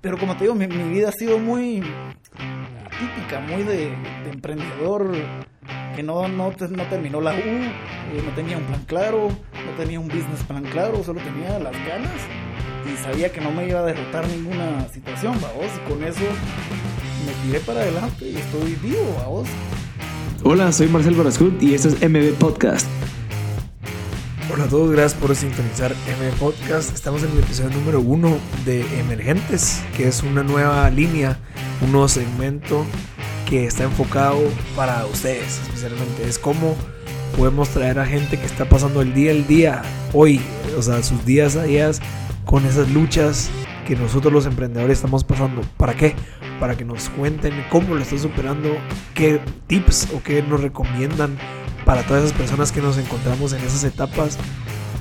[0.00, 1.82] pero como te digo, mi, mi vida ha sido muy
[2.86, 3.90] atípica, muy de,
[4.24, 5.12] de emprendedor
[5.94, 9.98] que no, no, no terminó la U, eh, no tenía un plan claro, no tenía
[9.98, 12.12] un business plan claro, solo tenía las ganas
[12.86, 16.24] y sabía que no me iba a derrotar ninguna situación, vamos, y con eso
[17.26, 19.48] me tiré para adelante y estoy vivo, vamos.
[20.44, 22.86] Hola, soy Marcel Barascut y esto es MB Podcast.
[24.58, 26.92] Hola a todos, gracias por sintonizar M Podcast.
[26.92, 31.38] Estamos en el episodio número uno de Emergentes, que es una nueva línea,
[31.80, 32.84] un nuevo segmento
[33.48, 34.40] que está enfocado
[34.74, 36.28] para ustedes, especialmente.
[36.28, 36.74] Es cómo
[37.36, 39.82] podemos traer a gente que está pasando el día al día,
[40.12, 40.40] hoy,
[40.76, 42.00] o sea, sus días a días,
[42.44, 43.50] con esas luchas
[43.86, 45.60] que nosotros los emprendedores estamos pasando.
[45.76, 46.16] ¿Para qué?
[46.58, 48.76] Para que nos cuenten cómo lo están superando,
[49.14, 51.38] qué tips o qué nos recomiendan
[51.88, 54.36] para todas esas personas que nos encontramos en esas etapas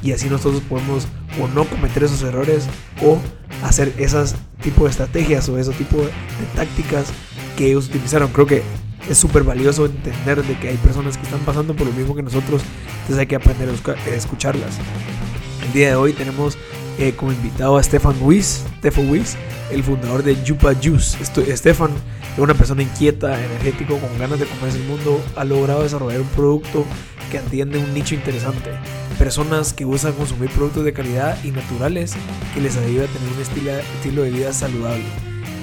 [0.02, 1.06] y así nosotros podemos
[1.38, 2.66] o no cometer esos errores
[3.04, 3.20] o
[3.62, 6.08] hacer esas tipo de estrategias o ese tipo de,
[6.56, 7.08] tácticas
[7.58, 8.30] que ellos utilizaron.
[8.30, 8.64] Creo que
[9.10, 12.24] es súper valioso entender de que hay personas que están pasando por lo mismo que
[12.24, 12.62] nosotros,
[13.02, 14.78] entonces hay que aprender a escucharlas.
[15.66, 16.58] El día de hoy tenemos
[16.98, 19.36] eh, como invitado a Stefan Weiss, Stefan Weiss,
[19.72, 21.18] el fundador de Yupa Juice.
[21.24, 21.92] Stefan
[22.34, 26.28] es una persona inquieta, energético, con ganas de comerse el mundo, ha logrado desarrollar un
[26.28, 26.86] producto
[27.32, 28.72] que atiende un nicho interesante.
[29.18, 32.14] Personas que buscan consumir productos de calidad y naturales
[32.54, 35.04] que les ayuda a tener un estilo, estilo de vida saludable.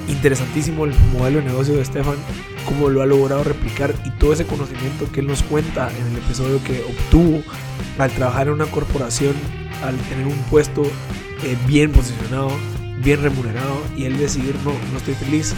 [0.08, 2.16] Interesantísimo el modelo de negocio de Stefan,
[2.66, 6.19] cómo lo ha logrado replicar y todo ese conocimiento que él nos cuenta en el
[6.19, 7.42] episodio que obtuvo
[7.98, 9.34] al trabajar en una corporación,
[9.86, 12.50] al tener un puesto eh, bien posicionado,
[13.02, 15.54] bien remunerado y él decidir no, no estoy feliz,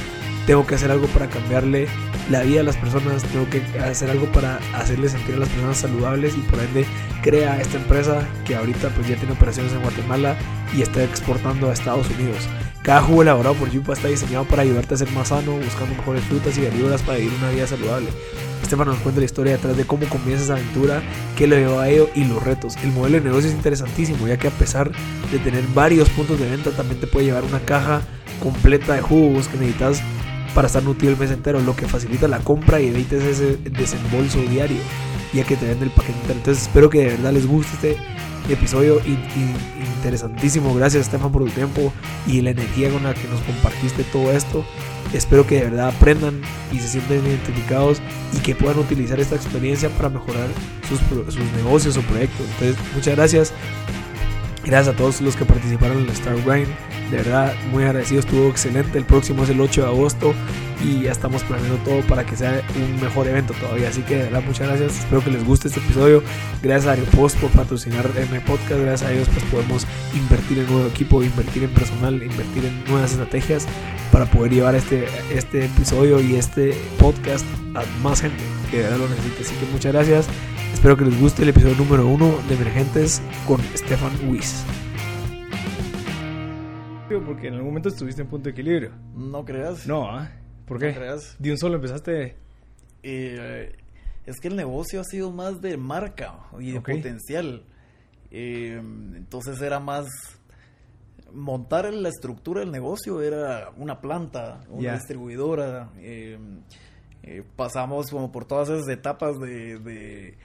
[0.47, 1.89] tengo que hacer algo para cambiarle
[2.31, 5.79] la vida a las personas, tengo que hacer algo para hacerle sentir a las personas
[5.79, 6.87] saludables y por ende
[7.23, 10.37] crea esta empresa que ahorita pues ya tiene operaciones en Guatemala
[10.77, 12.49] y está exportando a Estados Unidos.
[12.83, 16.23] Cada jugo elaborado por Yupa está diseñado para ayudarte a ser más sano, buscando mejores
[16.25, 18.09] frutas y verduras para vivir una vida saludable.
[18.63, 21.03] Estefan nos cuenta la historia detrás de cómo comienza esa aventura,
[21.37, 22.77] qué lo llevó a ello y los retos.
[22.83, 24.91] El modelo de negocio es interesantísimo, ya que a pesar
[25.31, 28.03] de tener varios puntos de venta, también te puede llevar una caja
[28.43, 30.03] completa de jugos que necesitas
[30.55, 34.41] para estar nutrido el mes entero, lo que facilita la compra y evites ese desembolso
[34.41, 34.79] diario,
[35.33, 36.15] ya que te vende el paquete.
[36.33, 37.99] Entonces espero que de verdad les guste este
[38.53, 39.19] episodio y-
[40.07, 40.73] interesantísimo.
[40.75, 41.93] Gracias Estefan por tu tiempo
[42.27, 44.65] y la energía con la que nos compartiste todo esto.
[45.13, 46.41] Espero que de verdad aprendan
[46.73, 48.01] y se sienten identificados
[48.33, 50.49] y que puedan utilizar esta experiencia para mejorar
[50.89, 51.01] sus,
[51.33, 52.47] sus negocios o proyectos.
[52.55, 53.53] Entonces, muchas gracias.
[54.67, 56.69] Gracias a todos los que participaron en el Star Grind.
[57.11, 58.99] De verdad, muy agradecido, estuvo excelente.
[58.99, 60.35] El próximo es el 8 de agosto
[60.85, 63.91] y ya estamos planeando todo para que sea un mejor evento todavía.
[63.91, 64.99] Así que de verdad, muchas gracias.
[64.99, 66.21] Espero que les guste este episodio.
[66.65, 68.81] Gracias a Aeropost por patrocinar M Podcast.
[68.81, 73.13] Gracias a ellos, pues podemos invertir en nuevo equipo, invertir en personal, invertir en nuevas
[73.13, 73.69] estrategias
[74.11, 77.47] para poder llevar este, este episodio y este podcast
[77.77, 79.43] a más gente que de verdad lo necesite.
[79.43, 80.27] Así que muchas gracias.
[80.77, 84.63] Espero que les guste el episodio número uno de Emergentes con Stefan Weiss.
[87.25, 88.93] Porque en algún momento estuviste en punto de equilibrio.
[89.15, 89.87] No creas.
[89.87, 90.31] No, ¿ah?
[90.67, 90.95] ¿Por No qué?
[90.95, 91.35] creas.
[91.39, 92.37] De un solo empezaste.
[93.03, 93.73] Eh,
[94.27, 97.65] es que el negocio ha sido más de marca y de potencial.
[98.31, 100.07] Eh, entonces era más
[101.33, 105.91] montar la estructura del negocio era una planta, una distribuidora.
[105.99, 106.39] eh,
[107.23, 110.39] eh, pasamos como por todas esas etapas de, de,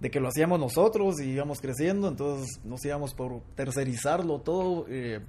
[0.00, 4.86] de que lo hacíamos nosotros y íbamos creciendo, entonces nos íbamos por tercerizarlo todo.
[4.88, 5.20] eh,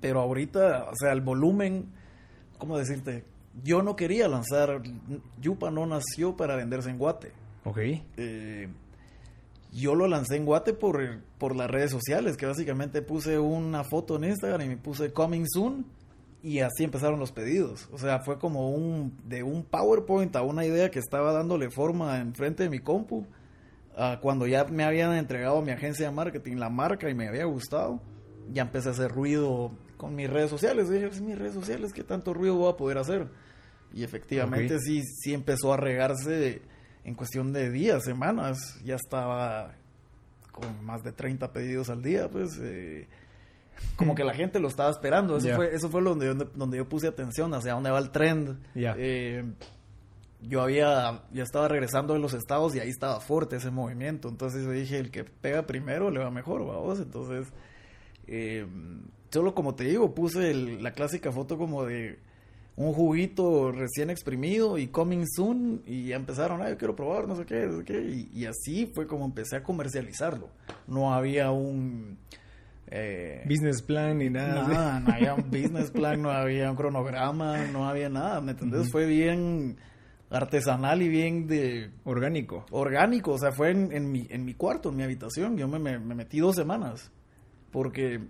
[0.00, 1.86] pero ahorita, o sea, el volumen,
[2.58, 3.24] ¿cómo decirte?
[3.62, 4.82] Yo no quería lanzar,
[5.40, 7.32] Yupa no nació para venderse en Guate.
[7.64, 7.78] Ok.
[8.18, 8.68] Eh,
[9.72, 14.16] yo lo lancé en Guate por, por las redes sociales, que básicamente puse una foto
[14.16, 15.86] en Instagram y me puse coming soon
[16.42, 17.88] y así empezaron los pedidos.
[17.90, 22.18] O sea, fue como un de un PowerPoint a una idea que estaba dándole forma
[22.20, 23.24] enfrente de mi compu.
[23.96, 27.44] A cuando ya me habían entregado mi agencia de marketing la marca y me había
[27.44, 28.00] gustado,
[28.52, 30.88] ya empecé a hacer ruido con mis redes sociales.
[30.88, 33.28] Dije, "Es mis redes sociales, ¿qué tanto ruido voy a poder hacer?
[33.92, 36.62] Y efectivamente sí, sí empezó a regarse
[37.04, 38.80] en cuestión de días, semanas.
[38.84, 39.74] Ya estaba
[40.50, 43.06] con más de 30 pedidos al día, pues eh,
[43.96, 45.36] como que la gente lo estaba esperando.
[45.36, 48.58] Eso fue, eso fue donde, donde, donde yo puse atención, hacia dónde va el trend.
[48.98, 49.44] Eh,
[50.48, 54.28] yo había, ya estaba regresando de los estados y ahí estaba fuerte ese movimiento.
[54.28, 56.98] Entonces yo dije, el que pega primero le va mejor, vamos.
[57.00, 57.52] Entonces,
[58.26, 58.66] eh,
[59.30, 62.18] solo como te digo, puse el- la clásica foto como de
[62.76, 67.36] un juguito recién exprimido y coming soon y ya empezaron, ah, yo quiero probar, no
[67.36, 68.00] sé qué, no sé qué.
[68.02, 70.48] Y, y así fue como empecé a comercializarlo.
[70.88, 72.18] No había un
[72.88, 74.66] eh, business plan ni nada.
[74.68, 78.90] Nada, no había un business plan, no había un cronograma, no había nada, ¿me entendés?
[78.90, 79.76] Fue bien
[80.30, 81.90] artesanal y bien de...
[82.04, 82.66] Orgánico.
[82.70, 85.56] Orgánico, o sea, fue en, en, mi, en mi cuarto, en mi habitación.
[85.56, 87.10] Yo me, me, me metí dos semanas,
[87.70, 88.20] porque...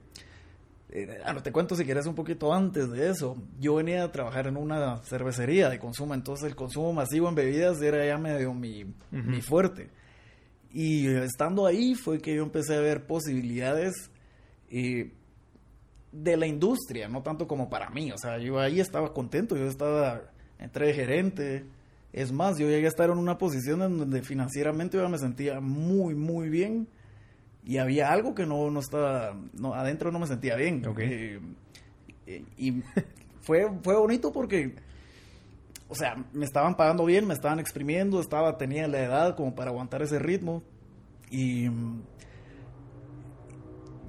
[0.90, 3.36] Eh, ah, no te cuento si quieres un poquito antes de eso.
[3.58, 7.82] Yo venía a trabajar en una cervecería de consumo, entonces el consumo masivo en bebidas
[7.82, 9.90] era ya medio mi, mi fuerte.
[10.70, 14.10] Y estando ahí fue que yo empecé a ver posibilidades
[14.70, 15.12] eh,
[16.12, 18.12] de la industria, no tanto como para mí.
[18.12, 20.22] O sea, yo ahí estaba contento, yo estaba,
[20.58, 21.64] entré de gerente.
[22.14, 25.58] Es más, yo llegué a estar en una posición en donde financieramente yo me sentía
[25.58, 26.86] muy, muy bien.
[27.64, 30.86] Y había algo que no, no estaba, no, adentro no me sentía bien.
[30.86, 31.40] Okay.
[32.28, 32.82] Eh, y
[33.40, 34.76] fue, fue bonito porque,
[35.88, 39.70] o sea, me estaban pagando bien, me estaban exprimiendo, estaba, tenía la edad como para
[39.70, 40.62] aguantar ese ritmo.
[41.32, 41.68] Y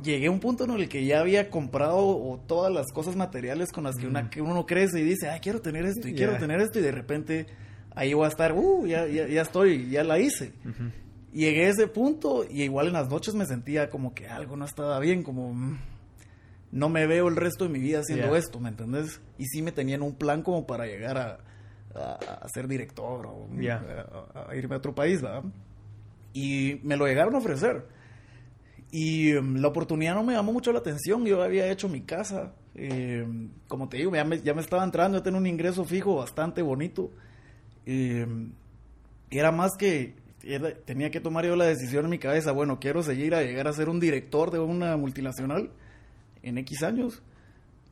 [0.03, 3.85] llegué a un punto en el que ya había comprado todas las cosas materiales con
[3.85, 6.17] las que, una, que uno crece y dice, ah, quiero tener esto y Yeah.
[6.17, 7.64] quiero tener esto y de repente
[7.95, 10.53] ahí voy a estar, uh, ya, ya, ya estoy, ya la hice.
[11.33, 14.65] Llegué a ese punto y igual en las noches me sentía como que algo no
[14.65, 15.77] estaba bien, como mm,
[16.71, 18.37] no me veo el resto de mi vida haciendo Yeah.
[18.37, 19.19] esto, ¿me entendés?
[19.37, 21.39] Y sí me tenían un plan como para llegar a,
[21.93, 23.83] a, a ser director o Yeah.
[24.33, 25.43] a, a irme a otro país, ¿verdad?
[26.33, 27.85] Y me lo llegaron a ofrecer.
[28.91, 31.25] Y em, la oportunidad no me llamó mucho la atención.
[31.25, 32.53] Yo había hecho mi casa.
[32.75, 33.25] eh,
[33.67, 35.17] como te digo, ya me, ya me estaba entrando.
[35.17, 37.11] Yo tenía un ingreso fijo bastante bonito.
[37.85, 38.25] Eh,
[39.29, 42.51] era más que era- tenía que tomar yo la decisión en mi cabeza.
[42.51, 45.71] Bueno, quiero seguir a llegar a ser un director de una multinacional
[46.43, 47.23] en X años.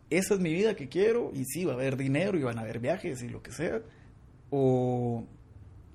[0.09, 1.31] Esa es mi vida que quiero.
[1.33, 3.81] Y sí, va a haber dinero y van a haber viajes y lo que sea.
[4.51, 5.25] O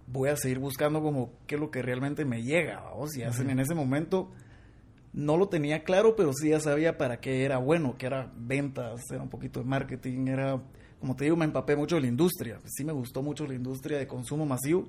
[0.09, 2.81] voy a seguir buscando como qué es lo que realmente me llega.
[2.81, 3.17] ¿vamos?
[3.17, 4.31] Y hacen en ese momento
[5.13, 9.01] no lo tenía claro, pero sí ya sabía para qué era bueno, que era ventas,
[9.11, 10.61] era un poquito de marketing, era,
[11.01, 12.59] como te digo, me empapé mucho de la industria.
[12.67, 14.87] Sí me gustó mucho la industria de consumo masivo.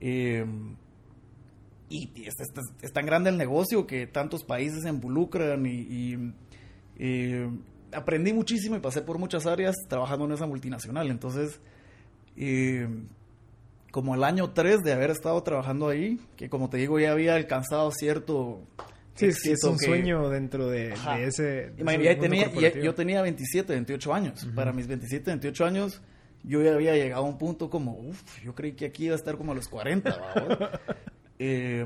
[0.00, 0.44] Eh,
[1.88, 2.34] y es,
[2.82, 6.32] es- tan grande el negocio que tantos países se involucran y, y,
[6.98, 7.50] eh,
[7.92, 11.10] aprendí muchísimo y pasé por muchas áreas trabajando en esa multinacional.
[11.10, 11.60] Entonces,
[12.36, 12.88] eh,
[13.90, 17.34] como el año 3 de haber estado trabajando ahí, que como te digo ya había
[17.34, 18.60] alcanzado cierto
[19.14, 21.42] Sí, es éxito un que- sueño dentro de, ese.
[21.42, 24.48] de Imagínate, tenía, ya- yo tenía 27, 28 años.
[24.54, 26.00] Para mis 27, 28 años,
[26.42, 29.18] yo ya había llegado a un punto como, uff, yo creí que aquí iba a
[29.18, 30.10] estar como a los 40.
[30.10, 30.70] ¿va?
[31.38, 31.84] Eh,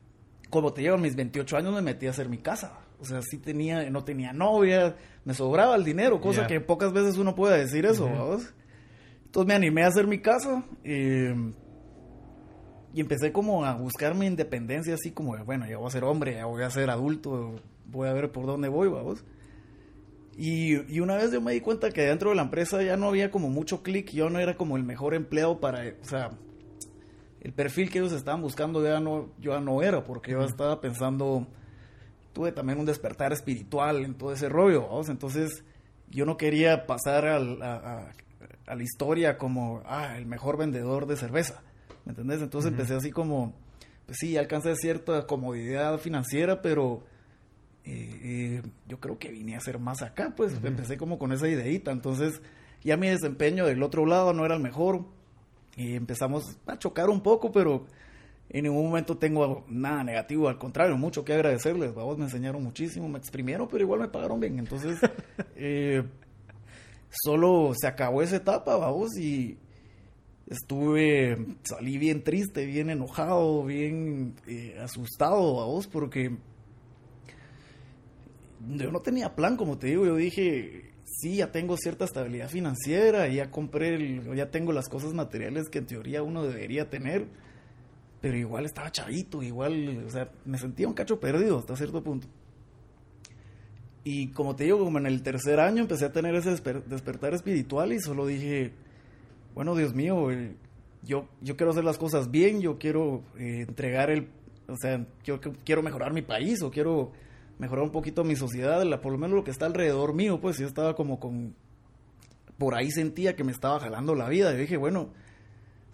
[0.50, 2.78] como te a mis 28 años me metí a hacer mi casa.
[3.00, 7.18] O sea, sí tenía, no tenía novia, me sobraba el dinero, cosa que pocas veces
[7.18, 8.06] uno puede decir eso.
[8.06, 8.38] ¿va?
[9.26, 10.64] Entonces me animé a hacer mi casa.
[10.84, 11.34] eh,
[12.96, 16.02] y empecé como a buscar mi independencia, así como, de, bueno, ya voy a ser
[16.04, 19.22] hombre, ya voy a ser adulto, voy a ver por dónde voy, vamos.
[20.38, 23.08] Y, y una vez yo me di cuenta que dentro de la empresa ya no
[23.08, 26.30] había como mucho clic, yo no era como el mejor empleado para, o sea,
[27.40, 30.80] el perfil que ellos estaban buscando ya no, yo ya no era, porque yo estaba
[30.80, 31.46] pensando,
[32.32, 35.08] tuve también un despertar espiritual en todo ese rollo, vamos.
[35.10, 35.64] Entonces,
[36.10, 38.12] yo no quería pasar al- a, a-
[38.66, 41.62] a la historia como, ah, el mejor vendedor de cerveza,
[42.06, 42.40] ¿me entendés?
[42.40, 43.52] Entonces empecé así como,
[44.06, 47.02] pues sí, alcancé cierta comodidad financiera, pero
[47.84, 51.48] eh, eh, yo creo que vine a hacer más acá, pues empecé como con esa
[51.48, 52.40] ideita, entonces
[52.82, 55.04] ya mi desempeño del otro lado no era el mejor,
[55.76, 57.86] y empezamos a chocar un poco, pero
[58.48, 63.08] en ningún momento tengo nada negativo, al contrario, mucho que agradecerles, vamos, me enseñaron muchísimo,
[63.08, 64.98] me exprimieron, pero igual me pagaron bien, entonces
[65.56, 66.04] eh,
[67.10, 69.58] solo se acabó esa etapa, vamos, y
[70.48, 76.36] estuve, salí bien triste, bien enojado, bien eh, asustado, vamos, porque
[78.68, 83.28] yo no tenía plan, como te digo, yo dije, sí, ya tengo cierta estabilidad financiera,
[83.28, 87.26] ya compré, ya tengo las cosas materiales que en teoría uno debería tener,
[88.20, 92.28] pero igual estaba chavito, igual, o sea, me sentía un cacho perdido hasta cierto punto.
[94.04, 97.34] Y como te digo, como en el tercer año empecé a tener ese desper- despertar
[97.34, 98.72] espiritual y solo dije,
[99.56, 100.54] bueno, Dios mío, eh,
[101.02, 104.28] yo, yo quiero hacer las cosas bien, yo quiero eh, entregar el,
[104.68, 107.12] o sea, yo quiero mejorar mi país o quiero
[107.58, 110.58] mejorar un poquito mi sociedad, la, por lo menos lo que está alrededor mío, pues
[110.58, 111.54] yo estaba como con,
[112.58, 114.52] por ahí sentía que me estaba jalando la vida.
[114.52, 115.08] Y dije, bueno,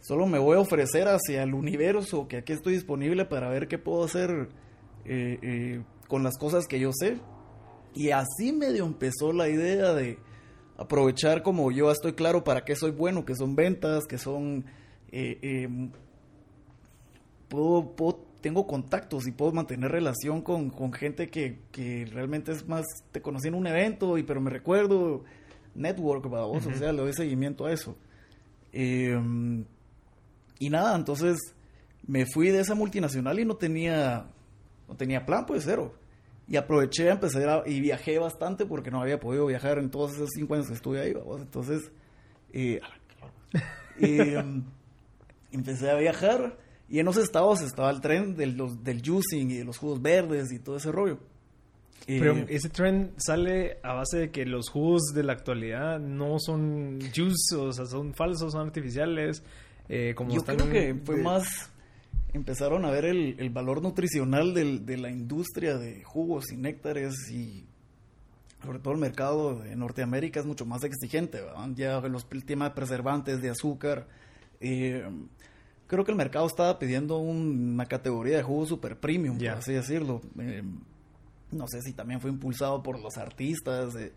[0.00, 3.78] solo me voy a ofrecer hacia el universo, que aquí estoy disponible para ver qué
[3.78, 4.48] puedo hacer
[5.04, 7.18] eh, con las cosas que yo sé.
[7.94, 10.18] Y así medio empezó la idea de
[10.76, 14.64] aprovechar como yo estoy claro para qué soy bueno, que son ventas, que son...
[15.10, 15.68] eh, eh,
[17.48, 22.68] puedo, puedo tengo contactos y puedo mantener relación con, con gente que, que, realmente es
[22.68, 25.24] más, te conocí en un evento, y pero me recuerdo,
[25.74, 27.96] network, vos, o sea, le doy seguimiento a eso.
[28.72, 29.64] Em,
[30.58, 31.38] y nada, entonces
[32.06, 34.26] me fui de esa multinacional y no tenía,
[34.88, 35.94] no tenía plan, pues cero.
[36.48, 40.30] Y aproveché, empecé a, y viajé bastante porque no había podido viajar en todos esos
[40.34, 41.40] cinco años que estuve ahí, vamos.
[41.40, 41.90] Entonces,
[42.52, 42.80] eh,
[43.98, 44.64] em,
[45.52, 46.58] empecé a viajar
[46.88, 50.52] y en los estados estaba el tren del, del juicing y de los jugos verdes
[50.52, 51.18] y todo ese rollo.
[52.06, 56.38] Pero eh, ese trend sale a base de que los jugos de la actualidad no
[56.38, 59.42] son juice, o sea, son falsos, son artificiales.
[59.88, 61.71] Eh, como Yo creo que fue más
[62.32, 67.66] empezaron a ver el, valor nutricional de la industria de jugos y néctares y
[68.64, 71.40] sobre todo el mercado de Norteamérica es mucho más exigente,
[71.74, 74.06] ya los, el tema de preservantes, de azúcar.
[74.60, 75.04] Eh,
[75.86, 80.20] creo que el mercado estaba pidiendo una categoría de jugos super premium, por así decirlo.
[80.38, 80.62] Eh,
[81.50, 84.12] no sé si también fue impulsado por los artistas, eh,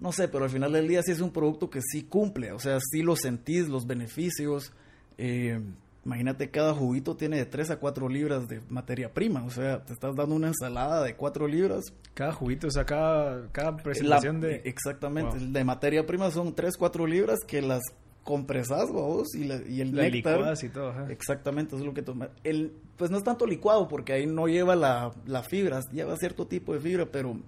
[0.00, 2.58] no sé, pero al final del día sí es un producto que sí cumple, o
[2.58, 4.72] sea, sí lo sentís, los beneficios.
[5.16, 5.60] Eh,
[6.04, 9.42] Imagínate, cada juguito tiene de 3 a 4 libras de materia prima.
[9.44, 11.84] O sea, te estás dando una ensalada de 4 libras.
[12.12, 14.62] Cada juguito, o sea, cada, cada presentación de...
[14.64, 15.38] Exactamente.
[15.38, 17.82] De materia prima son 3, 4 libras que las
[18.22, 20.54] compresas, vos, y, y el la néctar.
[20.62, 21.08] y todo.
[21.08, 22.30] Exactamente, eso es lo que toma.
[22.42, 26.46] El, pues no es tanto licuado, porque ahí no lleva la, la fibra, lleva cierto
[26.46, 27.38] tipo de fibra, pero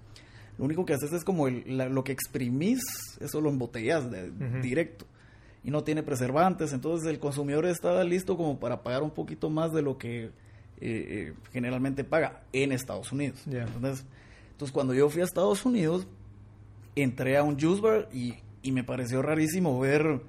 [0.58, 2.80] lo único que haces es como el, lo que exprimís,
[3.20, 5.06] eso lo embotellas de, directo
[5.66, 9.72] y no tiene preservantes, entonces el consumidor está listo como para pagar un poquito más
[9.72, 10.30] de lo que eh,
[10.80, 13.40] eh, generalmente paga en Estados Unidos.
[13.46, 14.06] Entonces,
[14.52, 16.06] entonces, cuando yo fui a Estados Unidos,
[16.94, 20.22] entré a un juice bar y, y me pareció rarísimo ver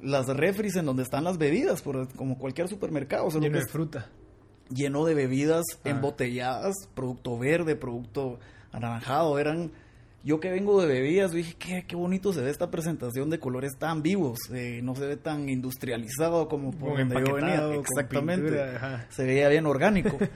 [0.00, 3.28] las refris en donde están las bebidas, por, como cualquier supermercado.
[3.30, 4.08] lleno de fruta.
[4.70, 5.88] Lleno de bebidas ah.
[5.88, 8.38] embotelladas, producto verde, producto
[8.70, 9.72] anaranjado, eran
[10.24, 13.76] yo que vengo de bebidas, dije, qué, qué bonito se ve esta presentación de colores
[13.78, 17.74] tan vivos, eh, no se ve tan industrializado como por donde yo venía.
[17.74, 18.58] Exactamente,
[19.10, 20.18] se veía bien orgánico.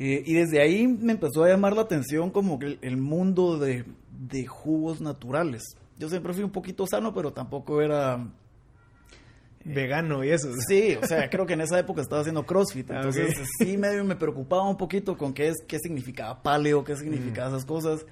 [0.00, 3.84] Eh, y desde ahí me empezó a llamar la atención como el, el mundo de,
[4.12, 5.64] de, jugos naturales.
[5.98, 8.14] Yo siempre fui un poquito sano, pero tampoco era...
[9.64, 10.52] Eh, Vegano y eso.
[10.68, 14.04] Sí, o sea, creo que en esa época estaba haciendo CrossFit, ah, entonces sí medio
[14.04, 18.06] me preocupaba un poquito con qué, es, qué significaba paleo, qué significaban esas cosas.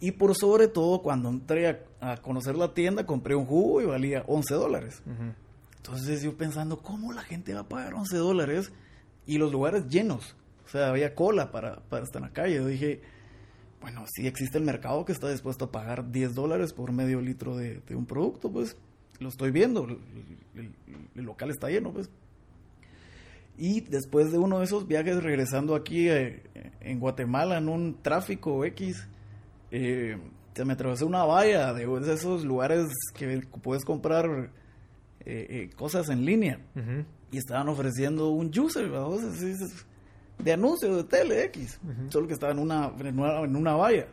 [0.00, 4.24] Y por sobre todo, cuando entré a, conocer la tienda, compré un jugo y valía
[4.26, 5.02] 11 dólares.
[5.76, 8.72] Entonces yo pensando, ¿cómo la gente va a pagar 11 dólares?
[9.26, 10.34] Y los lugares llenos.
[10.64, 12.56] O sea, había cola para, para estar en la calle.
[12.56, 13.02] Yo dije,
[13.80, 17.56] bueno, si existe el mercado que está dispuesto a pagar 10 dólares por medio litro
[17.56, 18.76] de, un producto, pues
[19.18, 19.86] lo estoy viendo.
[20.54, 20.74] El,
[21.14, 22.10] local está lleno, pues.
[23.56, 26.42] Y después de uno de esos viajes regresando aquí eh,
[26.80, 29.06] en Guatemala en un tráfico X,
[29.70, 30.16] eh,
[30.54, 34.50] se me atravesó una valla de esos lugares que puedes comprar
[35.24, 36.58] eh, eh, cosas en línea.
[37.32, 38.90] Y estaban ofreciendo un juicer,
[40.38, 41.78] de anuncio de tele X.
[42.08, 44.06] Solo que estaba en una, en una, valla.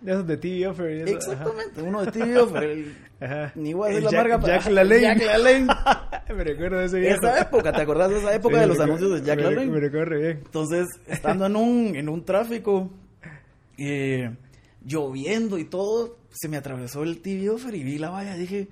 [0.00, 1.08] De esos de TV Offer.
[1.08, 3.10] Exactamente, uno de TV Offer.
[3.54, 5.02] Ni igual es la Jack, marca Jack LaLanne.
[5.02, 5.66] Jack LaLanne.
[6.34, 7.16] me recuerdo de ese viejo.
[7.16, 9.70] Esa época, ¿te acordás de esa época de los anuncios de Jack LaLanne?
[9.70, 10.40] Me recuerdo bien.
[10.44, 12.90] Entonces, estando en un, en un tráfico,
[13.76, 14.34] eh,
[14.84, 18.36] lloviendo y todo, se me atravesó el TV offer y vi la valla.
[18.36, 18.68] Dije,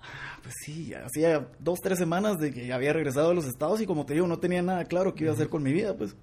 [0.00, 3.86] ah, pues sí, hacía dos, tres semanas de que había regresado a los estados y
[3.86, 6.16] como te digo, no tenía nada claro qué iba a hacer con mi vida, pues.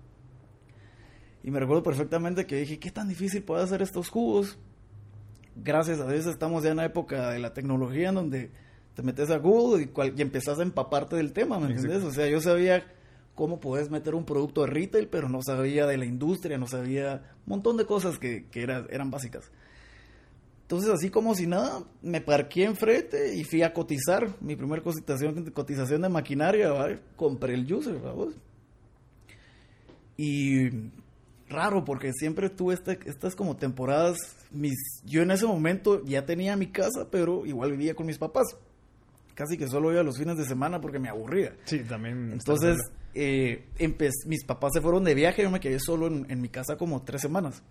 [1.44, 4.58] Y me recuerdo perfectamente que dije, ¿qué tan difícil puede hacer estos jugos?
[5.56, 8.52] Gracias a Dios estamos ya en la época de la tecnología en donde
[8.94, 12.04] te metes a Google y, y empezás a empaparte del tema, ¿me entiendes?
[12.04, 12.86] O sea, yo sabía
[13.40, 17.24] cómo puedes meter un producto de retail, pero no sabía de la industria, no sabía
[17.46, 19.50] un montón de cosas que, que eran básicas.
[20.64, 24.36] Entonces, así como si nada, me parqué enfrente y fui a cotizar.
[24.42, 26.70] Mi primera cotización, cotización de maquinaria,
[27.16, 28.36] compré el juicer, ¿verdad?
[30.18, 30.70] Y
[31.48, 34.18] raro, porque siempre tuve este, estas como temporadas.
[34.52, 38.58] Mis, yo en ese momento ya tenía mi casa, pero igual vivía con mis papás.
[39.34, 41.56] Casi que solo iba los fines de semana porque me aburría.
[41.64, 42.34] Sí, también.
[42.34, 42.78] Entonces,
[43.14, 43.66] eh,
[44.26, 47.22] mis papás se fueron de viaje, yo me quedé solo en, mi casa como tres
[47.22, 47.64] semanas.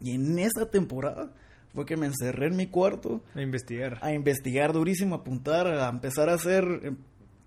[0.00, 1.32] Y en esa temporada
[1.74, 3.22] fue que me encerré en mi cuarto.
[3.34, 3.98] A investigar.
[4.02, 6.92] A investigar durísimo, a apuntar, a empezar a hacer eh,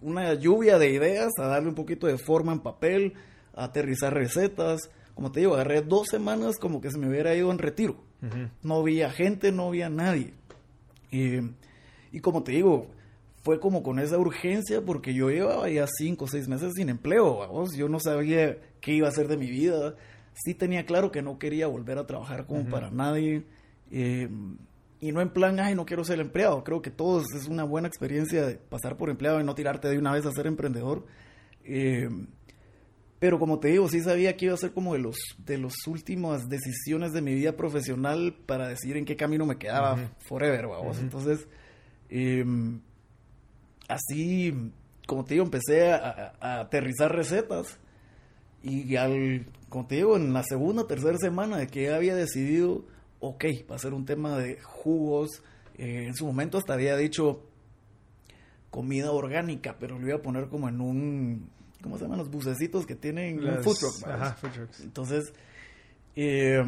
[0.02, 3.14] una lluvia de ideas, a darle un poquito de forma en papel,
[3.54, 4.90] a aterrizar recetas.
[5.14, 7.98] Como te digo, agarré dos semanas como que se me hubiera ido en retiro.
[8.64, 10.34] No había gente, no había nadie.
[11.12, 12.88] y como te digo,
[13.46, 17.38] fue como con esa urgencia porque yo llevaba ya cinco o seis meses sin empleo,
[17.38, 17.76] vamos.
[17.78, 19.94] Yo no sabía qué iba a hacer de mi vida.
[20.34, 23.44] Sí tenía claro que no quería volver a trabajar como para nadie.
[23.92, 24.28] Eh,
[25.00, 26.64] y no en plan, ay, no quiero ser empleado.
[26.64, 30.00] Creo que todos es una buena experiencia de pasar por empleado y no tirarte de
[30.00, 31.06] una vez a ser emprendedor.
[31.64, 32.10] Eh,
[33.20, 35.86] pero como te digo, sí sabía que iba a ser como de los de las
[35.86, 39.98] últimas decisiones de mi vida profesional para decidir en qué camino me quedaba
[40.28, 40.98] forever, vamos.
[40.98, 41.48] Entonces,
[42.10, 42.44] eh,
[43.88, 44.72] así,
[45.08, 47.78] como te digo, empecé a, aterrizar recetas.
[48.64, 52.84] Y al, como te digo, en la segunda o tercera semana de que había decidido,
[53.20, 55.44] ok, va a ser un tema de jugos.
[55.78, 57.44] Eh, en su momento hasta había dicho
[58.72, 61.50] comida orgánica, pero lo iba a poner como en un,
[61.82, 64.08] ¿cómo se llaman los bucecitos que tienen un food truck?
[64.08, 64.80] Ajá, food trucks.
[64.82, 65.32] Entonces,
[66.16, 66.64] eh,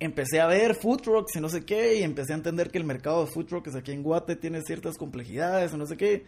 [0.00, 2.84] empecé a ver food trucks y no sé qué, y empecé a entender que el
[2.84, 6.24] mercado de food trucks aquí en Guate tiene ciertas complejidades y no sé qué.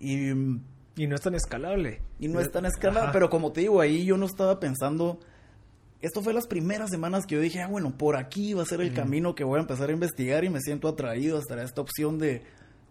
[0.00, 2.00] Y, y no es tan escalable.
[2.18, 5.18] Y no es tan escalable, pero como te digo, ahí yo no estaba pensando...
[6.02, 8.82] Esto fue las primeras semanas que yo dije, ah, bueno, por aquí va a ser
[8.82, 12.18] el camino que voy a empezar a investigar y me siento atraído hasta esta opción
[12.18, 12.42] de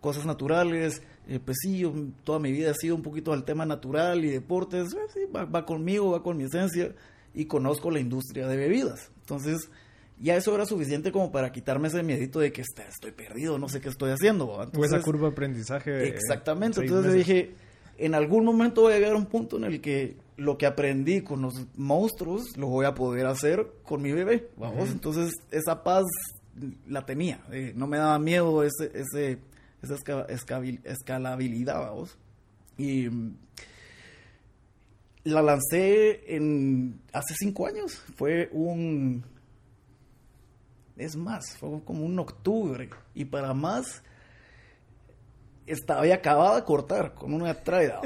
[0.01, 1.03] cosas naturales.
[1.27, 1.93] Eh, pues sí, yo,
[2.23, 4.93] toda mi vida ha sido un poquito al tema natural y deportes.
[4.93, 6.93] Eh, sí, va, va conmigo, va con mi esencia
[7.33, 9.11] y conozco la industria de bebidas.
[9.19, 9.69] Entonces,
[10.19, 13.81] ya eso era suficiente como para quitarme ese miedito de que estoy perdido, no sé
[13.81, 14.47] qué estoy haciendo.
[14.47, 16.07] o esa curva de aprendizaje.
[16.07, 17.55] Exactamente, entonces dije,
[17.97, 21.21] en algún momento voy a llegar a un punto en el que lo que aprendí
[21.21, 24.89] con los monstruos lo voy a poder hacer con mi bebé, vamos.
[24.89, 26.03] Entonces esa paz
[26.87, 29.39] la tenía, eh, no me daba miedo ese, ese,
[29.81, 29.95] esa
[30.85, 32.17] escalabilidad, vamos.
[32.77, 33.35] Y mm,
[35.25, 39.23] la lancé en hace cinco años, fue un
[40.97, 42.89] es más, fue como un octubre.
[43.13, 44.03] Y para más,
[45.67, 48.01] estaba había acabado de cortar con una traida.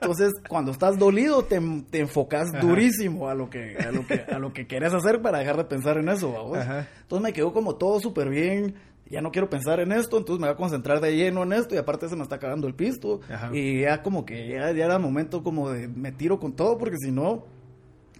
[0.00, 4.38] Entonces, cuando estás dolido, te, te enfocas durísimo a lo, que, a, lo que, a
[4.38, 6.52] lo que quieres hacer para dejar de pensar en eso.
[6.54, 8.74] Entonces me quedó como todo súper bien.
[9.10, 11.74] Ya no quiero pensar en esto, entonces me voy a concentrar de lleno en esto
[11.74, 13.20] y aparte se me está acabando el pisto.
[13.52, 16.96] Y ya como que ya, ya era momento como de me tiro con todo porque
[16.98, 17.44] si no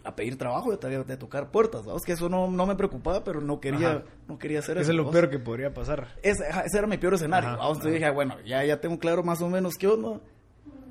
[0.04, 2.02] a pedir trabajo, de, de tocar puertas, ¿sabes?
[2.02, 4.90] Que eso no, no me preocupaba, pero no quería, no quería hacer eso.
[4.90, 6.08] es lo peor que podría pasar.
[6.22, 9.48] Ese, ese, era mi peor escenario, Entonces dije, bueno, ya, ya tengo claro más o
[9.48, 10.20] menos qué onda,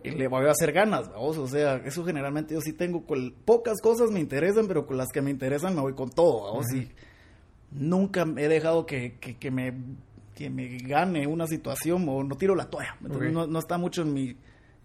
[0.03, 1.37] y le voy a hacer ganas, ¿vamos?
[1.37, 5.09] O sea, eso generalmente yo sí tengo, con, pocas cosas me interesan, pero con las
[5.09, 6.71] que me interesan me voy con todo, ¿vamos?
[6.73, 6.89] Y
[7.71, 9.73] nunca he dejado que, que, que, me,
[10.35, 14.13] que me gane una situación o no tiro la toalla, no, no, está mucho en
[14.13, 14.37] mi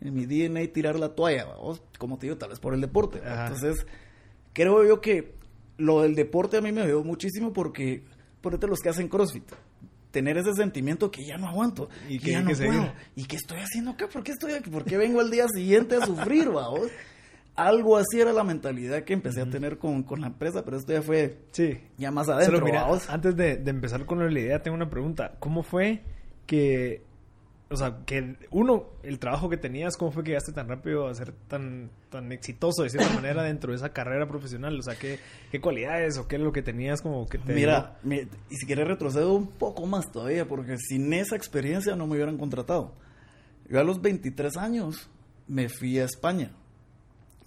[0.04, 1.80] en mi DNA tirar la toalla, ¿vamos?
[1.98, 3.18] como te digo, tal vez por el deporte.
[3.18, 3.86] Entonces,
[4.52, 5.34] creo yo que
[5.78, 8.04] lo del deporte a mí me veo muchísimo porque,
[8.40, 9.44] ponete los que hacen CrossFit,
[10.10, 13.58] tener ese sentimiento que ya no aguanto, y que ya no puedo, y que estoy
[13.58, 14.70] haciendo acá, ¿por qué estoy aquí?
[14.70, 16.88] ¿Por qué vengo al día siguiente a sufrir, vamos?
[17.54, 20.92] Algo así era la mentalidad que empecé a tener con, con, la empresa, pero esto
[20.92, 21.78] ya fue sí.
[21.98, 22.66] ya más adentro.
[23.08, 25.36] antes de, de empezar con la idea, tengo una pregunta.
[25.38, 26.00] ¿Cómo fue
[26.46, 27.02] que
[27.72, 31.14] o sea, que uno, el trabajo que tenías, ¿cómo fue que llegaste tan rápido a
[31.14, 34.78] ser tan, tan exitoso de cierta manera dentro de esa carrera profesional?
[34.78, 35.18] O sea, ¿qué,
[35.50, 37.54] qué cualidades o qué es lo que tenías como que te...
[37.54, 42.14] Mira, y si quieres retrocedo un poco más todavía, porque sin esa experiencia no me
[42.14, 42.92] hubieran contratado.
[43.68, 45.08] Yo a los 23 años
[45.48, 46.52] me fui a España.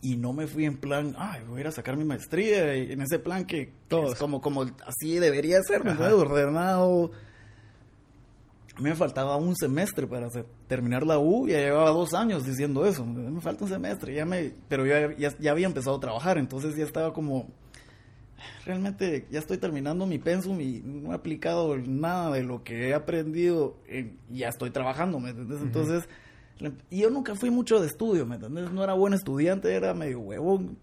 [0.02, 3.02] Y no me fui en plan, ay, voy a ir a sacar mi maestría, en
[3.02, 7.12] ese plan que, todo es como, como así debería ser, ¿me ordenado,
[8.78, 10.28] a mí me faltaba un semestre para
[10.68, 13.06] terminar la U, ya llevaba dos años diciendo eso.
[13.06, 16.76] Me falta un semestre, ya me, pero yo ya, ya, había empezado a trabajar, entonces
[16.76, 17.48] ya estaba como,
[18.66, 22.94] realmente ya estoy terminando mi pensum y no he aplicado nada de lo que he
[22.94, 23.78] aprendido,
[24.30, 25.62] ya estoy trabajando, ¿me entiendes?
[25.62, 26.10] Entonces,
[26.90, 28.72] y yo nunca fui mucho de estudio, ¿me entiendes?
[28.72, 30.78] No era buen estudiante, era medio huevón,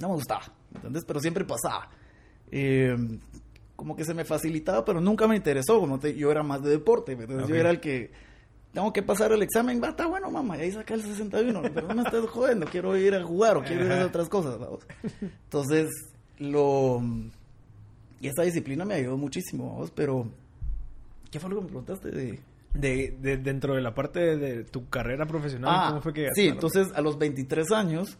[0.00, 1.04] no me gustaba, ¿me entiendes?
[1.06, 1.88] Pero siempre pasaba.
[2.50, 2.96] Eh,
[3.82, 7.14] como que se me facilitaba, pero nunca me interesó, como yo era más de deporte,
[7.14, 8.12] entonces yo era el que
[8.72, 11.88] tengo que pasar el examen, va, está bueno, mamá, y ahí saca el 61, pero
[11.88, 14.56] no me estás jodiendo, quiero ir a jugar o quiero ir a hacer otras cosas,
[14.56, 14.86] vamos.
[15.20, 15.90] Entonces,
[16.38, 17.02] lo...
[18.20, 20.28] Y esta disciplina me ayudó muchísimo, vamos, pero...
[21.32, 22.38] ¿Qué fue lo que me preguntaste de...?
[22.74, 26.28] De, de dentro de la parte de, tu carrera profesional, ah, ¿cómo fue que...
[26.36, 28.16] Sí, entonces a los 23 años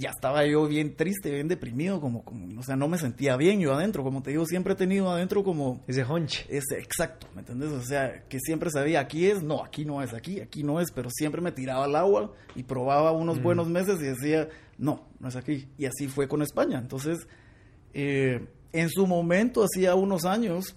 [0.00, 3.60] ya estaba yo bien triste, bien deprimido, como, como, o sea, no me sentía bien
[3.60, 5.84] yo adentro, como te digo, siempre he tenido adentro como...
[5.86, 6.46] Ese hunch.
[6.48, 7.70] Ese, exacto, ¿me entiendes?
[7.70, 10.90] O sea, que siempre sabía, aquí es, no, aquí no es, aquí, aquí no es,
[10.90, 15.28] pero siempre me tiraba al agua y probaba unos buenos meses y decía, no, no
[15.28, 15.68] es aquí.
[15.76, 16.78] Y así fue con España.
[16.78, 17.28] Entonces,
[17.92, 20.76] eh, en su momento, hacía unos años,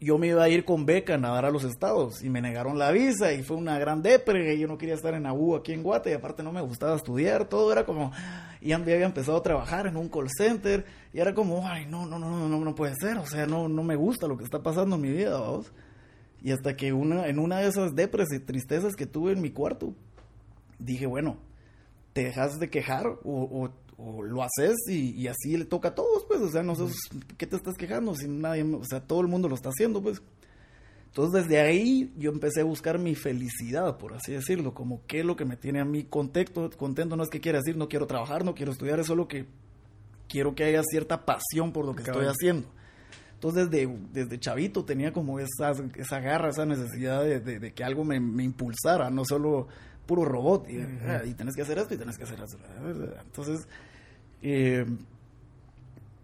[0.00, 2.78] yo me iba a ir con beca a nadar a los estados y me negaron
[2.78, 5.72] la visa y fue una gran depre y yo no quería estar en Abu aquí
[5.72, 8.12] en Guate y aparte no me gustaba estudiar, todo era como,
[8.60, 12.06] y ya había empezado a trabajar en un call center y era como, ay, no,
[12.06, 14.44] no, no, no, no, no puede ser, o sea, no, no me gusta lo que
[14.44, 15.72] está pasando en mi vida, vamos.
[16.42, 19.50] Y hasta que una, en una de esas depres y tristezas que tuve en mi
[19.50, 19.94] cuarto,
[20.78, 21.38] dije, bueno,
[22.12, 26.40] te dejas de quejar o, o, lo haces y, así le toca a todos, pues,
[26.40, 26.84] o sea, no sé,
[27.38, 28.14] ¿qué te estás quejando?
[28.14, 30.22] Si nadie, o sea, todo el mundo lo está haciendo, pues.
[31.06, 35.24] Entonces, desde ahí yo empecé a buscar mi felicidad, por así decirlo, como qué es
[35.24, 38.06] lo que me tiene a mí contento, contento no es que quiera decir, no quiero
[38.06, 39.46] trabajar, no quiero estudiar, es solo que
[40.28, 42.68] quiero que haya cierta pasión por lo que estoy haciendo.
[43.32, 48.20] Entonces, desde, desde chavito tenía como esa, esa garra, esa necesidad de, que algo me,
[48.20, 49.68] me, impulsara, no solo
[50.06, 50.68] puro robot.
[50.70, 52.58] Y, ah, y, tenés que hacer esto y tenés que hacer eso.
[53.24, 53.68] Entonces,
[54.52, 54.86] eh,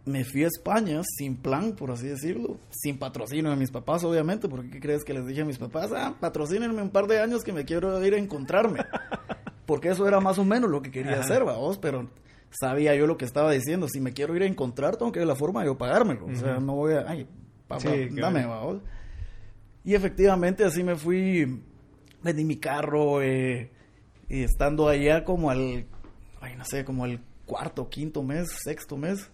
[0.05, 4.49] me fui a España sin plan, por así decirlo, sin patrocinio de mis papás, obviamente,
[4.49, 5.91] porque ¿qué crees que les dije a mis papás?
[5.93, 8.81] Ah, patrocínenme un par de años que me quiero ir a encontrarme.
[9.67, 12.09] porque eso era más o menos lo que quería hacer, vamos, pero
[12.51, 13.89] sabía yo lo que estaba diciendo.
[13.89, 16.27] Si me quiero ir a encontrar, tengo que ver la forma de yo pagármelo.
[16.27, 17.27] O sea, no voy a, ay,
[17.69, 18.83] papá, dame, vamos.
[19.85, 21.63] Y efectivamente así me fui,
[22.23, 23.71] vendí mi carro, eh,
[24.29, 25.87] y estando allá como al,
[26.41, 27.21] ay, no sé, como el
[27.53, 29.31] cuarto, quinto mes, sexto mes,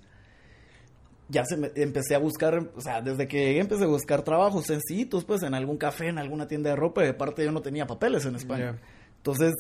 [1.29, 5.25] ya se me, empecé a buscar, o sea, desde que empecé a buscar trabajos sencillitos,
[5.25, 8.25] pues en algún café, en alguna tienda de ropa, de parte yo no tenía papeles
[8.27, 8.77] en España.
[9.19, 9.55] Entonces,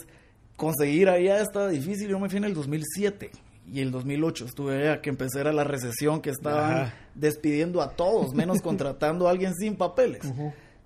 [0.56, 3.30] conseguir allá estaba difícil, yo me fui en el 2007
[3.72, 8.34] y el 2008 estuve allá, que empecé a la recesión, que estaban despidiendo a todos,
[8.34, 10.22] menos contratando a alguien sin papeles.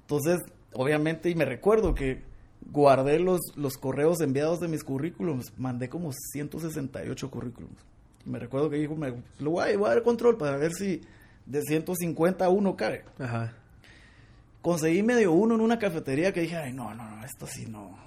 [0.03, 0.41] Entonces,
[0.75, 2.21] obviamente, y me recuerdo que
[2.73, 7.77] guardé los, los correos enviados de mis currículums, mandé como 168 currículums.
[8.25, 10.73] Y me recuerdo que dijo, me, lo voy a, voy a dar control para ver
[10.73, 11.03] si
[11.45, 13.05] de 150 uno cae.
[13.19, 13.55] Ajá.
[14.63, 17.99] Conseguí medio uno en una cafetería que dije, ay, no, no, no, esto sí no,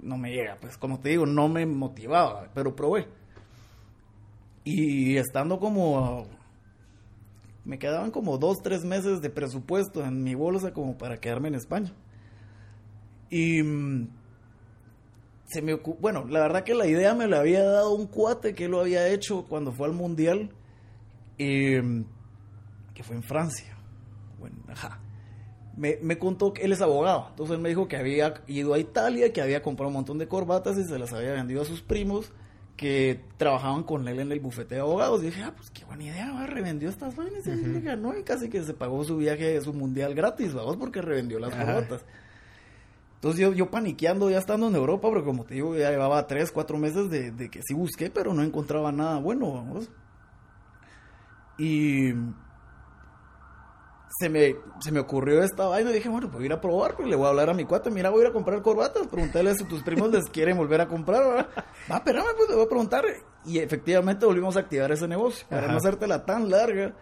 [0.00, 0.56] no me llega.
[0.60, 3.06] Pues como te digo, no me motivaba, pero probé.
[4.64, 6.26] Y estando como...
[7.64, 11.54] Me quedaban como dos, tres meses de presupuesto en mi bolsa como para quedarme en
[11.54, 11.92] España.
[13.32, 14.08] Y mm,
[15.46, 18.68] se me bueno, la verdad que la idea me la había dado un cuate que
[18.68, 20.50] lo había hecho cuando fue al mundial,
[21.38, 22.02] mm,
[22.94, 23.74] que fue en Francia.
[24.38, 25.00] Bueno, ajá.
[25.74, 28.78] Me, me, contó que él es abogado, entonces él me dijo que había ido a
[28.78, 31.80] Italia, que había comprado un montón de corbatas y se las había vendido a sus
[31.80, 32.30] primos
[32.76, 35.22] que trabajaban con él en el bufete de abogados.
[35.22, 36.46] Y dije, ah, pues qué buena idea, ¿va?
[36.46, 40.14] revendió estas vainas y le ganó y casi que se pagó su viaje, su mundial
[40.14, 42.04] gratis, vamos, porque revendió las corbatas.
[43.22, 46.50] Entonces yo, yo paniqueando ya estando en Europa, pero como te digo, ya llevaba tres,
[46.50, 49.88] cuatro meses de, de que sí busqué, pero no encontraba nada bueno, vamos.
[51.56, 52.12] Y
[54.18, 56.60] se me, se me ocurrió esta vaina y dije, bueno, pues voy a ir a
[56.60, 58.60] probar, pues le voy a hablar a mi cuate, mira, voy a ir a comprar
[58.60, 61.48] corbatas, preguntarle si tus primos les quieren volver a comprar, ¿verdad?
[61.88, 63.04] Va, espérame, pues le voy a preguntar.
[63.44, 66.92] Y efectivamente volvimos a activar ese negocio, para no hacértela tan larga.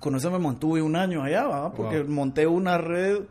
[0.00, 1.72] Con eso me mantuve un año allá, ¿verdad?
[1.76, 3.22] Porque monté una red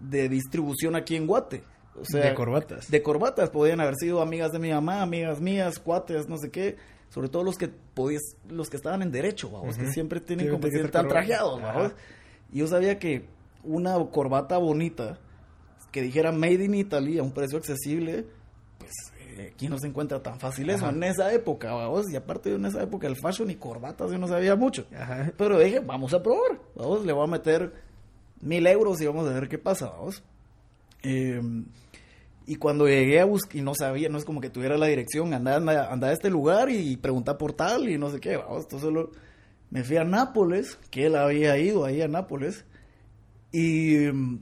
[0.00, 1.62] de distribución aquí en Guate.
[2.00, 2.90] O sea, de corbatas.
[2.90, 3.50] De corbatas.
[3.50, 6.76] Podían haber sido amigas de mi mamá, amigas mías, cuates, no sé qué.
[7.08, 10.68] Sobre todo los que podías, los que estaban en derecho, vamos, que siempre tienen como
[10.68, 11.92] que estar trajeados, vamos.
[12.52, 13.26] Y yo sabía que
[13.62, 15.18] una corbata bonita
[15.92, 18.26] que dijera Made in Italy a un precio accesible,
[18.78, 18.90] pues
[19.38, 22.10] eh, aquí no se encuentra tan fácil eso en esa época, vamos.
[22.10, 24.86] Y aparte de en esa época el fashion y corbatas yo no sabía mucho.
[25.38, 27.72] Pero dije, vamos a probar, vamos, le voy a meter
[28.40, 30.22] mil euros y vamos a ver qué pasa, vamos.
[31.02, 31.66] Em,
[32.46, 35.34] y cuando llegué a buscar, y no sabía, no es como que tuviera la dirección,
[35.34, 38.64] andaba, a este lugar y preguntar por tal y no sé qué, vamos.
[38.64, 39.10] Entonces solo
[39.70, 42.64] me fui a Nápoles, que él había ido ahí a Nápoles,
[43.52, 44.40] y em,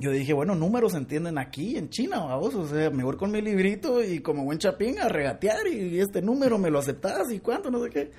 [0.00, 3.30] yo dije, bueno, números se entienden aquí en China, vamos, o sea, me voy con
[3.30, 7.40] mi librito y como buen chapín a regatear y este número me lo aceptas y
[7.40, 8.10] cuánto, no sé qué.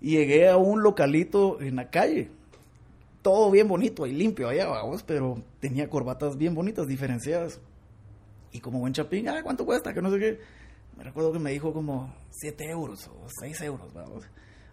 [0.00, 2.30] Y llegué a un localito en la calle
[3.26, 7.58] todo bien bonito y limpio allá, vamos, pero tenía corbatas bien bonitas, diferenciadas.
[8.52, 9.92] Y como buen chapín, ah, ¿cuánto cuesta?
[9.92, 10.40] Que no sé qué.
[10.96, 14.22] Me recuerdo que me dijo como 7 euros o 6 euros, vamos.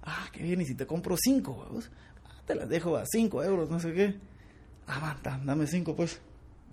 [0.03, 1.89] Ah, qué bien, y si te compro 5, vamos.
[2.25, 4.19] Ah, te las dejo a 5 euros, no sé qué.
[4.87, 6.21] Ah, dame 5, pues.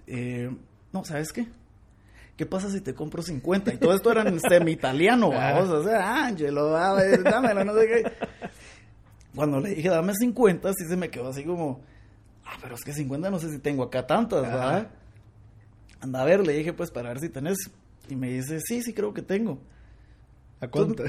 [0.07, 0.55] Eh,
[0.93, 1.47] no, ¿sabes qué?
[2.37, 3.73] ¿Qué pasa si te compro 50?
[3.73, 5.71] Y todo esto era en semi-italiano, vamos.
[5.71, 8.30] O sea, Ángelo, dámelo, no sé qué
[9.35, 11.81] cuando le dije dame 50, sí se me quedó así como,
[12.45, 14.91] ah, pero es que 50 no sé si tengo acá tantas, ¿verdad?
[16.01, 17.59] Anda a ver, le dije pues para ver si tenés.
[18.09, 19.61] Y me dice, sí, sí creo que tengo.
[20.61, 21.05] ¿A cuánto?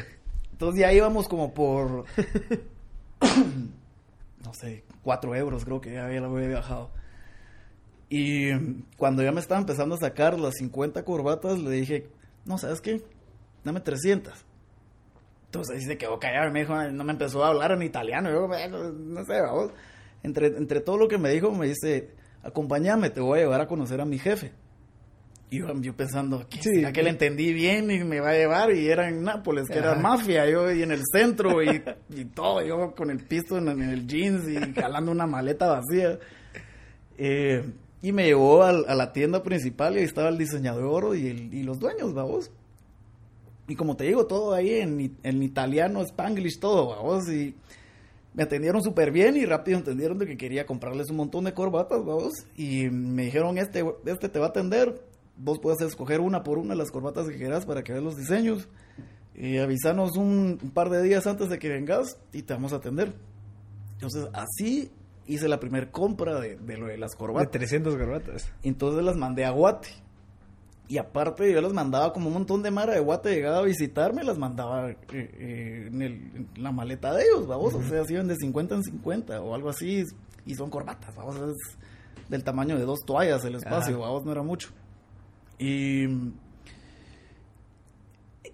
[0.51, 2.05] Entonces, ya íbamos como por,
[4.45, 6.91] no sé, 4 euros, creo que ya había, había viajado.
[8.09, 8.51] Y
[8.97, 12.09] cuando ya me estaba empezando a sacar las 50 corbatas, le dije,
[12.45, 13.03] no, ¿sabes qué?
[13.63, 14.45] Dame 300.
[15.53, 18.31] Entonces se quedó callado, me dijo, no me empezó a hablar en italiano.
[18.31, 19.71] Yo, bueno, no sé, vamos.
[20.23, 22.11] Entre, entre todo lo que me dijo, me dice,
[22.41, 24.53] acompáñame, te voy a llevar a conocer a mi jefe.
[25.49, 28.71] Y yo, yo pensando, ¿qué Sí, que le entendí bien y me va a llevar?
[28.71, 32.65] Y era en Nápoles, que era mafia, yo y en el centro y, y todo,
[32.65, 36.17] yo con el pisto en, en el jeans y jalando una maleta vacía.
[37.17, 37.69] Eh,
[38.01, 41.53] y me llevó al- a, la tienda principal y ahí estaba el diseñador y, el-
[41.53, 42.49] y los dueños, vamos.
[43.71, 47.29] Y como te digo, todo ahí en, en italiano, spanglish, todo, vamos.
[47.29, 47.55] Y
[48.33, 52.03] me atendieron súper bien y rápido entendieron de que quería comprarles un montón de corbatas,
[52.03, 52.33] vamos.
[52.57, 55.01] Y me dijeron, este, este te va a atender.
[55.37, 58.67] Vos puedes escoger una por una las corbatas que quieras para que veas los diseños.
[59.35, 62.75] Y avisanos un, un par de días antes de que vengas y te vamos a
[62.75, 63.13] atender.
[63.93, 64.91] Entonces, así
[65.27, 67.51] hice la primera compra de, de lo de las De corbatas.
[67.51, 68.51] 300 corbatas.
[68.63, 69.87] Entonces las mandé a Guate.
[70.91, 74.25] Y aparte yo las mandaba como un montón de mara de Guate llegaba a visitarme,
[74.25, 78.11] las mandaba eh, eh, en, el- en la maleta de ellos, vamos, o sea, se
[78.13, 80.03] iban de 50 en 50 o algo así,
[80.45, 81.77] y son corbatas, vamos, es
[82.27, 84.05] del tamaño de dos toallas el espacio, Ajá.
[84.07, 84.71] vamos, no era mucho.
[85.59, 86.07] Y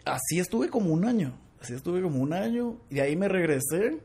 [0.05, 3.99] así estuve como un año, así estuve como un año, y de ahí me regresé,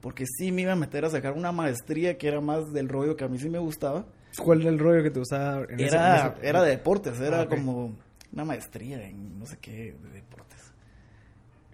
[0.00, 3.16] porque sí me iba a meter a sacar una maestría que era más del rollo
[3.16, 4.06] que a mí sí me gustaba.
[4.42, 5.64] ¿Cuál era el rollo que te gustaba?
[5.68, 7.48] en ese- Era, en ese- era de deportes, era Ah, ok.
[7.50, 7.96] como
[8.32, 10.60] una maestría en no sé qué de deportes.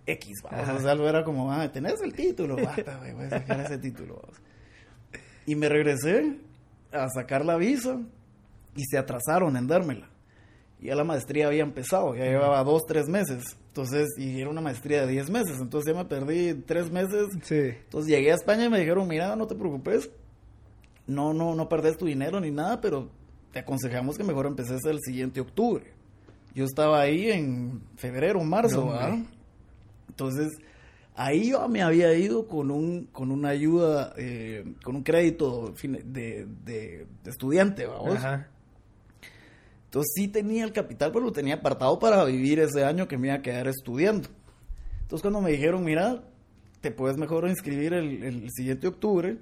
[0.07, 0.39] X.
[0.45, 0.49] O
[0.81, 4.21] sea, algo era como, ah, tenés el título, basta, güey, voy a sacar ese título.
[4.23, 4.37] vamos.
[5.47, 6.37] Y me regresé
[6.93, 8.01] a sacar la visa
[8.77, 10.09] y se atrasaron en dármela.
[10.81, 13.45] Ya la maestría había empezado, ya llevaba dos, tres meses.
[13.69, 15.59] Entonces, y era una maestría de 10 meses.
[15.61, 17.55] Entonces ya me perdí tres meses Sí.
[17.85, 20.11] entonces llegué a España y me dijeron, mira, no te preocupes,
[21.07, 23.09] no, no, no perdés tu dinero ni nada, pero
[23.53, 25.85] te aconsejamos que mejor empeces el siguiente octubre.
[26.55, 29.19] Yo estaba ahí en febrero, marzo, No, ¿verdad?
[30.09, 30.49] Entonces,
[31.15, 36.03] ahí yo me había ido con un, con una ayuda, eh, con un crédito fin-
[36.05, 38.17] de, de- de estudiante, vamos.
[38.17, 38.49] Ajá.
[39.85, 43.29] Entonces sí tenía el capital, pero lo tenía apartado para vivir ese año que me
[43.29, 44.29] iba a quedar estudiando.
[45.03, 46.23] Entonces cuando me dijeron, mira,
[46.81, 49.37] te puedes mejor inscribir el, el siguiente octubre,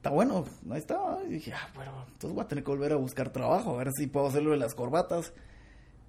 [0.00, 1.18] está bueno, ahí está.
[1.26, 3.92] Y dije, ah, bueno, entonces voy a tener que volver a buscar trabajo, a ver
[3.92, 5.34] si puedo hacer lo de las corbatas.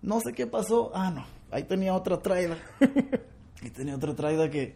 [0.02, 2.58] No sé qué pasó, ah, no, ahí tenía otra traida.
[3.62, 4.76] y tenía otra traida que,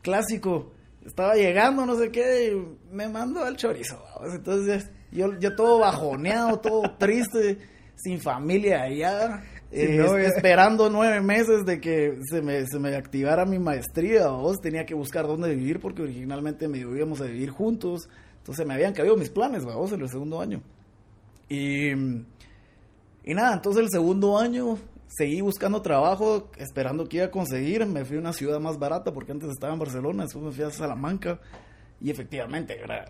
[0.00, 0.72] clásico,
[1.04, 4.02] estaba llegando, no sé qué, y me mandó al chorizo.
[4.24, 7.58] Entonces yo, yo todo bajoneado, todo triste,
[7.94, 10.02] sin familia allá, eh,
[10.34, 14.28] esperando nueve meses de que se me, se me activara mi maestría.
[14.28, 18.08] Vos tenía que buscar dónde vivir porque originalmente me íbamos a vivir juntos.
[18.46, 20.62] Entonces me habían caído mis planes, vamos, en el segundo año.
[21.48, 24.78] Y, y nada, entonces el segundo año
[25.08, 27.84] seguí buscando trabajo, esperando que iba a conseguir.
[27.86, 30.62] Me fui a una ciudad más barata porque antes estaba en Barcelona, después me fui
[30.62, 31.40] a Salamanca.
[32.00, 33.06] Y efectivamente era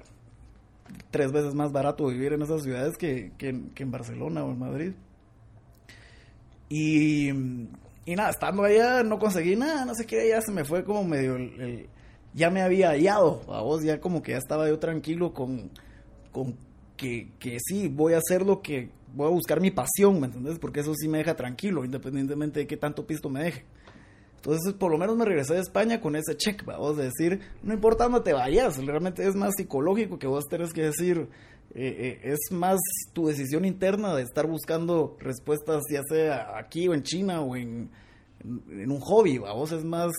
[1.10, 4.92] tres veces más barato vivir en esas ciudades que, que en- Barcelona o en Madrid.
[6.70, 10.82] Y, y nada, estando allá no conseguí nada, no sé qué, ya se me fue
[10.82, 11.88] como medio el-
[12.36, 15.70] ya me había hallado, a vos ya como que ya estaba yo tranquilo con,
[16.30, 16.54] con
[16.96, 20.58] que, que sí, voy a hacer lo que, voy a buscar mi pasión, ¿me entendés?
[20.58, 23.64] Porque eso sí me deja tranquilo, independientemente de qué tanto pisto me deje.
[24.36, 27.72] Entonces, por lo menos me regresé de España con ese check, vamos a decir, no
[27.72, 31.28] importa dónde te vayas, realmente es más psicológico que vos tenés que decir,
[31.74, 32.78] eh, eh, es más
[33.14, 37.90] tu decisión interna de estar buscando respuestas, ya sea aquí o en China o en,
[38.44, 40.12] en, un hobby, vos es más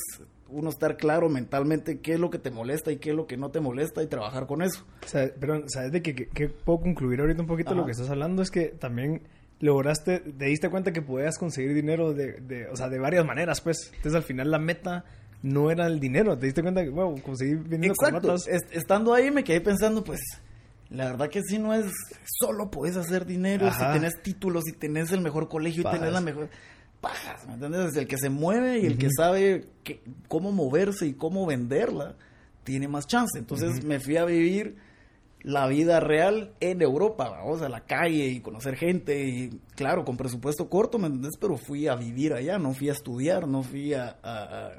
[0.50, 3.38] uno estar claro mentalmente qué es lo que te molesta y qué es lo que
[3.38, 4.86] no te molesta y trabajar con eso.
[5.06, 7.80] O sea, pero, ¿sabes de qué, qué puedo concluir ahorita un poquito Ajá.
[7.80, 8.42] lo que estás hablando?
[8.42, 9.22] Es que también
[9.60, 13.62] lograste, te diste cuenta que podías conseguir dinero de, de, o sea, de varias maneras,
[13.62, 13.92] pues.
[13.96, 15.06] Entonces, al final, la meta
[15.42, 16.38] no era el dinero.
[16.38, 18.36] Te diste cuenta que, wow, conseguí vendiendo Exacto.
[18.72, 20.22] estando ahí me quedé pensando, pues,
[20.90, 21.92] la verdad que si no es
[22.40, 23.94] solo puedes hacer dinero, Ajá.
[23.94, 26.50] si tenés títulos, si tenés el mejor colegio y tenés la mejor
[27.02, 27.96] pajas, ¿me entiendes?
[27.96, 29.14] El que se mueve y el que Ujú.
[29.18, 32.16] sabe que- cómo moverse y cómo venderla
[32.64, 33.38] tiene más chance.
[33.40, 33.88] Entonces Ujú.
[33.88, 34.76] me fui a vivir
[35.44, 40.18] la vida real en Europa, vamos a la calle y conocer gente y claro, con
[40.18, 41.38] presupuesto corto, ¿me entendés?
[41.40, 44.72] Pero fui a vivir allá, no fui a estudiar, no fui a- a-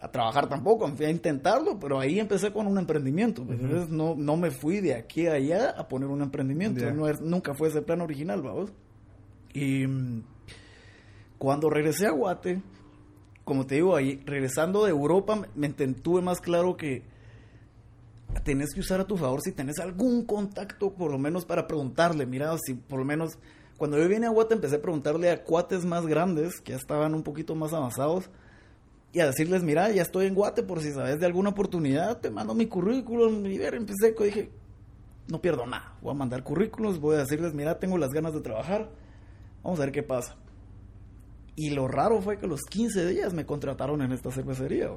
[0.00, 3.44] a trabajar tampoco, fui a intentarlo, pero ahí empecé con un emprendimiento.
[3.44, 3.64] ¿me Ujú.
[3.64, 3.88] entiendes?
[3.90, 6.80] no, no me fui de aquí a allá a poner un emprendimiento.
[6.80, 6.92] Ya.
[6.92, 8.72] No es- nunca fue ese plan original, vamos.
[9.52, 10.22] Y mm,
[11.44, 12.62] cuando regresé a Guate,
[13.44, 17.02] como te digo, ahí regresando de Europa, me, tuve más claro que
[18.44, 22.24] tenés que usar a tu favor si tenés algún contacto, por lo menos para preguntarle,
[22.24, 23.36] mira, si por lo menos
[23.76, 27.14] cuando yo vine a Guate empecé a preguntarle a cuates más grandes, que ya estaban
[27.14, 28.30] un poquito más avanzados,
[29.12, 32.30] y a decirles, mira, ya estoy en Guate, por si sabes de alguna oportunidad, te
[32.30, 34.50] mando mi currículum, y ver, empecé, dije,
[35.28, 38.40] no pierdo nada, voy a mandar currículos, voy a decirles, mira, tengo las ganas de
[38.40, 38.88] trabajar,
[39.62, 40.38] vamos a ver qué pasa.
[41.56, 44.88] Y lo raro fue que los 15 días me contrataron en esta cervecería.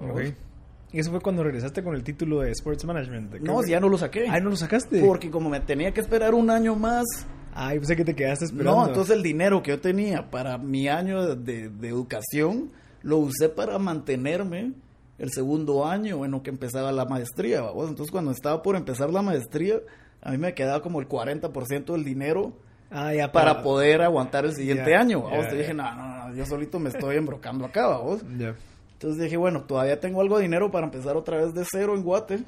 [0.92, 3.32] ¿Y eso fue cuando regresaste con el título de Sports Management?
[3.34, 4.28] ¿De qué No, ya no lo saqué.
[4.30, 5.02] Ay, ¿no lo sacaste?
[5.06, 7.06] Porque como me tenía que esperar un año más,
[7.54, 8.80] Ay, pensé que te quedaste esperando.
[8.82, 12.72] no, entonces el dinero que yo tenía para mi año de, de- de educación
[13.04, 14.74] lo usé para mantenerme
[15.18, 17.62] el segundo año en lo que empezaba la maestría.
[17.62, 17.90] ¿vamos?
[17.90, 19.80] Entonces cuando estaba por empezar la maestría,
[20.22, 22.54] a mí me quedaba como el 40% del dinero
[22.90, 25.22] Ah, ya para poder aguantar el siguiente año.
[25.24, 25.46] ¿vamos?
[25.52, 25.58] Ya.
[25.58, 28.22] dije, no, no, no, yo solito me estoy embrocando acá, ¿vamos?
[28.94, 32.04] Entonces dije, bueno, todavía tengo algo de dinero para empezar otra vez de cero en
[32.04, 32.40] Guate.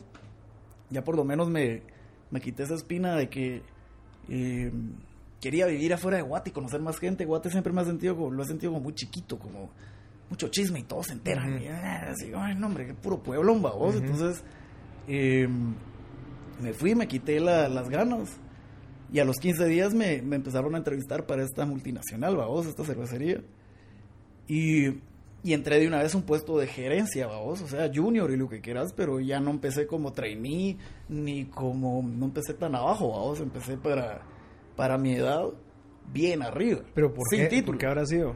[0.89, 1.83] Ya por lo menos me,
[2.31, 3.61] me quité esa espina de que
[4.29, 4.71] eh,
[5.41, 7.25] quería vivir afuera de Guate y conocer más gente.
[7.25, 9.69] Guate siempre me ha sentido como, lo he sentido como muy chiquito, como
[10.29, 11.53] mucho chisme y todos se enteran.
[11.55, 11.63] Ujú.
[11.65, 13.93] Y, ah, así, ay, no, hombre, qué puro pueblo, vos.
[13.95, 14.03] Ujú.
[14.05, 14.43] Entonces
[15.07, 15.47] eh,
[16.61, 18.29] me fui, me quité la- las ganas.
[19.11, 22.83] Y a los 15 días me, me empezaron a entrevistar para esta multinacional, vamos, esta
[22.83, 23.41] cervecería.
[24.47, 24.87] Y,
[25.43, 28.37] y entré de una vez a un puesto de gerencia, vamos, o sea, junior y
[28.37, 33.09] lo que quieras, pero ya no empecé como trainee, ni como, no empecé tan abajo,
[33.09, 34.21] vamos, empecé para,
[34.75, 35.45] para mi edad
[36.11, 36.81] bien arriba.
[36.93, 37.47] ¿Pero por sin qué?
[37.47, 37.73] título.
[37.73, 38.35] ¿Por qué habrá sido?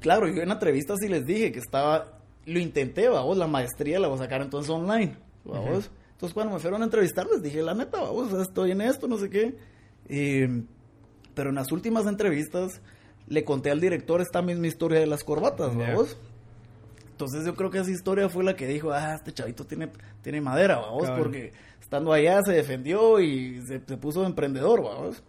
[0.00, 4.08] Claro, yo en entrevistas sí les dije que estaba, lo intenté, vamos, la maestría la
[4.08, 5.90] voy a sacar entonces online, vamos.
[6.20, 9.16] Entonces cuando me fueron a entrevistar les dije, la neta, vamos, estoy en esto, no
[9.16, 9.56] sé qué.
[10.06, 10.64] Eh,
[11.34, 12.82] pero en las últimas entrevistas
[13.26, 16.18] le conté al director esta misma historia de las corbatas, vamos.
[17.12, 19.88] Entonces yo creo que esa historia fue la que dijo, ah, este chavito tiene,
[20.20, 21.22] tiene madera, vamos, Cabal.
[21.22, 25.22] porque estando allá se defendió y se, se puso de emprendedor, vamos.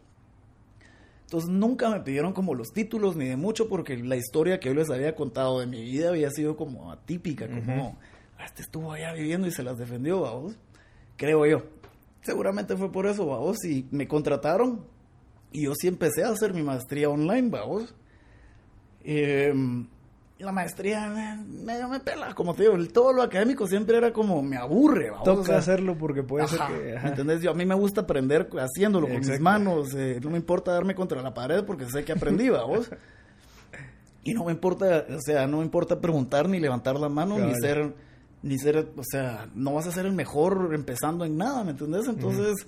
[1.23, 4.75] Entonces nunca me pidieron como los títulos ni de mucho porque la historia que yo
[4.75, 7.97] les había contado de mi vida había sido como atípica, como.
[8.37, 10.57] "Ah, este estuvo allá viviendo y se las defendió, vamos.
[11.17, 11.63] Creo yo.
[12.21, 14.85] Seguramente fue por eso, vamos, y me contrataron
[15.51, 17.93] y yo sí empecé a hacer mi maestría online, vamos.
[19.03, 19.53] Eh,
[20.39, 24.11] la maestría me, medio me pela, como te digo, el- todo lo académico siempre era
[24.13, 25.23] como me aburre, vamos.
[25.25, 26.83] Toca o sea, hacerlo porque puede Ajá, ser que...
[26.91, 27.07] ¿me ajá.
[27.09, 27.41] entendés?
[27.41, 29.43] Yo, a mí me gusta aprender haciéndolo con mis Exacto.
[29.43, 29.93] manos.
[29.95, 32.89] eh, no me importa darme contra la pared porque sé que aprendí, vos.
[34.23, 37.41] Y no me importa, o sea, no me importa preguntar ni levantar la mano ni
[37.53, 37.61] Cabal.
[37.61, 37.93] ser,
[38.43, 42.07] ni ser, o sea, no vas a ser el mejor empezando en nada, ¿me entendés?
[42.07, 42.65] Entonces,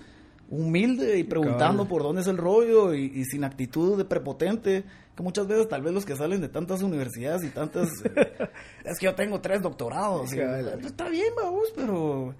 [0.49, 1.87] humilde y preguntando Cabal.
[1.87, 4.83] por dónde es el rollo y, y sin actitud de prepotente,
[5.15, 7.89] que muchas veces tal vez los que salen de tantas universidades y tantas...
[8.85, 10.31] es que yo tengo tres doctorados.
[10.33, 10.79] y- Cabal.
[10.85, 12.35] está bien, vamos, pero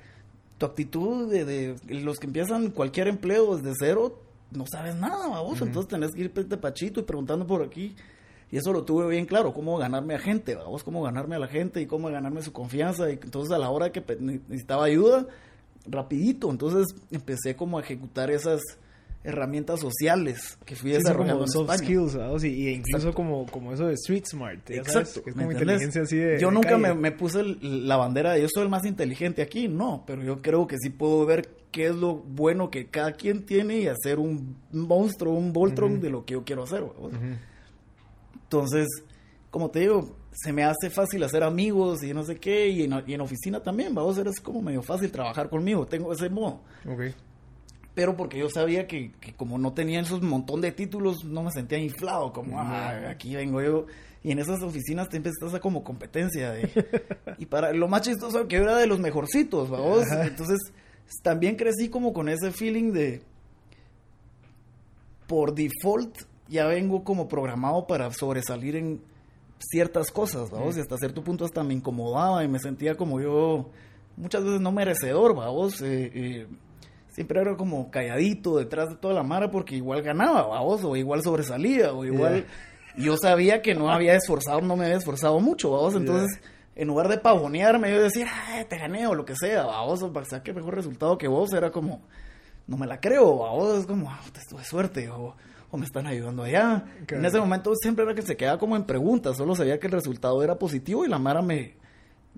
[0.58, 4.19] tu actitud de, de los que empiezan cualquier empleo desde cero,
[4.52, 5.60] no sabes nada, vamos.
[5.62, 7.96] Entonces tenés que ir de pachito y preguntando por aquí.
[8.53, 11.47] Y eso lo tuve bien claro, cómo ganarme a gente, vamos, cómo ganarme a la
[11.47, 13.09] gente y cómo ganarme su confianza.
[13.09, 15.25] Y entonces a la hora que pe- necesitaba ayuda,
[15.87, 16.51] rapidito.
[16.51, 18.61] Entonces empecé como a ejecutar esas
[19.23, 21.83] herramientas sociales que fui Sí, desarrollando como en soft España.
[21.87, 22.43] skills, ¿sabes?
[22.43, 23.15] Y, y incluso Exacto.
[23.15, 25.23] como, como eso de street smart, ya sabes, Exacto.
[25.23, 28.33] que es ¿me como inteligencia así de Yo de nunca me, puse el- la bandera
[28.33, 31.49] de yo soy el más inteligente aquí, no, pero yo creo que sí puedo ver
[31.71, 36.09] qué es lo bueno que cada quien tiene y hacer un monstruo, un Voltron de
[36.11, 36.81] lo que yo quiero hacer.
[36.81, 37.13] ¿vamos?
[37.13, 37.19] Ujú.
[38.53, 38.87] Entonces,
[39.49, 43.03] como te digo, se me hace fácil hacer amigos y no sé qué, y en,
[43.07, 46.61] y en oficina también, vamos es como medio fácil trabajar conmigo, tengo ese modo.
[46.87, 47.01] Ok.
[47.95, 51.51] Pero porque yo sabía que, que como no tenía esos montón de títulos, no me
[51.51, 53.85] sentía inflado, como, ah, aquí vengo yo.
[54.23, 56.51] Y en esas oficinas te empiezas a como competencia.
[56.51, 56.69] de-
[57.39, 60.05] y para lo más chistoso que yo era de los mejorcitos, vamos.
[60.11, 60.59] Entonces,
[61.23, 63.21] también crecí como con ese feeling de,
[65.27, 69.01] por default, ya vengo como programado para sobresalir en
[69.60, 70.77] ciertas cosas, vamos.
[70.77, 73.69] Y hasta cierto punto hasta me incomodaba y me sentía como yo,
[74.17, 75.82] muchas veces no merecedor, vamos.
[75.82, 76.47] Eh, eh,
[77.10, 81.21] siempre era como calladito detrás de toda la mara porque igual ganaba, vamos, o igual
[81.23, 82.45] sobresalía, o igual...
[82.95, 86.39] Yo sabía que no había esforzado, no me había esforzado mucho, vamos, entonces...
[86.75, 90.12] En lugar de pavonearme, yo decía, "Ay, te gané o lo que sea, vamos, o
[90.12, 92.02] para sacar mejor resultado que vos, era como,
[92.65, 95.35] no me la creo, vamos, es como, ah, te tuve suerte, o,
[95.74, 96.86] o me están ayudando allá.
[97.10, 99.94] En ese momento siempre era que se quedaba como en preguntas, solo sabía que el
[99.94, 101.78] resultado era positivo y la Mara me,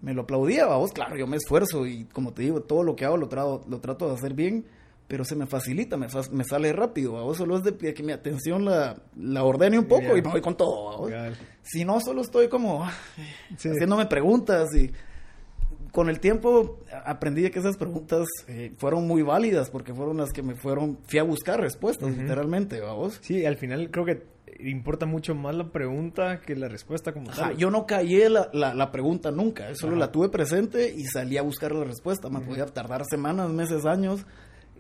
[0.01, 3.03] me lo aplaudía, vamos, claro, yo me esfuerzo y como te digo, todo lo que
[3.03, 4.65] hago lo, trato lo trato de hacer bien,
[5.09, 8.13] pero se me facilita, me, fa- me sale rápido, vamos, solo es de que mi
[8.13, 11.09] atención la, la ordene un poco y me voy con todo.
[11.61, 12.87] Si no, solo estoy como
[13.57, 13.67] Sí.
[13.69, 14.91] haciéndome preguntas y
[15.95, 20.43] con el tiempo aprendí que esas preguntas eh, fueron muy válidas porque fueron las que
[20.43, 23.17] me fueron, fui a buscar respuestas, literalmente, vamos.
[23.21, 24.25] Sí, al final creo que
[24.59, 27.55] importa mucho más la pregunta que la respuesta como tal.
[27.55, 31.71] Yo no callé la, la, pregunta nunca, solo la tuve presente y salí a buscar
[31.71, 32.29] la respuesta.
[32.29, 34.25] Me podía tardar semanas, meses, años,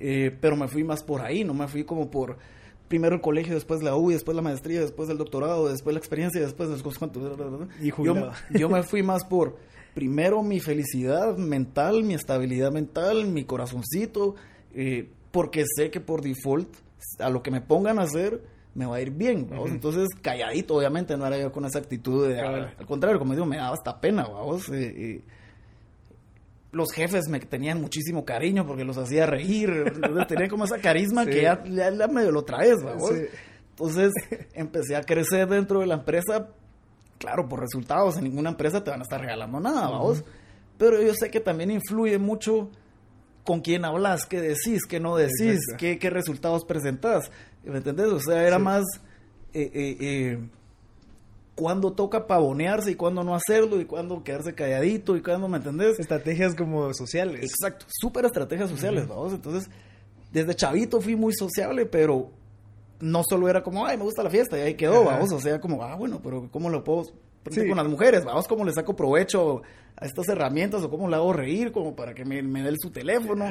[0.01, 2.39] eh, pero me fui más por ahí, no me fui como por
[2.89, 6.41] primero el colegio, después la U, después la maestría, después el doctorado, después la experiencia,
[6.41, 7.23] después los cuantos.
[7.79, 9.55] Y yo, yo me fui más por
[9.95, 14.35] primero mi felicidad mental, mi estabilidad mental, mi corazoncito,
[14.75, 16.67] eh, porque sé que por default
[17.17, 18.43] a lo que me pongan a hacer
[18.75, 22.41] me va a ir bien, Entonces, calladito, obviamente, no era yo con esa actitud de,
[22.41, 24.67] al, contrario, como digo, me daba hasta pena, vamos.
[24.67, 25.21] Eh, eh,
[26.73, 31.25] los jefes me tenían muchísimo cariño porque los hacía reír, entonces tenía como esa carisma
[31.25, 33.13] que ya, ya, medio lo traes, vamos.
[33.69, 34.11] Entonces,
[34.53, 36.49] empecé a crecer dentro de la empresa
[37.17, 40.23] claro, por resultados, en ninguna empresa te van a estar regalando nada, vamos.
[40.77, 42.69] Pero yo sé que también influye mucho
[43.43, 47.31] con quién hablas, qué decís, qué no decís, qué, qué, resultados presentás.
[47.63, 48.07] ¿Me entendés?
[48.07, 48.83] O sea, era más
[49.53, 50.49] eh, eh, eh,
[51.55, 55.99] cuándo toca pavonearse y cuándo no hacerlo y cuándo quedarse calladito y cuándo, ¿me entendés?
[55.99, 57.43] Estrategias como sociales.
[57.43, 59.33] Exacto, súper estrategias sociales, vamos.
[59.33, 59.69] Entonces,
[60.31, 62.31] desde chavito fui muy sociable, pero
[62.99, 65.59] no solo era como, ay, me gusta la fiesta y ahí quedó, vamos, o sea,
[65.59, 67.05] como, ah, bueno, pero ¿cómo lo puedo
[67.43, 68.25] con las mujeres?
[68.25, 69.61] Vamos, ¿cómo le saco provecho
[69.97, 72.89] a estas herramientas o cómo le hago reír como para que me, me dé su
[72.89, 73.45] teléfono?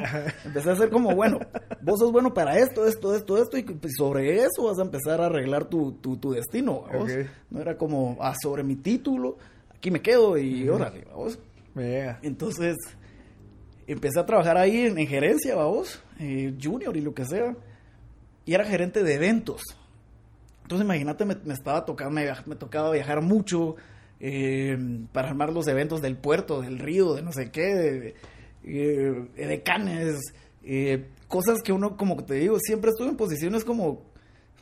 [0.45, 1.39] Empecé a hacer como, bueno,
[1.81, 5.21] vos sos bueno para esto, esto, esto, esto, y pues, sobre eso vas a empezar
[5.21, 7.11] a arreglar tu, tu, tu destino, vamos.
[7.49, 9.37] No era como, ah, sobre mi título,
[9.73, 11.39] aquí me quedo y órale, vamos.
[12.21, 12.75] Entonces,
[13.87, 17.55] empecé a trabajar ahí en, gerencia, vamos, eh, junior y lo que sea
[18.45, 19.61] y era gerente de eventos.
[20.63, 23.75] Entonces imagínate, me, estaba tocando, me, tocaba viajar mucho
[24.19, 24.77] eh,
[25.11, 28.15] para armar los eventos del puerto, del río, de no sé qué, de,
[28.63, 30.19] eh, canes,
[30.63, 34.01] eh, cosas que uno, como te digo, siempre estuve en posiciones como,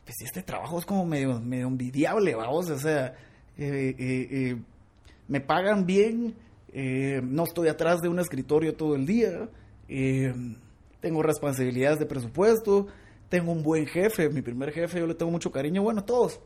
[0.03, 3.15] pues este trabajo es como medio, medio envidiable, vamos, o sea,
[3.55, 6.35] me pagan bien,
[7.23, 9.47] no estoy atrás de un escritorio todo el día,
[10.99, 12.87] tengo responsabilidades de presupuesto,
[13.33, 16.39] tengo un buen jefe, mi primer jefe, yo le tengo mucho cariño, bueno, todos.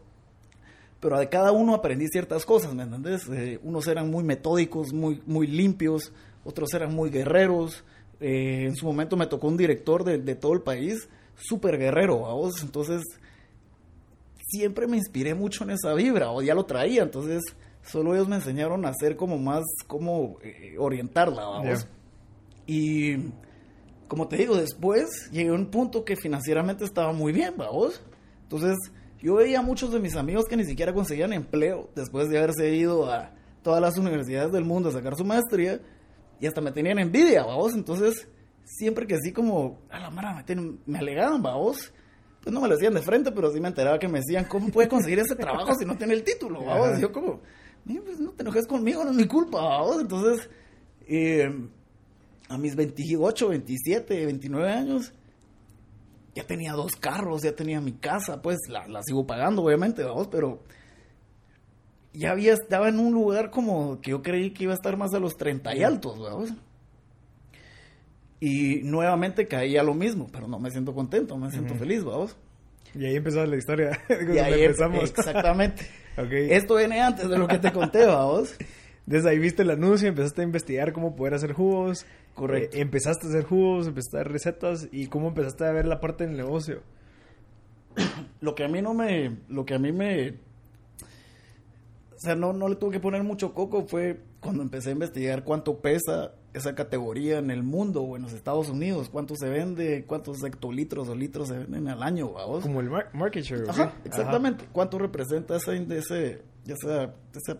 [1.01, 3.27] Pero de cada uno aprendí ciertas cosas, ¿me entendés?
[3.27, 6.13] Eh, unos eran muy metódicos, muy, muy limpios,
[6.45, 7.83] otros eran muy guerreros.
[8.21, 12.19] Eh, en su momento me tocó un director de, de todo el país, súper guerrero,
[12.19, 12.63] vos.
[12.63, 13.03] Entonces,
[14.47, 17.43] siempre me inspiré mucho en esa vibra, o ya lo traía, entonces
[17.83, 21.85] solo ellos me enseñaron a hacer como más, como eh, orientarla, vamos.
[22.65, 23.17] Y
[24.07, 28.01] como te digo, después llegué a un punto que financieramente estaba muy bien, vamos.
[28.43, 28.77] Entonces,
[29.19, 32.73] yo veía a muchos de mis amigos que ni siquiera conseguían empleo después de haberse
[32.75, 33.31] ido a
[33.63, 35.81] todas las universidades del mundo a sacar su maestría
[36.39, 37.73] y hasta me tenían envidia, vamos.
[37.73, 38.27] Entonces,
[38.63, 41.91] siempre que sí como, a la mara, me, me alegaban, vamos.
[42.41, 44.69] Pues no me lo decían de frente, pero sí me enteraba que me decían, ¿cómo
[44.69, 46.97] puede conseguir ese trabajo si no tiene el título, vamos?
[46.97, 47.41] Y yo como,
[47.85, 49.99] pues no te enojes conmigo, no es mi culpa, vamos.
[49.99, 50.49] Entonces,
[51.07, 51.51] eh,
[52.49, 55.13] a mis 28, 27, 29 años,
[56.35, 60.27] ya tenía dos carros, ya tenía mi casa, pues la, la sigo pagando, obviamente, vamos,
[60.27, 60.63] pero
[62.13, 65.11] ya había, estaba en un lugar como que yo creí que iba a estar más
[65.11, 66.53] de los 30 y altos, vamos.
[68.39, 72.35] Y nuevamente caí a lo mismo, pero no me siento contento, me siento feliz, vamos.
[72.95, 73.99] Y ahí empezó la historia.
[74.33, 75.03] y ahí empezamos.
[75.03, 75.87] Exactamente.
[76.17, 78.55] Esto viene antes de lo que te conté, vamos.
[79.07, 82.05] Desde ahí viste el anuncio, empezaste a investigar cómo poder hacer jugos.
[82.35, 82.77] Correcto.
[82.77, 86.01] Eh, empezaste a hacer jugos, empezaste a dar recetas y cómo empezaste a ver la
[86.01, 86.81] parte del negocio.
[88.41, 90.31] lo que a mí no me, lo que a mí me,
[92.17, 95.45] o sea, no, no le tuve que poner mucho coco fue cuando empecé a investigar
[95.45, 100.03] cuánto pesa esa categoría en el mundo o en los Estados Unidos, cuánto se vende,
[100.05, 102.63] cuántos hectolitros o litros se venden al año, ¿vamos?
[102.63, 103.69] Como el market share.
[103.69, 104.65] Ajá, exactamente.
[104.73, 107.57] ¿Cuánto representa ese, ese, ya sea, esa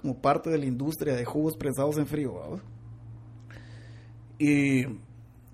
[0.00, 2.60] como parte de la industria de jugos prensados en frío, ¿vamos?
[4.38, 4.86] Y,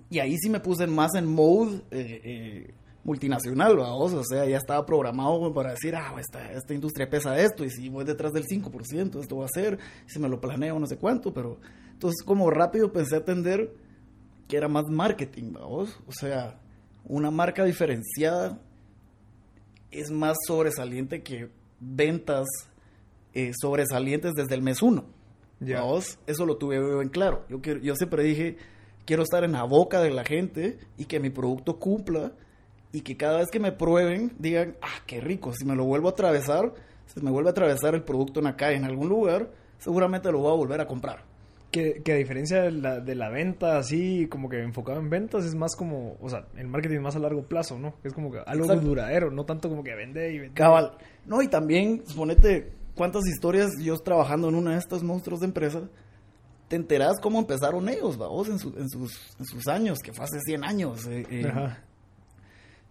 [0.09, 2.73] y ahí sí me puse más en mode eh, eh,
[3.03, 7.63] multinacional, vamos, o sea, ya estaba programado para decir, ah, esta, esta industria pesa esto,
[7.63, 10.87] y si voy detrás del 5%, esto va a ser, si me lo planeo, no
[10.87, 11.57] sé cuánto, pero
[11.91, 13.73] entonces como rápido pensé atender
[14.47, 16.59] que era más marketing, vamos, o sea,
[17.05, 18.59] una marca diferenciada
[19.91, 22.45] es más sobresaliente que ventas
[23.37, 25.05] eh, sobresalientes desde el mes uno.
[25.59, 25.83] Ya.
[26.25, 27.45] Eso lo tuve en claro.
[27.49, 28.57] Yo, yo siempre dije,
[29.05, 32.31] quiero estar en la boca de la gente y que mi producto cumpla
[32.91, 36.07] y que cada vez que me prueben digan, ah, qué rico, si me lo vuelvo
[36.07, 36.73] a atravesar,
[37.05, 40.39] si me vuelve a atravesar el producto en la calle, en algún lugar, seguramente lo
[40.39, 41.21] voy a volver a comprar.
[41.69, 45.45] Que, que a diferencia de la, de la venta, así como que enfocado en ventas,
[45.45, 47.93] es más como, o sea, el marketing más a largo plazo, ¿no?
[48.03, 48.87] Es como que algo Exacto.
[48.87, 50.55] duradero, no tanto como que vende y vende.
[50.55, 50.93] Cabal.
[51.25, 55.83] No, y también, suponete, cuántas historias yo trabajando en una de estas monstruos de empresa,
[56.67, 60.25] te enterás cómo empezaron ellos, vos, en, su- en, sus, en sus años, que fue
[60.25, 61.07] hace 100 años.
[61.07, 61.81] eh, eh, Ajá.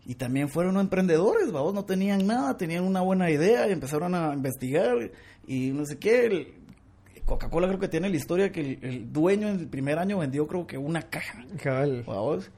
[0.07, 4.33] Y también fueron emprendedores, vamos, no tenían nada, tenían una buena idea y empezaron a
[4.33, 5.11] investigar
[5.47, 6.55] y no sé qué.
[7.25, 10.47] Coca-Cola creo que tiene la historia que el, el dueño en el primer año vendió
[10.47, 11.45] creo que una caja.
[11.61, 12.05] Cabal.
[12.07, 12.49] Vamos.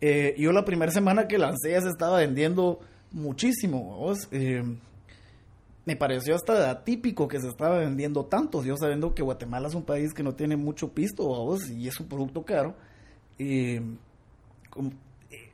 [0.00, 2.78] Eh, yo la primera semana que lancé ya se estaba vendiendo
[3.10, 3.98] muchísimo.
[3.98, 4.28] vamos.
[5.84, 8.62] Me pareció hasta atípico que se estaba vendiendo tanto.
[8.62, 11.98] Yo sabiendo que Guatemala es un país que no tiene mucho pisto, vamos, y es
[11.98, 12.74] un producto caro.
[13.38, 13.82] Eh,
[14.70, 14.90] como-
[15.30, 15.50] eh,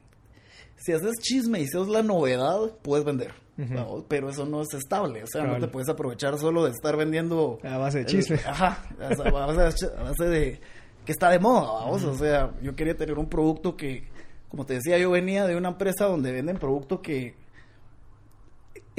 [0.76, 3.32] si haces chisme y seas la novedad, puedes vender.
[3.56, 5.24] Vamos, Pero eso no es estable.
[5.24, 8.36] O sea, no te puedes aprovechar solo de estar vendiendo A base de el- chisme.
[8.46, 9.30] Ajá, a base, a
[9.64, 10.60] base- a base de
[11.04, 12.04] que está de moda, vamos.
[12.04, 14.04] O sea, yo quería tener un producto que,
[14.48, 17.34] como te decía, yo venía de una empresa donde venden producto que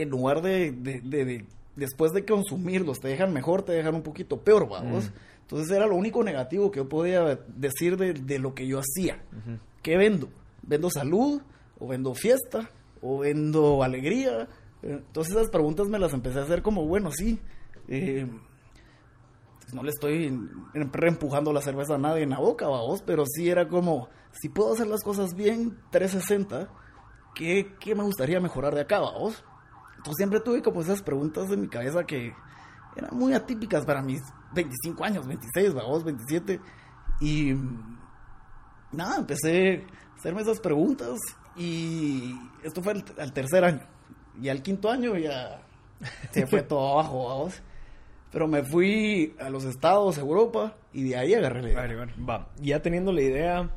[0.02, 1.46] en lugar de, de- de- de-
[1.76, 5.12] después de consumirlos te dejan mejor, te dejan un poquito peor, vamos.
[5.42, 9.24] Entonces era lo único negativo que yo podía decir de, de lo que yo hacía.
[9.82, 10.30] ¿Qué vendo?
[10.62, 11.42] ¿Vendo salud?
[11.80, 12.70] ¿O vendo fiesta?
[13.02, 14.48] ¿O vendo alegría?
[14.84, 17.40] Eh, Entonces esas preguntas me las empecé a hacer como, bueno, sí.
[17.88, 18.28] eh,
[19.62, 23.24] pues no le estoy em- reempujando la cerveza a nadie en la boca, vamos, pero
[23.26, 26.70] sí era como, si puedo hacer las cosas bien 360,
[27.36, 29.44] ¿qué, qué me gustaría mejorar de acá, vamos?
[30.00, 32.34] Entonces siempre tuve como esas preguntas en mi cabeza que
[32.96, 34.22] eran muy atípicas para mis
[34.54, 36.58] 25 años, 26, vamos, 27.
[37.20, 37.54] Y
[38.94, 41.20] nada, empecé a hacerme esas preguntas
[41.58, 42.34] y
[42.64, 43.82] esto fue al, tercer año.
[44.42, 45.64] Y al quinto año ya
[46.32, 47.62] se fue todo abajo, vamos.
[48.32, 52.48] Pero me fui a los estados, Europa, y de ahí agarré la idea.
[52.62, 53.70] Ya teniendo la idea,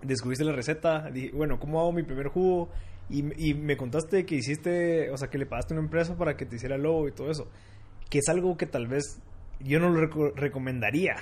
[0.00, 2.70] descubriste la receta, dije, bueno, ¿cómo hago mi primer jugo?
[3.10, 6.36] Y, y me contaste que hiciste, o sea, que le pagaste a una empresa para
[6.36, 7.48] que te hiciera el logo y todo eso.
[8.08, 9.18] Que es algo que tal vez
[9.60, 11.16] yo no lo reco- recomendaría.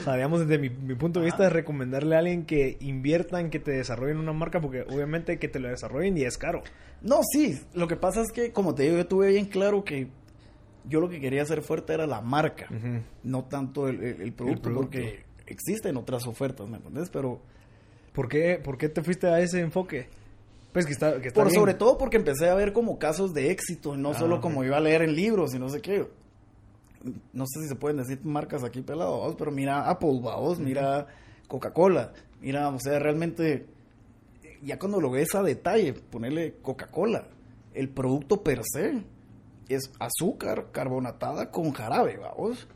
[0.00, 3.40] O sea, digamos, desde mi, mi punto de vista, es recomendarle a alguien que invierta
[3.40, 6.62] en que te desarrollen una marca, porque obviamente que te lo desarrollen y es caro.
[7.00, 10.08] No, sí, lo que pasa es que, como te digo, yo tuve bien claro que
[10.88, 12.68] yo lo que quería hacer fuerte era la marca,
[13.24, 14.82] no tanto el, el- el producto, producto.
[14.90, 17.08] porque existen otras ofertas, ¿me entiendes?
[17.10, 17.40] Pero
[18.12, 20.08] ¿Por qué, ¿Por qué te fuiste a ese enfoque?
[20.72, 21.60] Pues que está, que está por bien.
[21.60, 24.78] sobre todo porque empecé a ver como casos de éxito, no Ah, solo como iba
[24.78, 26.08] a leer en libros y no sé qué.
[27.32, 31.08] No sé si se pueden decir marcas aquí pelado, vamos, pero mira Apple, vamos, mira
[31.48, 33.66] Coca-Cola, mira, o sea, realmente
[34.62, 37.26] ya cuando lo ves a detalle, ponerle Coca-Cola,
[37.74, 39.02] el producto per se
[39.68, 42.68] es azúcar carbonatada con jarabe, vamos.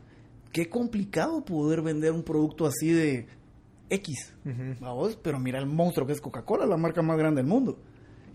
[0.51, 3.27] Qué complicado poder vender un producto así de
[3.89, 4.33] X,
[4.79, 7.77] vamos, pero mira el monstruo que es Coca-Cola, la marca más grande del mundo.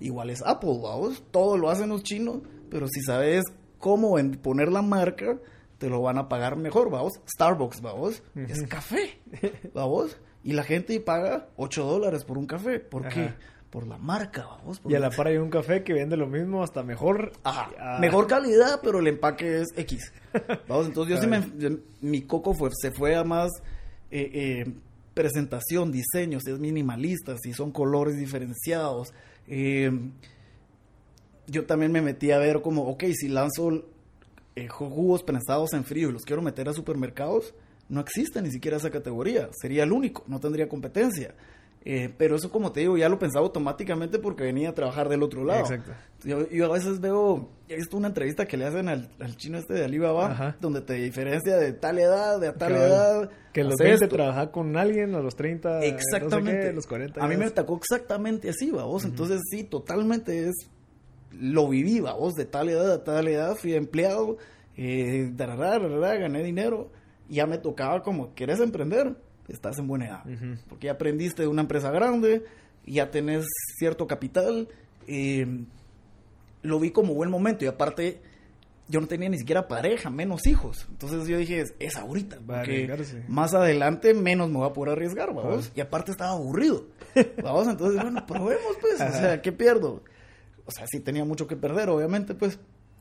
[0.00, 2.38] Igual es Apple, vamos, todo lo hacen los chinos,
[2.70, 3.44] pero si sabes
[3.78, 5.38] cómo poner la marca,
[5.78, 7.14] te lo van a pagar mejor, vamos.
[7.26, 9.20] Starbucks, vamos, es café,
[9.74, 13.32] vamos, y la gente paga 8 dólares por un café, ¿por qué?
[13.70, 14.80] Por la marca, vamos.
[14.80, 17.32] por Y a la- par hay un café que vende lo mismo, hasta mejor.
[17.42, 17.98] Ajá, Ah.
[18.00, 20.12] mejor calidad, pero el empaque es X.
[20.68, 23.50] Vamos, entonces yo sí me, mi coco fue, se fue a más
[24.11, 24.30] eh,
[24.66, 24.74] eh,
[25.14, 29.12] presentación, diseño, si es minimalista, si son colores diferenciados.
[29.46, 29.90] Eh,
[31.46, 33.84] yo también me metí a ver como, ok, si lanzo
[34.54, 37.54] eh, jugos prensados en frío y los quiero meter a supermercados,
[37.88, 39.48] no existe ni siquiera esa categoría.
[39.60, 41.34] Sería el único, no tendría competencia.
[41.85, 45.22] Eh, pero eso, como te digo, ya lo pensaba automáticamente porque venía a trabajar del
[45.22, 45.61] otro lado.
[45.62, 45.91] Exacto.
[46.22, 49.59] Yo, yo a veces veo, he visto una entrevista que le hacen al, al chino
[49.59, 50.57] este de Alibaba, Ajá.
[50.61, 53.30] donde te diferencia de tal edad, de a tal edad.
[53.53, 54.16] Que los hace 20 esto.
[54.16, 56.61] trabajar con alguien, a los 30, no sé Exactamente.
[56.61, 57.24] qué, a los 40.
[57.24, 59.05] A mí me atacó exactamente así, vos.
[59.05, 60.55] Entonces, sí, totalmente es.
[61.33, 64.37] Lo viví, vos, de tal edad a tal edad, fui empleado,
[64.76, 66.93] eh, darará, darará, gané dinero.
[67.28, 69.16] y Ya me tocaba como, ¿quieres emprender?
[69.49, 70.24] Estás en buena edad.
[70.68, 72.45] Porque ya aprendiste de una empresa grande,
[72.86, 73.47] ya tenés
[73.78, 74.68] cierto capital.
[75.07, 75.64] eh,
[76.62, 78.20] lo vi como buen momento y aparte
[78.88, 80.86] yo no tenía ni siquiera pareja, menos hijos.
[80.90, 82.38] Entonces yo dije, es, es ahorita.
[82.47, 82.86] Porque
[83.28, 85.72] más adelante menos me voy a poder arriesgar, vamos.
[85.74, 86.86] Y aparte estaba aburrido.
[87.43, 88.95] Vamos, entonces, bueno, probemos pues.
[88.95, 90.03] O sea, ¿qué pierdo?
[90.64, 92.59] O sea, sí tenía mucho que perder, obviamente, pues.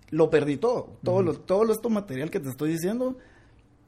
[0.10, 0.98] Lo perdí todo.
[1.04, 3.18] Todo, lo, todo esto material que te estoy diciendo,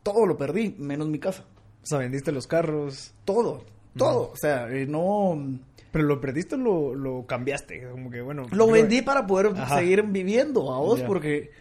[0.04, 1.44] todo lo perdí, menos mi casa.
[1.84, 3.14] O sea, vendiste los carros.
[3.26, 3.64] Todo,
[3.98, 4.32] todo.
[4.32, 5.60] O sea, eh, no...
[5.92, 7.88] Pero lo perdiste o lo, lo cambiaste.
[7.92, 8.48] Como que, bueno.
[8.52, 9.78] Lo vendí para poder Ajá.
[9.78, 11.06] seguir viviendo, a vos, Ya.
[11.08, 11.52] porque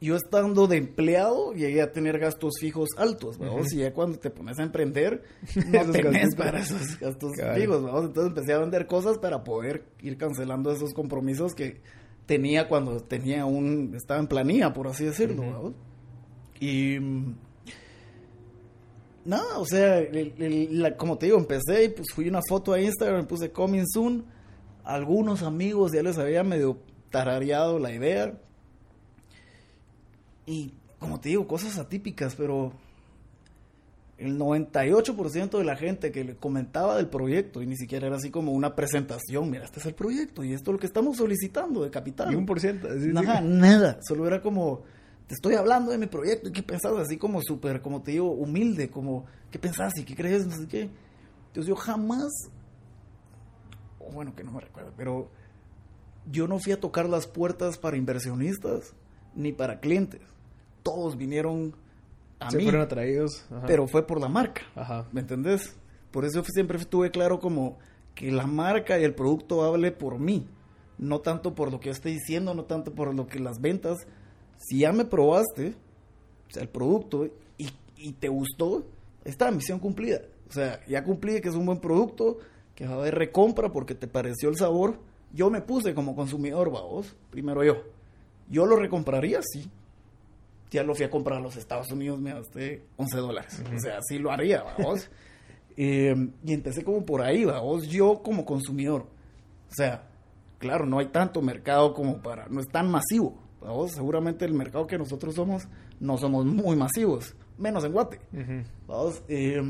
[0.00, 4.30] yo estando de empleado llegué a tener gastos fijos altos, vamos, y ya cuando te
[4.30, 5.22] pones a emprender
[5.70, 7.60] no tenés para esos gastos Cabal.
[7.60, 11.80] fijos, vamos, entonces empecé a vender cosas para poder ir cancelando esos compromisos que
[12.26, 15.52] tenía cuando tenía un, estaba en planilla, por así decirlo, Ujú.
[15.52, 15.72] vamos.
[16.58, 16.98] Y
[19.24, 22.72] nada, o sea, el- el- la- como te digo, empecé y pues fui una foto
[22.72, 24.24] a Instagram, puse coming soon.
[24.84, 26.78] Algunos amigos ya les había medio
[27.10, 28.34] tarareado la idea.
[30.46, 32.72] Y como te digo, cosas atípicas, pero
[34.18, 38.30] el 98% de la gente que le comentaba del proyecto, y ni siquiera era así
[38.30, 41.82] como una presentación, mira, este es el proyecto y esto es lo que estamos solicitando
[41.82, 42.32] de capital.
[42.32, 42.88] Y un por ciento.
[43.00, 43.08] sí.
[43.12, 43.98] Nada, nada.
[44.06, 44.82] Solo era como,
[45.32, 48.30] te estoy hablando de mi proyecto y qué pensás, así como súper, como te digo,
[48.32, 50.46] humilde, como, ¿qué pensás y qué crees?
[50.46, 50.90] No sé qué.
[51.46, 52.30] Entonces yo jamás,
[54.12, 55.30] bueno, que no me recuerdo, pero
[56.30, 58.92] yo no fui a tocar las puertas para inversionistas
[59.34, 60.20] ni para clientes.
[60.82, 61.74] Todos vinieron
[62.38, 63.46] a Se mí, fueron atraídos.
[63.50, 63.66] ajá.
[63.66, 64.60] pero fue por la marca.
[64.74, 65.06] Ajá.
[65.12, 65.74] ¿Me entendés?
[66.10, 67.78] Por eso siempre estuve claro como
[68.14, 70.46] que la marca y el producto hable por mí.
[70.98, 73.96] No tanto por lo que yo estoy diciendo, no tanto por lo que las ventas.
[74.68, 75.74] Si ya me probaste,
[76.48, 77.26] o sea, el producto,
[77.58, 78.84] y, y te gustó,
[79.24, 80.20] está misión cumplida.
[80.48, 82.38] O sea, ya cumplí que es un buen producto,
[82.74, 84.98] que va a haber recompra porque te pareció el sabor.
[85.32, 87.82] Yo me puse como consumidor, vos, primero yo.
[88.48, 89.70] Yo lo recompraría, sí.
[90.70, 93.62] Ya lo fui a comprar a los Estados Unidos, me gasté 11 dólares.
[93.74, 95.10] O sea, sí lo haría, vamos.
[95.74, 99.06] Eh, y empecé como por ahí, vamos, yo como consumidor.
[99.70, 100.06] O sea,
[100.58, 103.41] claro, no hay tanto mercado como para, no es tan masivo.
[103.62, 105.68] Vamos, seguramente el mercado que nosotros somos,
[106.00, 108.20] no somos muy masivos, menos en Guate.
[108.86, 109.62] Vamos, eh,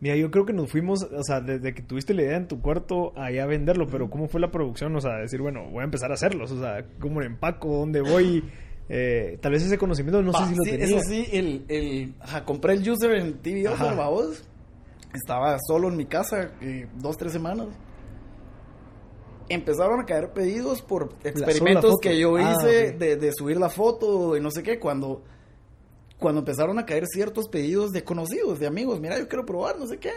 [0.00, 2.62] Mira, yo creo que nos fuimos, o sea, desde que tuviste la idea en tu
[2.62, 4.96] cuarto allá a venderlo, pero ¿cómo fue la producción?
[4.96, 7.68] O sea, decir, bueno, voy a empezar a hacerlos, o sea, ¿cómo lo empaco?
[7.68, 8.42] ¿Dónde voy?
[8.88, 10.86] Eh, tal vez ese conocimiento no sé si lo sí, tenía.
[10.86, 13.68] Eso sí, el, el, ajá, compré el user en TV.
[13.68, 14.42] Offer.
[15.12, 17.68] Estaba solo en mi casa, eh, dos, tres semanas.
[19.50, 24.36] Empezaron a caer pedidos por experimentos que yo Ah, hice de, de subir la foto
[24.36, 24.78] y no sé qué.
[24.78, 25.22] Cuando,
[26.18, 29.86] cuando empezaron a caer ciertos pedidos de conocidos, de amigos, mira, yo quiero probar, no
[29.86, 30.12] sé qué.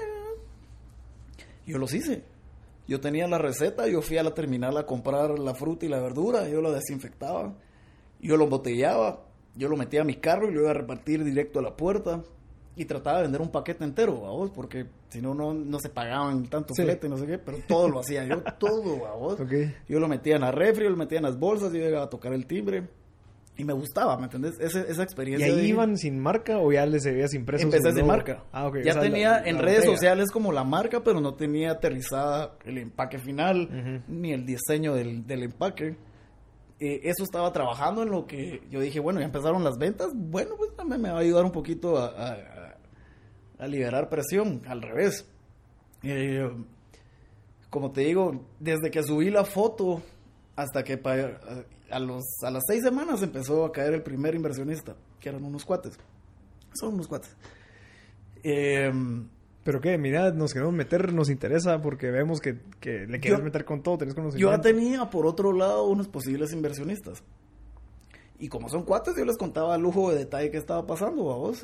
[1.66, 2.24] Yo los hice.
[2.88, 6.02] Yo tenía la receta, yo fui a la terminal a comprar la fruta y la
[6.02, 7.54] verdura, yo lo desinfectaba,
[8.20, 9.22] yo lo embotellaba,
[9.56, 12.22] yo lo metía a mi carro y lo iba a repartir directo a la puerta
[12.76, 16.46] y trataba de vender un paquete entero, vos, porque si no, no no se pagaban
[16.48, 16.84] tanto Sí.
[16.84, 19.40] flete, no sé qué, pero todo lo hacía yo, todo, vos.
[19.40, 19.54] Ok.
[19.88, 22.10] Yo lo metía en la refri, yo lo metía en las bolsas, yo llegaba a
[22.10, 22.90] tocar el timbre
[23.56, 24.60] y me gustaba, ¿me entendés?
[24.60, 25.48] Esa ¿Y experiencia.
[25.48, 27.64] ahí de- iban sin marca o ya les habías impreso?
[27.66, 28.44] Empecé sin marca.
[28.52, 28.78] Ah, ok.
[28.84, 29.96] Ya o sea, tenía la- en la redes botella.
[29.96, 35.28] sociales como la marca, pero no tenía aterrizada el empaque final, ni el diseño del,
[35.28, 35.96] del empaque.
[36.80, 40.56] Eh, eso estaba trabajando en lo que yo dije, bueno, ya empezaron las ventas, bueno,
[40.58, 42.34] pues también me va a ayudar un poquito a, a-
[43.64, 45.28] a- liberar presión, al revés.
[46.04, 46.50] Eh,
[47.70, 50.02] como te digo, desde que subí la foto
[50.56, 51.02] hasta que
[51.90, 55.66] a, los, a las seis semanas empezó a caer el primer inversionista, que eran unos
[55.66, 55.98] cuates.
[56.74, 57.36] Son unos cuates.
[58.44, 58.92] Eh,
[59.64, 63.46] Pero qué, mira, nos queremos meter, nos interesa porque vemos que, que le quieres Yo-
[63.46, 64.56] meter con todo, tenés yo conocimiento.
[64.58, 67.24] ya tenía por otro lado unos posibles inversionistas.
[68.40, 71.64] Y como son cuates, yo les contaba a lujo de detalle qué estaba pasando, vos.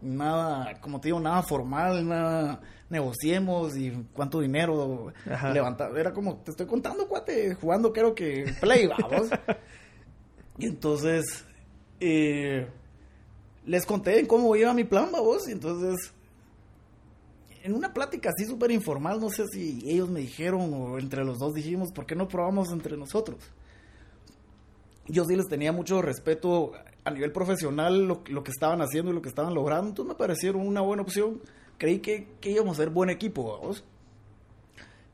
[0.00, 5.52] Nada, como te digo, nada formal, nada negociemos y cuánto dinero Ajá.
[5.52, 5.96] levantar.
[5.96, 9.28] Era como, te estoy contando, cuate, jugando creo que play, vamos.
[10.58, 11.44] y entonces,
[12.00, 12.68] eh,
[13.64, 15.48] les conté en cómo iba mi plan, vos.
[15.48, 16.12] Y entonces,
[17.62, 21.38] en una plática así súper informal, no sé si ellos me dijeron o entre los
[21.38, 23.38] dos dijimos, ¿por qué no probamos entre nosotros?
[25.08, 26.72] Yo sí les tenía mucho respeto
[27.06, 30.66] a nivel profesional lo, que estaban haciendo y lo que estaban logrando, entonces me parecieron
[30.66, 31.40] una buena opción.
[31.78, 33.84] Creí que, que íbamos a ser buen equipo, vamos.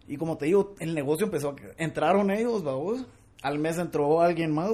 [0.09, 1.57] Y como te digo, el negocio empezó a...
[1.76, 3.05] Entraron ellos, vamos.
[3.43, 4.72] Al mes entró alguien más.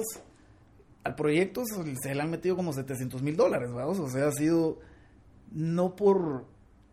[1.03, 3.99] Al proyecto se, se le han metido como 700 mil dólares, vamos.
[3.99, 4.79] O sea, ha sido...
[5.51, 6.45] No por...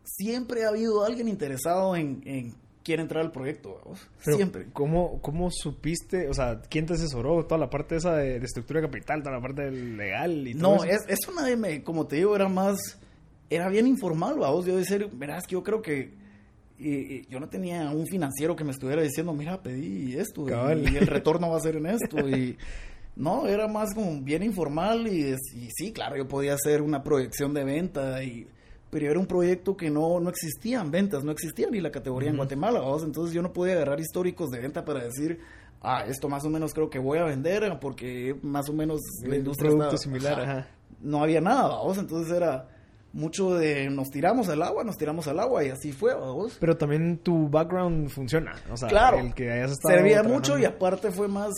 [0.03, 2.55] Siempre ha habido alguien interesado en, en
[2.87, 3.81] quiere entrar al proyecto.
[4.25, 4.67] Pero, Siempre.
[4.73, 6.29] ¿cómo, ¿Cómo supiste?
[6.29, 7.45] O sea, ¿quién te asesoró?
[7.45, 10.77] Toda la parte esa de, de estructura de capital, toda la parte legal y todo
[10.77, 10.95] No, eso.
[11.09, 12.79] es, eso nadie me, como te digo, era más,
[13.51, 16.15] era bien informal, vamos, yo decir, verás que yo creo que
[16.79, 20.53] y- y yo no tenía un financiero que me estuviera diciendo, mira, pedí esto y-
[20.97, 22.57] el retorno va a ser en esto y
[23.17, 25.35] no, era más como bien informal y
[25.75, 28.47] sí, claro, yo podía hacer una proyección de venta y
[28.91, 32.37] pero era un proyecto que no, no existían ventas, no existía ni la categoría en
[32.37, 33.03] Guatemala, ¿vos?
[33.05, 35.41] entonces yo no podía agarrar históricos de venta para decir,
[35.83, 39.29] ah, esto más o menos creo que voy a vender porque más o menos la
[39.31, 40.53] Un industria producto está- similar, ajá.
[40.59, 40.69] ajá.
[41.01, 41.99] no había nada, ¿vos?
[41.99, 42.69] entonces era
[43.13, 46.57] mucho de nos tiramos al agua, nos tiramos al agua y así fue, ¿vos?
[46.61, 48.55] Pero también tu background funciona.
[48.71, 50.35] O sea, Claro, el que hayas estado servía trabajando.
[50.35, 51.51] mucho y aparte fue más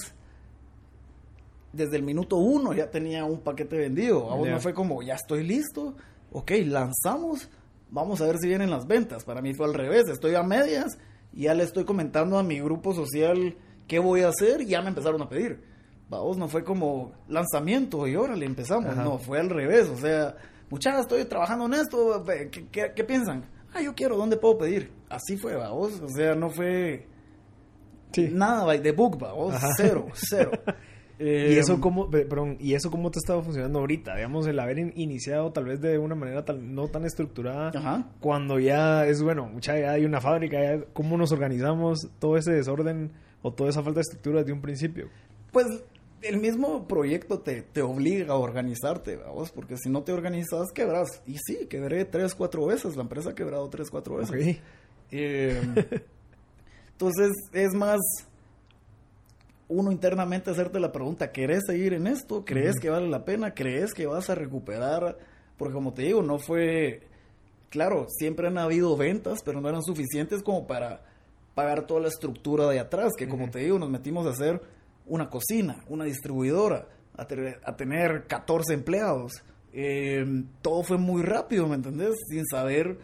[1.73, 4.31] desde el minuto uno ya tenía un paquete vendido.
[4.31, 5.95] A vos no fue como, ya estoy listo,
[6.33, 7.49] ok, lanzamos,
[7.91, 9.25] vamos a ver si vienen las ventas.
[9.25, 10.99] Para mí fue al revés, estoy a medias
[11.33, 13.57] ya le estoy comentando a mi grupo social
[13.87, 15.63] qué voy a hacer y ya me empezaron a pedir.
[16.09, 18.91] Vamos, no fue como lanzamiento y órale, empezamos.
[18.91, 19.05] Ajá.
[19.05, 19.89] No, fue al revés.
[19.89, 20.37] O sea,
[20.71, 22.25] muchachas, estoy trabajando en esto.
[22.51, 23.45] ¿Qué, qué, qué piensan?
[23.75, 24.91] Ah, yo quiero, ¿dónde puedo pedir?
[25.11, 26.01] Así fue, vamos.
[26.01, 27.07] O sea, no fue
[28.13, 28.31] Sí.
[28.33, 29.23] nada the book.
[29.53, 29.69] Ajá.
[29.77, 30.51] Cero, cero.
[31.21, 34.15] ¿Y eso cómo, pe- perdón, ¿y eso cómo te ha estado funcionando ahorita?
[34.15, 38.07] Digamos, el haber in- iniciado tal vez de una manera tal, no tan estructurada, Ajá.
[38.21, 43.11] cuando ya es, bueno, ya hay una fábrica, ya, ¿cómo nos organizamos todo ese desorden
[43.43, 45.09] o toda esa falta de estructura desde un principio?
[45.51, 45.67] Pues
[46.23, 51.23] el mismo proyecto te, te obliga a organizarte, vamos, porque si no te organizas, quebras.
[51.27, 52.97] Y sí, quebré tres, cuatro veces.
[52.97, 54.59] La empresa ha quebrado tres, cuatro veces.
[55.11, 55.61] Eh,
[56.93, 57.99] entonces es más
[59.69, 62.45] uno internamente hacerte la pregunta, ¿querés seguir en esto?
[62.45, 63.53] ¿Crees que vale la pena?
[63.55, 65.19] ¿Crees que vas a recuperar?
[65.57, 67.03] Porque como te digo, no fue,
[67.69, 71.03] claro, siempre han habido ventas, pero no eran suficientes como para
[71.55, 74.61] pagar toda la estructura de atrás, que como te digo, nos metimos a hacer
[75.07, 79.33] una cocina, una distribuidora, a, tener- a tener 14 empleados.
[79.73, 80.25] Eh,
[80.63, 82.15] todo fue muy rápido, ¿me entendés?
[82.31, 82.99] Sin saber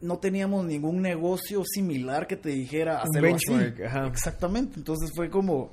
[0.00, 3.20] no teníamos ningún negocio similar que te dijera así.
[3.20, 3.80] benchmark.
[4.08, 4.78] Exactamente.
[4.78, 5.70] Entonces fue como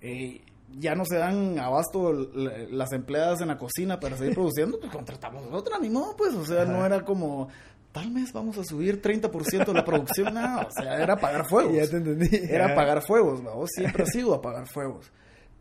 [0.00, 0.42] eh,
[0.78, 5.42] ya no se dan abasto las empleadas en la cocina para seguir produciendo, pues contratamos
[5.52, 7.48] otra, ni modo, pues, o sea, no era como
[7.92, 11.74] tal mes vamos a subir 30% la producción, no, o sea, era apagar fuegos.
[11.74, 12.28] Ya te entendí.
[12.32, 13.66] Era apagar fuegos, ¿no?
[13.66, 15.10] Siempre ha sido apagar fuegos.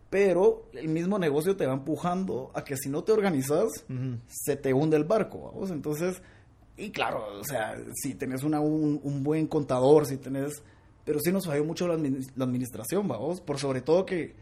[0.09, 3.85] Pero el mismo negocio te va empujando a que si no te organizas,
[4.27, 5.71] se te hunde el barco, vamos.
[5.71, 6.21] Entonces,
[6.78, 8.53] y claro, o sea, si tenés un,
[9.03, 10.61] un buen contador, si tenés...
[11.05, 13.39] Pero sí nos falló mucho la, admin- la administración, vamos.
[13.39, 14.34] Por sobre todo que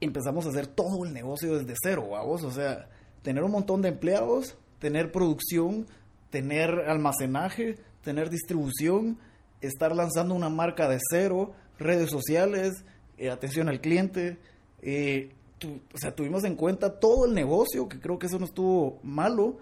[0.00, 2.42] empezamos a hacer todo el negocio desde cero, vamos.
[2.42, 2.88] O sea,
[3.22, 5.86] tener un montón de empleados, tener producción,
[6.30, 9.18] tener almacenaje, tener distribución,
[9.60, 12.84] estar lanzando una marca de cero, redes sociales,
[13.18, 14.38] eh, atención al cliente.
[14.82, 15.32] eh,
[15.62, 19.58] o sea, tuvimos en cuenta todo el negocio, que creo que eso no estuvo malo,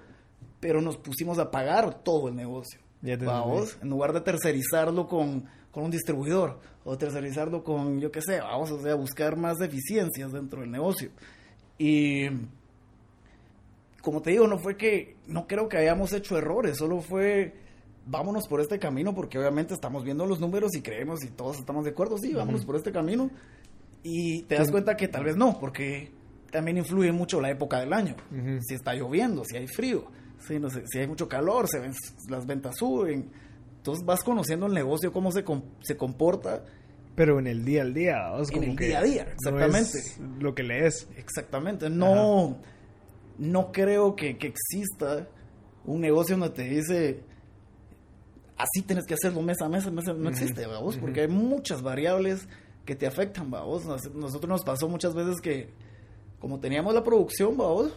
[0.61, 2.81] pero nos pusimos a pagar todo el negocio.
[3.01, 8.21] Ya Vamos, en lugar de tercerizarlo con, con un distribuidor o tercerizarlo con, yo qué
[8.21, 11.11] sé, vamos o sea, buscar más eficiencias dentro del negocio.
[11.79, 12.27] Y
[14.03, 17.55] como te digo, no fue que, no creo que hayamos hecho errores, solo fue,
[18.07, 21.85] vámonos por este camino porque obviamente estamos viendo los números y creemos y todos estamos
[21.85, 23.31] de acuerdo, sí, vámonos por este camino.
[24.03, 26.11] Y te das cuenta que tal vez no, porque
[26.51, 28.17] también influye mucho la época del año.
[28.67, 30.07] Si está lloviendo, si hay frío,
[30.47, 31.93] si, no sé, si hay mucho calor, se ven,
[32.29, 33.31] las ventas suben.
[33.79, 36.65] Entonces vas conociendo el negocio, cómo se, com- se comporta.
[37.15, 39.99] Pero en el día al día, En el que día a día, no exactamente.
[39.99, 41.09] es lo que lees.
[41.17, 41.91] Exactamente.
[41.91, 42.59] No,
[43.39, 45.27] no creo que, que exista
[45.85, 47.21] un negocio donde te dice
[48.57, 50.23] así tienes que hacerlo mes a mes, mes a mes.
[50.23, 52.49] No existe, vamos, porque hay muchas variables
[52.85, 53.85] que te afectan, vamos.
[53.85, 55.71] Nos- Nosotros nos pasó muchas veces que,
[56.41, 57.93] como teníamos la producción, vamos,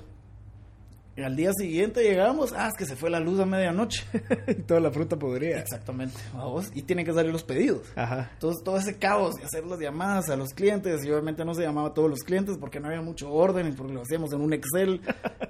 [1.22, 4.03] y al día siguiente llegamos, ah, es que se fue la luz a medianoche.
[4.67, 5.59] Toda la fruta podría.
[5.59, 7.82] Exactamente, vamos, y tienen que salir los pedidos.
[7.95, 8.32] Ajá.
[8.34, 11.61] Entonces, todo ese caos de hacer las llamadas a los clientes, y obviamente no se
[11.61, 14.41] llamaba a todos los clientes porque no había mucho orden y porque lo hacíamos en
[14.41, 15.01] un Excel.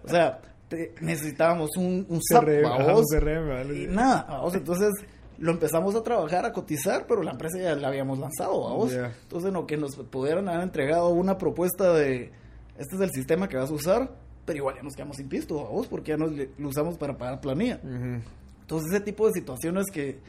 [0.03, 3.05] O sea, te- necesitábamos un, un CRM, ¿vaos?
[3.11, 3.83] un CRM, ¿vale?
[3.83, 4.53] Y nada, ¿vaos?
[4.55, 4.89] entonces
[5.37, 8.91] lo empezamos a trabajar, a cotizar, pero la empresa ya la habíamos lanzado, ¿vaos?
[8.93, 9.11] Ya.
[9.23, 12.31] Entonces, no, que nos pudieran haber entregado una propuesta de,
[12.77, 14.11] este es el sistema que vas a usar,
[14.51, 15.87] pero igual ya nos quedamos sin pisto, ¿vaos?
[15.87, 17.79] Porque ya nos, lo usamos para pagar planilla.
[17.83, 18.21] Ujú.
[18.61, 20.19] Entonces, ese tipo de situaciones que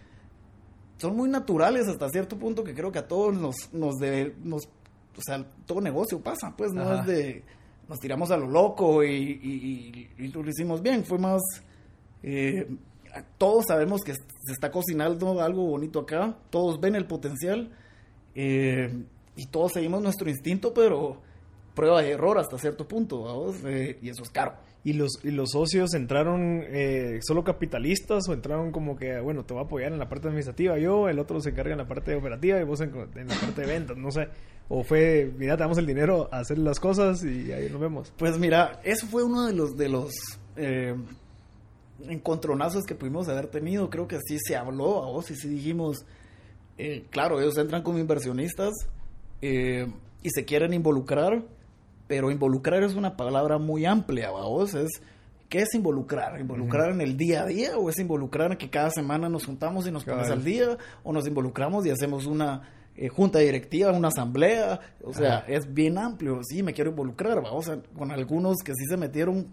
[0.99, 4.64] son muy naturales hasta cierto punto que creo que a todos nos, nos debe, nos,
[4.66, 7.01] o sea, todo negocio pasa, pues, no Ajá.
[7.01, 7.43] es de,
[7.89, 11.41] nos tiramos a lo loco y, y, y- y lo hicimos bien, fue más,
[12.23, 12.68] eh,
[13.39, 17.70] todos sabemos que se está cocinando algo bonito acá, todos ven el potencial
[18.35, 19.05] eh,
[19.37, 21.20] y todos seguimos nuestro instinto, pero
[21.75, 23.57] prueba y error hasta cierto punto, ¿vamos?
[23.64, 24.55] Eh, y eso es caro.
[24.85, 29.55] ¿Y los, ¿Y los socios entraron eh, solo capitalistas o entraron como que, bueno, te
[29.55, 32.14] voy a apoyar en la parte administrativa yo, el otro se encarga en la parte
[32.16, 34.29] operativa y vos en, en la parte de ventas, no sé?
[34.68, 38.12] O fue, mira, te damos el dinero a hacer las cosas y ahí nos vemos.
[38.16, 40.12] Pues mira, eso fue uno de los de los
[40.57, 40.97] eh,
[42.09, 46.05] encontronazos que pudimos haber tenido, creo que sí se habló a vos y sí dijimos,
[46.77, 48.73] eh, claro, ellos entran como inversionistas
[50.23, 51.43] y se quieren involucrar,
[52.07, 54.90] pero involucrar es una palabra muy amplia, a vos es...
[55.48, 56.40] ¿Qué es involucrar?
[56.40, 59.86] ¿Involucrar en el día a día o es involucrar en que cada semana nos juntamos
[59.86, 62.62] y nos pones al día o nos involucramos y hacemos una
[62.96, 64.80] eh, junta directiva, una asamblea?
[65.05, 65.46] O sea, Ajá.
[65.48, 66.40] es bien amplio.
[66.42, 69.46] Sí, me quiero involucrar, vamos, con algunos que sí se metieron,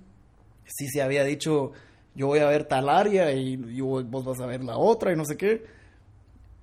[0.64, 1.74] sí se había dicho,
[2.16, 5.26] yo voy a ver tal área y vos vas a ver la otra y no
[5.26, 5.66] sé qué.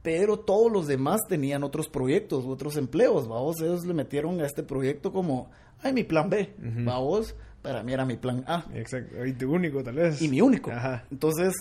[0.07, 4.63] Pero todos los demás tenían otros proyectos, otros empleos, vamos, ellos le metieron a este
[4.63, 5.51] proyecto como,
[5.83, 6.85] ay, mi plan B, Ujú.
[6.85, 9.27] vamos, para mí era mi plan A Exacto.
[9.27, 10.23] Y tu único, tal vez.
[10.23, 10.71] y mi único.
[10.71, 11.05] Ajá.
[11.11, 11.53] Entonces,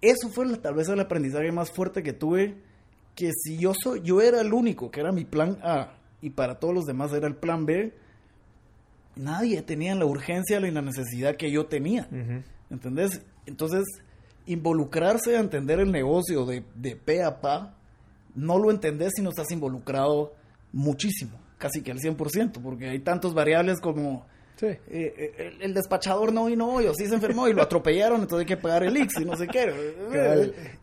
[0.00, 2.54] eso fue tal vez el aprendizaje más fuerte que tuve,
[3.16, 6.60] que si yo soy, yo era el único, que era mi plan A, y para
[6.60, 7.92] todos los demás era el plan B,
[9.16, 12.06] nadie tenía la urgencia ni la necesidad que yo tenía.
[12.12, 12.44] Ujú.
[12.70, 13.22] ¿Entendés?
[13.44, 13.82] Entonces,
[14.46, 17.74] involucrarse a entender el negocio de, de pe a pa,
[18.34, 20.34] no lo entendés si no estás involucrado
[20.72, 24.24] muchísimo, casi que al 100%, porque hay tantos variables como
[24.56, 24.66] Sí.
[24.68, 28.22] eh, eh, el, el despachador no vino hoy, o sí se enfermó y lo atropellaron,
[28.22, 29.94] entonces hay que pagar el IX y no sé qué.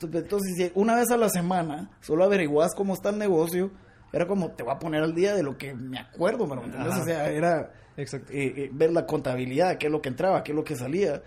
[0.01, 3.71] Entonces, una vez a la semana solo averiguas cómo está el negocio,
[4.11, 6.55] era como te voy a poner al día de lo que me acuerdo, ¿me?
[6.77, 7.01] Ajá.
[7.01, 10.55] O sea, era eh, eh, ver la contabilidad, qué es lo que entraba, qué es
[10.55, 11.21] lo que salía.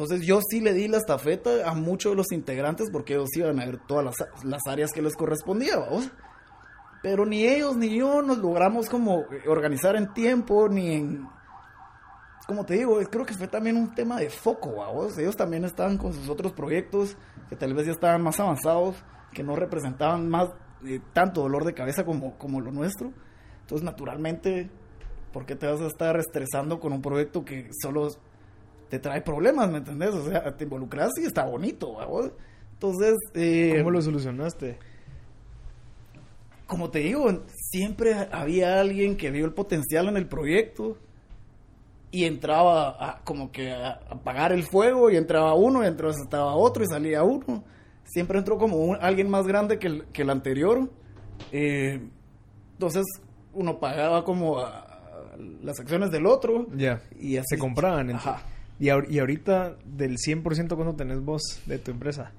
[0.00, 3.60] Entonces yo sí le di la estafeta a muchos de los integrantes porque ellos iban
[3.60, 6.10] a ver todas las, las áreas que les correspondía, ¿vamos?
[7.02, 11.28] Pero ni ellos ni yo nos logramos como eh, organizar en tiempo, ni en...
[12.46, 15.18] Como te digo, creo que fue también un tema de foco, ¿vamos?
[15.18, 17.18] Ellos también estaban con sus otros proyectos
[17.50, 18.96] que tal vez ya estaban más avanzados,
[19.34, 20.48] que no representaban más
[20.86, 23.12] eh, tanto dolor de cabeza como, como lo nuestro.
[23.60, 24.70] Entonces, naturalmente,
[25.30, 28.08] ¿por qué te vas a estar estresando con un proyecto que solo
[28.90, 30.10] te trae problemas, ¿me entendés?
[30.10, 32.30] O sea, te involucras y está bonito, ¿vamos?
[32.74, 34.78] Entonces, eh, ¿Cómo lo solucionaste?
[36.66, 37.26] como te digo,
[37.70, 40.96] siempre había alguien que vio el potencial en el proyecto
[42.12, 46.54] y entraba a, como que a, apagar el fuego y entraba uno y entraba estaba
[46.54, 47.64] otro y salía uno.
[48.04, 50.88] Siempre entró como un- alguien más grande que el, que el anterior.
[51.50, 52.00] Eh,
[52.74, 53.04] entonces
[53.52, 54.86] uno pagaba como a-
[55.62, 57.00] las acciones del otro Ya.
[57.18, 57.46] y así.
[57.50, 58.10] Se compraban.
[58.10, 58.42] Ajá.
[58.80, 62.32] Y, ahor- y ahorita, del 100%, ¿cuánto tenés vos de tu empresa?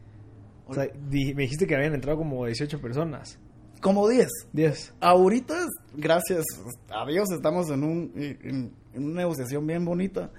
[0.68, 3.38] O sea, di- me dijiste que habían entrado como 18 personas.
[3.82, 4.28] Como 10.
[4.52, 4.94] 10.
[5.00, 6.44] Ahorita, gracias
[6.90, 10.32] a Dios, estamos en, un, en, en una negociación bien bonita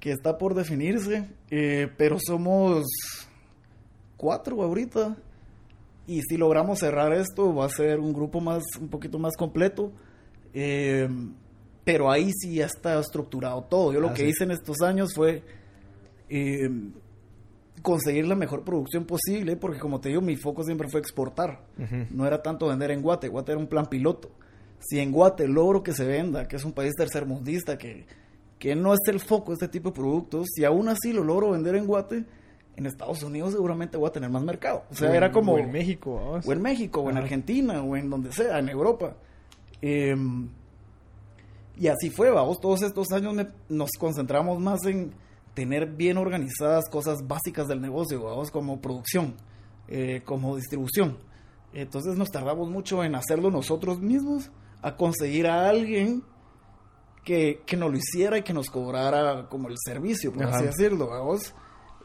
[0.00, 2.84] que está por definirse, eh, pero somos
[4.16, 5.16] cuatro ahorita.
[6.06, 9.90] Y si logramos cerrar esto, va a ser un grupo más, un poquito más completo.
[10.54, 11.08] Eh,
[11.86, 13.92] pero ahí sí ya está estructurado todo.
[13.92, 14.28] Yo lo Ah, que sí.
[14.30, 15.42] hice en estos años fue
[16.28, 16.68] eh,
[17.80, 21.60] conseguir la mejor producción posible, porque como te digo, mi foco siempre fue exportar.
[22.10, 24.30] No era tanto vender en Guate, Guate era un plan piloto.
[24.80, 28.04] Si en Guate logro que se venda, que es un país tercermundista, que,
[28.58, 31.52] que no es el foco de este tipo de productos, si aún así lo logro
[31.52, 32.24] vender en Guate,
[32.74, 34.82] en Estados Unidos seguramente voy a tener más mercado.
[34.90, 35.52] O sea, O era como...
[35.54, 36.40] o en México.
[36.44, 37.16] O en México, o en.
[37.16, 39.14] Argentina, o en donde sea, en Europa.
[39.80, 40.14] Eh,
[41.76, 45.14] y así fue, vamos, todos estos años me- nos concentramos más en
[45.54, 49.34] tener bien organizadas cosas básicas del negocio, vamos, como producción,
[49.88, 51.18] eh, como distribución.
[51.72, 54.50] Entonces nos tardamos mucho en hacerlo nosotros mismos,
[54.82, 56.22] a conseguir a alguien
[57.24, 60.56] que, que nos lo hiciera y que nos cobrara como el servicio, por Ajá.
[60.56, 61.54] así decirlo, vamos.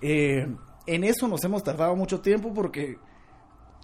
[0.02, 0.48] Eh,
[0.88, 2.98] en eso nos hemos tardado mucho tiempo porque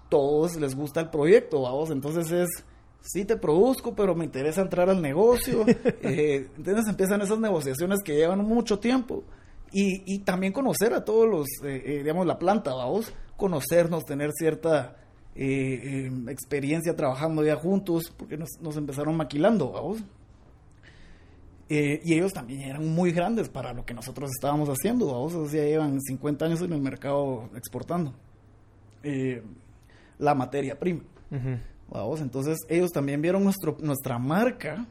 [0.09, 2.49] todos les gusta el proyecto, vamos, entonces es,
[3.01, 8.15] sí te produzco, pero me interesa entrar al negocio, eh, entonces empiezan esas negociaciones que
[8.15, 9.23] llevan mucho tiempo.
[9.71, 14.31] Y, y también conocer a todos los, eh, eh, digamos, la planta, vamos, conocernos, tener
[14.31, 14.95] cierta
[15.35, 20.03] eh, experiencia trabajando ya juntos, porque nos, nos empezaron maquilando, vamos.
[21.69, 25.65] Y ellos también eran muy grandes para lo que nosotros estábamos haciendo, vamos, o sea,
[25.65, 28.13] llevan 50 años en el mercado exportando
[30.17, 31.01] la materia prima.
[31.89, 34.85] Vamos, entonces ellos también vieron nuestro, nuestra marca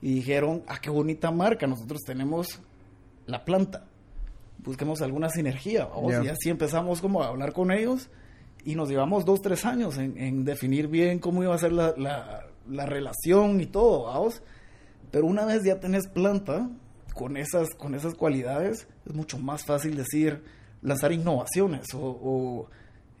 [0.00, 2.60] y dijeron, ah, qué bonita marca, nosotros tenemos
[3.26, 3.84] la planta,
[4.64, 6.24] busquemos alguna sinergia, vamos, Ya.
[6.24, 8.08] y así empezamos como a hablar con ellos
[8.64, 11.94] y nos llevamos dos, tres años en, en definir bien cómo iba a ser la,
[11.96, 14.40] la- la relación y todo, vamos,
[15.10, 16.70] pero una vez ya tenés planta
[17.14, 20.44] con esas, con esas cualidades, es mucho más fácil decir,
[20.82, 22.66] lanzar innovaciones o, o,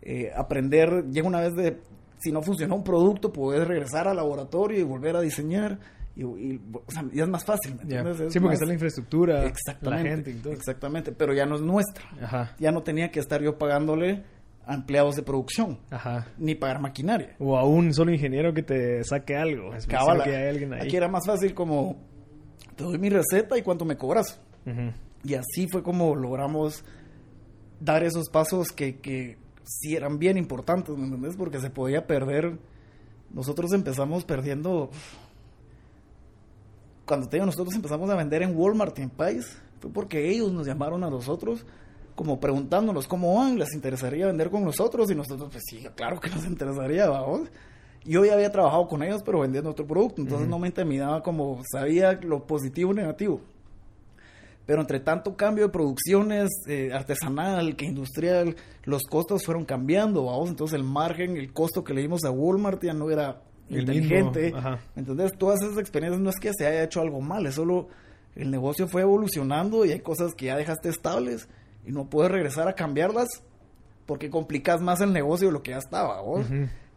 [0.02, 1.80] eh, aprender, ya una vez de,
[2.22, 5.78] si no funcionó un producto, poder regresar al laboratorio y volver a diseñar
[6.14, 8.00] y, y, o sea, y es más fácil, ¿me Ya.
[8.00, 8.20] entiendes?
[8.20, 10.04] Es Sí, porque más- está la infraestructura, Exactamente.
[10.08, 10.52] la gente y todo.
[10.52, 12.04] Exactamente, pero ya no es nuestra.
[12.22, 14.22] Ajá, Ya no tenía que estar yo pagándole
[14.66, 16.28] a empleados de producción, ajá.
[16.38, 17.34] ni pagar maquinaria.
[17.40, 19.74] O a un solo ingeniero que te saque algo.
[19.74, 20.82] Es que hay alguien ahí.
[20.86, 21.96] Aquí era más fácil como,
[22.76, 24.38] te doy mi receta y cuánto me cobras.
[24.66, 24.92] Ujú.
[25.24, 26.84] Y así fue como logramos
[27.80, 31.36] dar esos pasos que, que sí eran bien importantes, ¿me entendés?
[31.36, 32.58] Porque se podía perder.
[33.32, 34.90] Nosotros empezamos perdiendo.
[37.06, 40.52] Cuando te digo, nosotros empezamos a vender en Walmart y en Pais, fue porque ellos
[40.52, 41.64] nos llamaron a nosotros
[42.14, 46.30] como preguntándonos cómo van, les interesaría vender con nosotros y nosotros pues sí, claro que
[46.30, 47.48] nos interesaría, vamos.
[48.04, 51.62] Yo ya había trabajado con ellos pero vendiendo otro producto, entonces no me intimidaba como
[51.70, 53.40] sabía lo positivo y negativo.
[54.66, 60.50] Pero entre tanto cambio de producciones, eh, artesanal que industrial, los costos fueron cambiando, vamos.
[60.50, 64.54] Entonces el margen, el costo que le dimos a Walmart ya no era El inteligente.
[64.94, 67.88] Entonces todas esas experiencias no es que se haya hecho algo mal, es solo
[68.34, 71.48] el negocio fue evolucionando y hay cosas que ya dejaste estables
[71.84, 73.28] y no puedes regresar a cambiarlas
[74.06, 76.46] porque complicas más el negocio de lo que ya estaba, vos.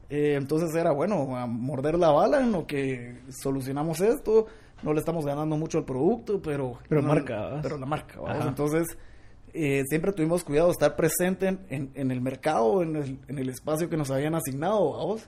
[0.10, 4.48] Eh, entonces era bueno, a morder la bala en lo que solucionamos esto.
[4.84, 6.80] No le estamos ganando mucho al producto, pero.
[6.90, 7.60] Pero no- marca.
[7.62, 8.20] Pero la marca.
[8.28, 8.48] Ajá.
[8.48, 8.88] Entonces,
[9.54, 13.40] eh, siempre tuvimos cuidado de estar presente en, en- en el mercado, en el, en
[13.40, 15.28] el espacio que nos habían asignado, vamos.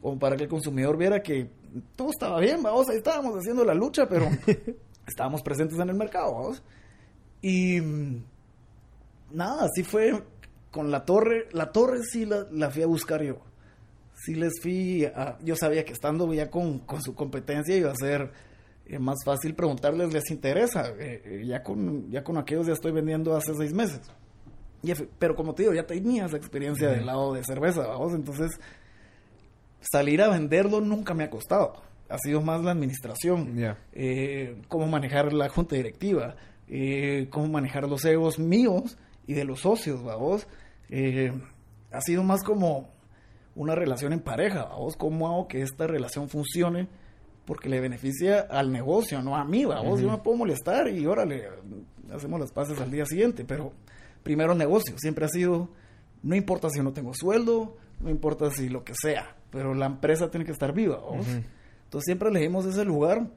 [0.00, 1.48] Como para que el consumidor viera que
[1.96, 2.88] todo estaba bien, vamos.
[2.88, 4.26] Ahí estábamos haciendo la lucha, pero
[5.06, 6.62] estábamos presentes en el mercado, vamos.
[7.40, 7.80] Y.
[7.80, 8.24] mm,
[9.32, 10.22] Nada, así fue
[10.70, 11.48] con la torre.
[11.52, 13.38] La torre sí la, la fui a buscar yo
[14.24, 17.94] sí les fui, a- yo sabía que estando ya con, con su competencia iba a
[17.96, 18.30] ser
[18.92, 20.88] eh, más fácil preguntarles, ¿les interesa?
[20.98, 24.00] Eh, eh, ya, con, ya con aquellos ya estoy vendiendo hace seis meses.
[24.82, 28.50] Y pero como te digo, ya tenías la experiencia del lado de cerveza, vamos, entonces
[29.80, 31.74] salir a venderlo nunca me ha costado.
[32.08, 33.78] Ha sido más la administración, Ya.
[33.92, 36.34] eh, cómo manejar la junta directiva,
[36.68, 40.46] eh, cómo manejar los egos míos y de los socios, vamos.
[40.90, 41.32] Eh,
[41.90, 42.90] ha sido más como
[43.54, 44.96] una relación en pareja, vamos.
[44.96, 46.88] ¿Cómo hago que esta relación funcione?
[47.44, 50.00] Porque le beneficia al negocio, no a mí, vamos.
[50.00, 51.48] Yo me puedo molestar y órale,
[52.14, 53.72] hacemos las paces al día siguiente, pero
[54.22, 54.94] primero negocio.
[54.98, 55.68] Siempre ha sido,
[56.22, 60.30] no importa si no tengo sueldo, no importa si lo que sea, pero la empresa
[60.30, 61.26] tiene que estar viva, vamos.
[61.26, 63.28] Entonces siempre elegimos ese lugar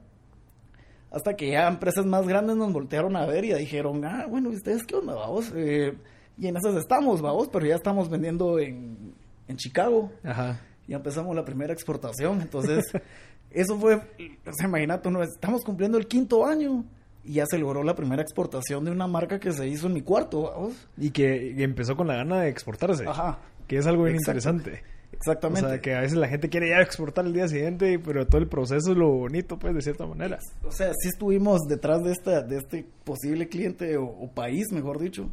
[1.12, 4.56] hasta que ya empresas más grandes nos voltearon a ver y dijeron, ah, bueno, ¿y
[4.56, 5.52] ustedes qué onda, vamos?
[5.56, 5.94] Eh,
[6.38, 9.14] y en esas estamos, vamos, pero ya estamos vendiendo en,
[9.48, 10.12] en Chicago.
[10.24, 10.60] Ajá.
[10.88, 12.42] Ya empezamos la primera exportación.
[12.42, 12.84] Entonces,
[13.56, 16.86] eso fue, o sea, imagínate, uno, estamos cumpliendo el quinto año
[17.24, 20.02] y ya se logró la primera exportación de una marca que se hizo en mi
[20.02, 20.88] cuarto, vamos.
[20.98, 23.06] Y que y empezó con la gana de exportarse.
[23.08, 24.40] Ajá, Que es algo bien Exacto.
[24.40, 24.84] interesante.
[25.12, 25.70] O exactamente.
[25.70, 28.48] sea, que a veces la gente quiere ya exportar el día siguiente, pero todo el
[28.48, 30.38] proceso es lo bonito, pues, de cierta manera.
[30.64, 35.00] O sea, sí estuvimos detrás de esta, de este posible cliente o, o país, mejor
[35.00, 35.30] dicho,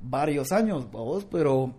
[0.00, 1.74] varios años, vamos, pero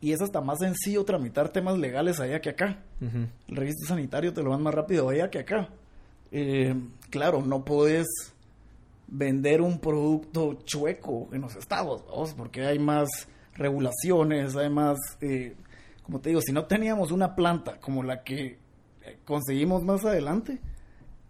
[0.00, 2.82] y es hasta más sencillo tramitar temas legales allá que acá.
[3.00, 5.68] El registro sanitario te lo van más rápido allá que acá.
[6.32, 6.74] Eh,
[7.10, 8.06] claro, no puedes
[9.08, 13.08] vender un producto chueco en los estados, vamos, porque hay más
[13.54, 15.56] regulaciones, hay más, eh,
[16.04, 18.58] como te digo, si no teníamos una planta como la que
[19.02, 20.60] eh, conseguimos más adelante,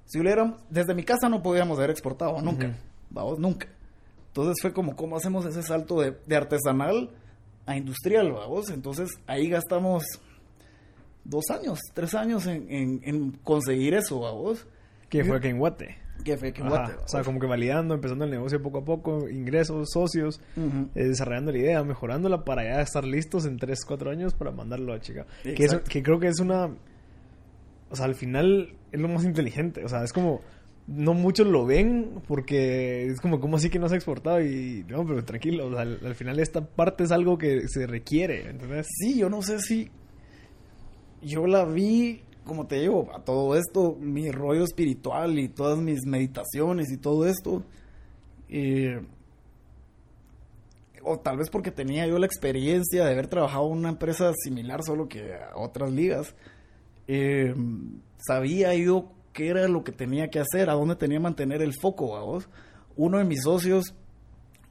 [0.04, 2.76] si hubiéramos, desde mi casa no podíamos haber exportado nunca,
[3.08, 3.68] vamos, nunca.
[4.28, 7.10] Entonces fue como, ¿cómo hacemos ese salto de, de artesanal
[7.66, 8.70] a industrial, vamos?
[8.70, 10.04] Entonces ahí gastamos
[11.24, 14.66] dos años, tres años en, en- en conseguir eso, vamos.
[15.08, 15.96] Que fue aquí en Guate.
[16.24, 16.62] Que fue que.
[16.62, 20.40] Guate, O sea, como que validando, empezando el negocio poco a poco, ingresos, socios,
[20.94, 24.92] eh, desarrollando la idea, mejorándola para ya estar listos en 3, 4 años para mandarlo
[24.92, 25.26] a Chicago.
[25.42, 25.88] Que, Exacto.
[25.90, 26.66] que creo que es una...
[27.90, 29.82] O sea, al final es lo más inteligente.
[29.84, 30.40] O sea, es como...
[30.86, 34.40] No muchos lo ven porque es como, ¿cómo así que no se ha exportado?
[34.42, 38.88] Y no, pero tranquilo, al, al final esta parte es algo que se requiere, ¿entendés?
[38.98, 39.88] Sí, yo no sé si
[41.22, 46.06] yo la vi, como te digo, a todo esto, mi rollo espiritual y todas mis
[46.06, 47.62] meditaciones y todo esto.
[48.48, 49.00] eh,
[51.02, 54.82] o tal vez porque tenía yo la experiencia de haber trabajado en una empresa similar,
[54.82, 56.34] solo que a otras ligas.
[57.08, 57.54] eh,
[58.18, 61.74] sabía yo qué era lo que tenía que hacer, a dónde tenía que mantener el
[61.74, 62.48] foco, vos.
[62.96, 63.94] Uno de mis socios,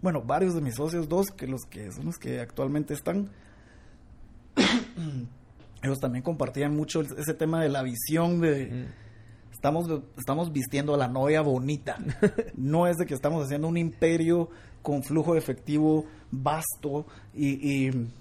[0.01, 3.30] bueno, varios de mis socios, dos, que los que son los que actualmente están,
[5.84, 8.88] ellos también compartían mucho ese tema de la visión de
[9.60, 11.97] estamos estamos vistiendo a la novia bonita.
[12.55, 14.49] No es de que estamos haciendo un imperio
[14.82, 18.12] con flujo de efectivo vasto y, y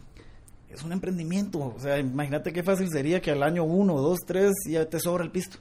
[0.69, 1.61] es un emprendimiento.
[1.61, 5.25] O sea, imagínate qué fácil sería que al año uno, dos, tres ya te sobra
[5.25, 5.59] el pisto.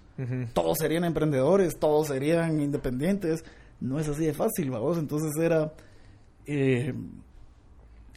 [0.54, 3.44] Todos serían emprendedores, todos serían independientes.
[3.80, 4.98] No es así de fácil, vamos.
[4.98, 5.74] Entonces era
[6.46, 6.94] eh,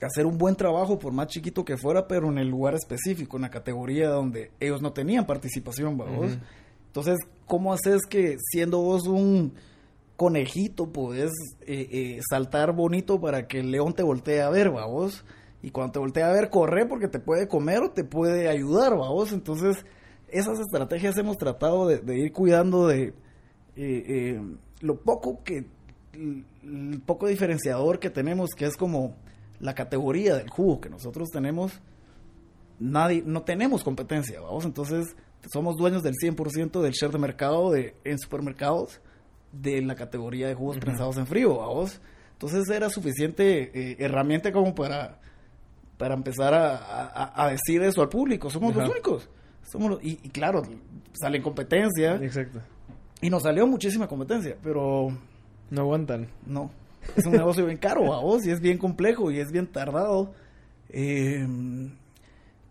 [0.01, 3.43] hacer un buen trabajo, por más chiquito que fuera, pero en el lugar específico, en
[3.43, 6.39] la categoría donde ellos no tenían participación, vamos.
[6.87, 9.53] Entonces, ¿cómo haces que siendo vos un
[10.17, 11.31] conejito podés
[11.63, 15.25] eh, eh, saltar bonito para que el león te voltee a ver, vamos?
[15.63, 18.97] Y cuando te voltea a ver, corre porque te puede comer o te puede ayudar,
[18.97, 19.33] vamos.
[19.33, 19.85] Entonces,
[20.33, 23.15] esas estrategias hemos tratado de, ir cuidando de eh,
[23.77, 24.41] eh,
[24.81, 25.67] lo poco que,
[26.13, 29.17] el poco diferenciador que tenemos, que es como
[29.59, 31.81] la categoría del jugo que nosotros tenemos.
[32.79, 34.65] Nadie, no tenemos competencia, vamos.
[34.65, 35.15] Entonces,
[35.53, 39.01] somos dueños del 100% del share de mercado de, en supermercados
[39.53, 42.01] de la categoría de jugos prensados en frío, vamos.
[42.33, 45.21] Entonces era suficiente eh, herramienta como para
[46.01, 48.49] para empezar a, decir eso al público.
[48.49, 49.29] Somos los únicos.
[49.63, 50.63] Somos y, claro,
[51.13, 52.17] sale competencia.
[52.17, 52.61] Exacto.
[53.21, 55.09] Y nos salió muchísima competencia, pero...
[55.71, 56.29] No aguantan.
[56.47, 56.71] No.
[57.17, 60.33] Es un negocio bien caro a vos y es bien complejo y es bien tardado.
[60.89, 61.47] Eh,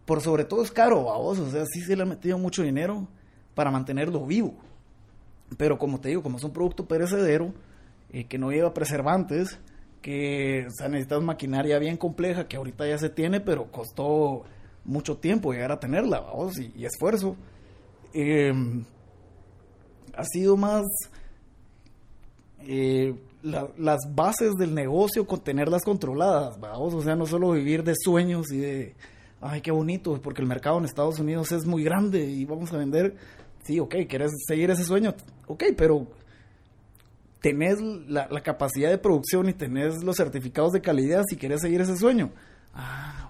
[0.06, 1.40] por sobre todo es caro a vos.
[1.40, 3.08] O sea, sí se le ha metido mucho dinero
[3.56, 4.56] para mantenerlo vivo.
[5.58, 7.54] Pero como te digo, como es un producto perecedero,
[8.12, 9.60] eh, que no lleva preservantes,
[10.02, 14.44] que o sea, necesitas maquinaria bien compleja que ahorita ya se tiene, pero costó
[14.86, 17.36] mucho tiempo llegar a tenerla, vamos, y, esfuerzo.
[18.14, 18.84] Em,
[20.16, 20.86] ha sido más
[22.62, 27.94] eh, las bases del negocio con tenerlas controladas, vamos, o sea, no solo vivir de
[27.96, 28.96] sueños y de,
[29.40, 32.78] ay, qué bonito, porque el mercado en Estados Unidos es muy grande y vamos a
[32.78, 33.16] vender,
[33.64, 35.14] sí, ok, quieres seguir ese sueño,
[35.48, 36.08] ok, pero
[37.42, 41.98] tenés la, capacidad de producción y tenés los certificados de calidad si querés seguir ese
[41.98, 42.32] sueño.
[42.74, 43.29] Ah,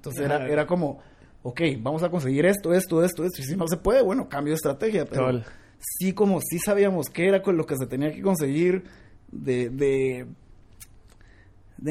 [0.00, 0.98] entonces era, era como,
[1.42, 4.52] ok, vamos a conseguir esto, esto, esto, esto, y si no se puede, bueno, cambio
[4.52, 5.42] de estrategia, pero
[5.78, 8.84] sí como sí sabíamos qué era con lo que se tenía que conseguir
[9.30, 10.26] de, de,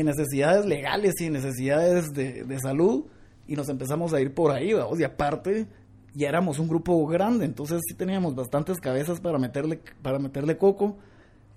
[0.04, 3.06] necesidades legales y necesidades de, de salud,
[3.46, 5.68] y nos empezamos a ir por ahí, vamos, y aparte
[6.16, 10.98] ya éramos un grupo grande, entonces sí teníamos bastantes cabezas para meterle, para meterle coco,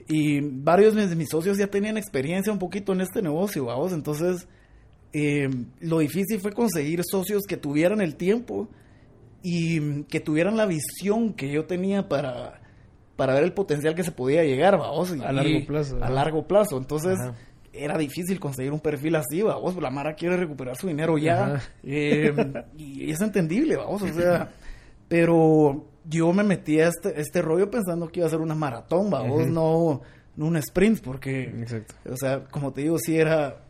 [0.07, 3.93] y varios de mis socios ya tenían experiencia un poquito en este negocio, vamos.
[3.93, 4.47] Entonces,
[5.13, 5.49] eh,
[5.81, 8.69] lo difícil fue conseguir socios que tuvieran el tiempo
[9.43, 12.61] y que tuvieran la visión que yo tenía para,
[13.17, 15.13] para ver el potencial que se podía llegar, vamos.
[15.13, 15.99] a largo plazo.
[16.03, 16.79] A largo plazo.
[16.79, 17.19] Entonces,
[17.73, 19.77] era difícil conseguir un perfil así, vamos.
[19.77, 21.61] La Mara quiere recuperar su dinero ya.
[21.83, 22.33] Eh,
[22.79, 24.03] y es entendible, vamos.
[24.03, 24.51] O sea,
[25.09, 29.11] pero yo me metí a este, este rollo pensando que iba a ser una maratón,
[29.11, 30.01] vamos, no,
[30.37, 31.67] un sprint, porque,
[32.11, 33.62] o sea, como te digo, si era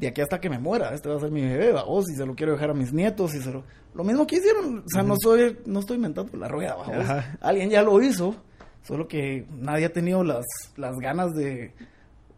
[0.00, 2.24] de aquí hasta que me muera, este va a ser mi bebé, vamos, y se
[2.24, 5.02] lo quiero dejar a mis nietos, y se lo, lo mismo que hicieron, o sea,
[5.02, 8.34] no soy, no estoy inventando la rueda, alguien ya lo hizo,
[8.82, 10.46] solo que nadie ha tenido las,
[10.76, 11.74] las ganas de,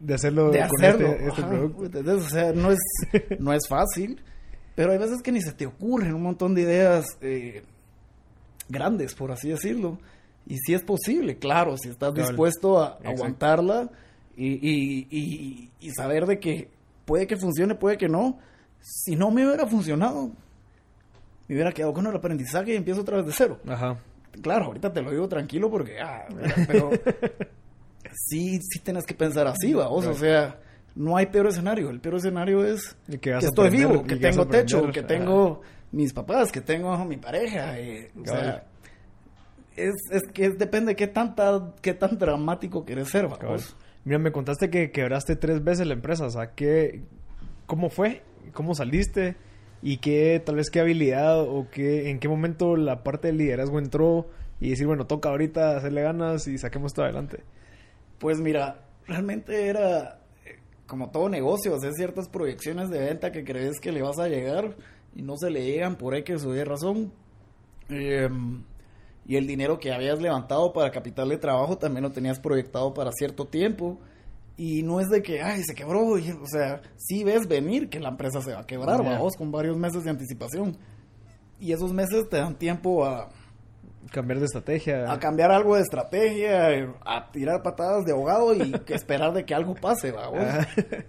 [0.01, 1.07] de hacerlo, de este, hacerlo.
[1.07, 2.15] Este producto.
[2.17, 2.79] o sea, no es,
[3.39, 4.21] no es fácil,
[4.75, 7.63] pero hay veces que ni se te ocurren un montón de ideas, eh,
[8.67, 9.99] grandes, por así decirlo.
[10.45, 13.89] Y si es posible, claro, si estás dispuesto a aguantarla
[14.35, 16.69] y, saber de que
[17.05, 18.39] puede que funcione, puede que no.
[18.79, 20.31] Si no me hubiera funcionado,
[21.47, 23.59] me hubiera quedado con el aprendizaje y empiezo otra vez de cero.
[23.67, 23.97] Ajá.
[24.41, 26.25] Claro, ahorita te lo digo tranquilo porque, ah,
[26.67, 26.89] pero
[28.13, 30.59] sí, sí tienes que pensar así, vamos, o sea,
[30.95, 31.89] no hay peor escenario.
[31.89, 36.61] El peor escenario es que, estoy vivo, que tengo techo, que tengo mis papás, que
[36.61, 37.79] tengo mi pareja.
[37.79, 38.63] Eh, o sea,
[39.75, 43.75] es, es que depende qué tanta, qué tan dramático quieres ser, vamos.
[44.05, 47.01] Mira, me contaste que quebraste tres veces la empresa, o sea, ¿qué,
[47.65, 48.21] ¿cómo fue?
[48.53, 49.35] ¿Cómo saliste?
[49.81, 53.79] ¿Y qué, tal vez qué habilidad o qué, en qué momento la parte del liderazgo
[53.79, 54.27] entró
[54.59, 57.43] y decir, bueno, toca ahorita hacerle ganas y saquemos todo adelante?
[58.19, 63.79] Pues mira, realmente era eh, como todo negocio, hacer ciertas proyecciones de venta que crees
[63.79, 64.75] que le vas a llegar
[65.15, 67.11] y no se le llegan por X o Y razón.
[67.89, 68.63] Em,
[69.25, 73.11] y el dinero que habías levantado para capital de trabajo también lo tenías proyectado para
[73.11, 73.99] cierto tiempo.
[74.55, 76.01] Y no es de que, ay, se quebró.
[76.11, 79.77] o sea, sí ves venir que la empresa se va a quebrar, vamos, con varios
[79.77, 80.77] meses de anticipación.
[81.59, 83.29] Y esos meses te dan tiempo a...
[84.11, 85.11] Cambiar de estrategia.
[85.11, 89.73] A cambiar algo de estrategia, a tirar patadas de ahogado y esperar de que algo
[89.73, 90.43] pase, vamos.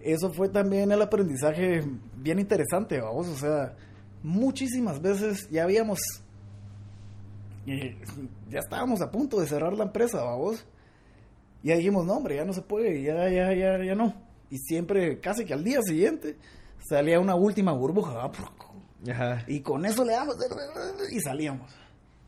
[0.00, 1.82] Eso fue también el aprendizaje
[2.16, 3.26] bien interesante, vamos.
[3.26, 3.74] O sea,
[4.22, 5.98] muchísimas veces ya habíamos,
[7.66, 10.64] ya estábamos a punto de cerrar la empresa, vamos.
[11.62, 14.14] Ya dijimos, no, hombre, ya no se puede, ya, ya, ya, ya no.
[14.50, 16.36] Y siempre, casi que al día siguiente,
[16.88, 18.30] salía una última burbuja,
[19.10, 19.44] Ajá.
[19.48, 20.36] Y con eso le damos
[21.10, 21.70] y salíamos.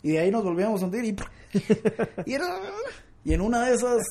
[0.02, 1.16] Y de ahí nos volvíamos a hundir y,
[2.26, 2.60] y, era-
[3.24, 4.02] y en una de esas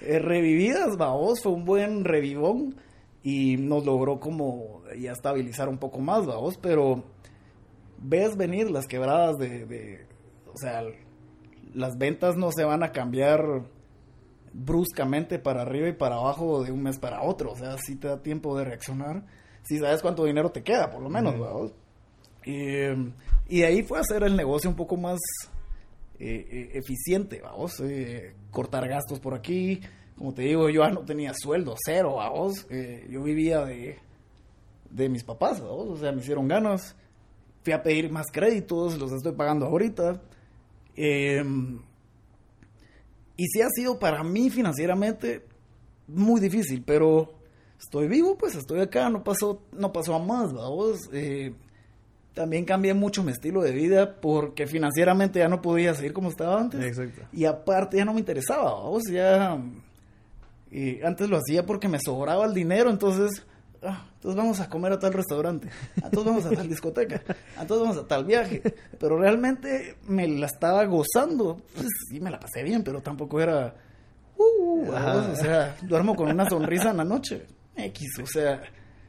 [0.00, 2.76] eh, revividas, vamos, fue un buen revivón
[3.22, 7.02] y nos logró como ya estabilizar un poco más, vamos, pero
[7.98, 10.06] ves venir las quebradas de, de-
[10.54, 10.82] o sea,
[11.74, 13.64] las ventas no se van a cambiar
[14.52, 18.08] bruscamente para arriba y para abajo de un mes para otro, o sea, si te
[18.08, 19.24] da tiempo de reaccionar,
[19.62, 21.72] si sabes cuánto dinero te queda, por lo menos, vamos.
[22.44, 22.86] Y,
[23.48, 25.18] y de ahí fue hacer el negocio un poco más
[26.20, 29.80] eh, eh, eficiente, vamos, eh, cortar gastos por aquí.
[30.16, 32.68] Como te digo, yo ya no tenía sueldo, cero, vamos.
[33.10, 33.98] Yo vivía de,
[34.90, 36.94] de mis papás, vamos, o sea, me hicieron ganas.
[37.62, 40.22] Fui a pedir más créditos, los estoy pagando ahorita.
[40.96, 41.44] Eh,
[43.36, 45.44] y sí ha sido para mí financieramente
[46.06, 47.34] muy difícil, pero
[47.80, 51.08] estoy vivo, pues estoy acá, no pasó, no pasó a más, vamos.
[51.12, 51.52] Eh,
[52.32, 56.60] también cambié mucho mi estilo de vida porque financieramente ya no podía seguir como estaba
[56.60, 56.84] antes.
[56.84, 57.22] Exacto.
[57.32, 59.58] Y aparte ya no me interesaba, vamos, ya...
[60.70, 63.46] Y antes lo hacía porque me sobraba el dinero, entonces...
[63.84, 65.68] ah, entonces vamos a comer a tal restaurante,
[66.02, 68.62] ah, entonces vamos a tal discoteca, ah, entonces vamos a tal viaje.
[68.98, 71.60] Pero realmente me la estaba gozando.
[71.74, 73.74] Pues sí, me la pasé bien, pero tampoco era...
[74.36, 75.30] Uh, Ajá.
[75.32, 77.46] o sea, duermo con una sonrisa en la noche.
[77.76, 78.62] X, o sea,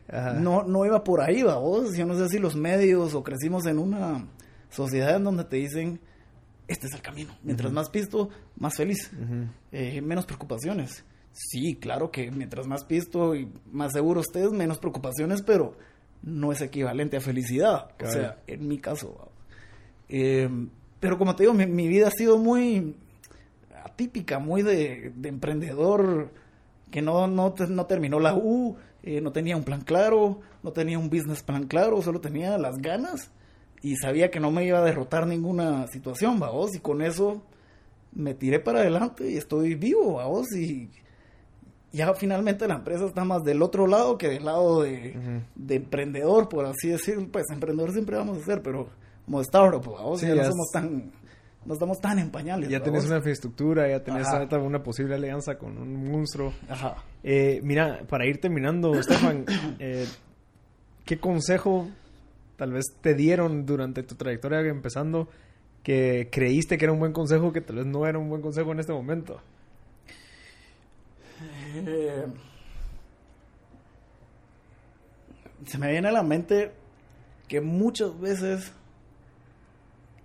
[0.07, 0.33] Ajá.
[0.33, 1.95] no, no iba por ahí, va vos.
[1.95, 4.27] Yo no sé si los medios o crecimos en una
[4.69, 5.99] sociedad en donde te dicen,
[6.67, 7.35] este es el camino.
[7.43, 9.11] Mientras más pisto, más feliz.
[9.71, 11.03] Eh, menos preocupaciones.
[11.35, 15.75] Sí, claro que mientras más pisto y más seguro estés, menos preocupaciones, pero
[16.23, 17.89] no es equivalente a felicidad.
[18.01, 19.29] O sea, en mi caso.
[20.07, 20.49] Eh,
[21.01, 22.95] pero como te digo, mi, mi vida ha sido muy
[23.83, 26.31] atípica, muy de, de emprendedor
[26.89, 30.97] que no, no, no terminó la U, eh, no tenía un plan claro, no tenía
[30.97, 33.29] un business plan claro, solo tenía las ganas
[33.81, 37.43] y sabía que no me iba a derrotar ninguna situación, vamos, y con eso
[38.13, 40.89] me tiré para adelante y estoy vivo, vamos, y
[41.95, 46.65] ya finalmente la empresa está más del otro lado que del lado de, emprendedor, por
[46.65, 48.89] así decir, pues emprendedor siempre vamos a ser, pero
[49.25, 49.41] como
[50.17, 51.11] Sí, ya ya no somos tan,
[51.65, 52.69] no estamos tan en pañales.
[52.69, 54.27] Ya tenés una infraestructura, ya tenés
[54.61, 56.53] una posible alianza con un monstruo.
[56.69, 56.95] Ajá.
[57.23, 59.45] Eh, mira, para ir terminando, Stefan,
[59.79, 60.05] eh,
[61.05, 61.87] ¿qué consejo
[62.57, 65.27] tal vez te dieron durante tu trayectoria empezando
[65.83, 68.71] que creíste que era un buen consejo que tal vez no era un buen consejo
[68.71, 69.39] en este momento?
[71.75, 72.25] Eh,
[75.65, 76.71] se me viene a la mente
[77.47, 78.71] que muchas veces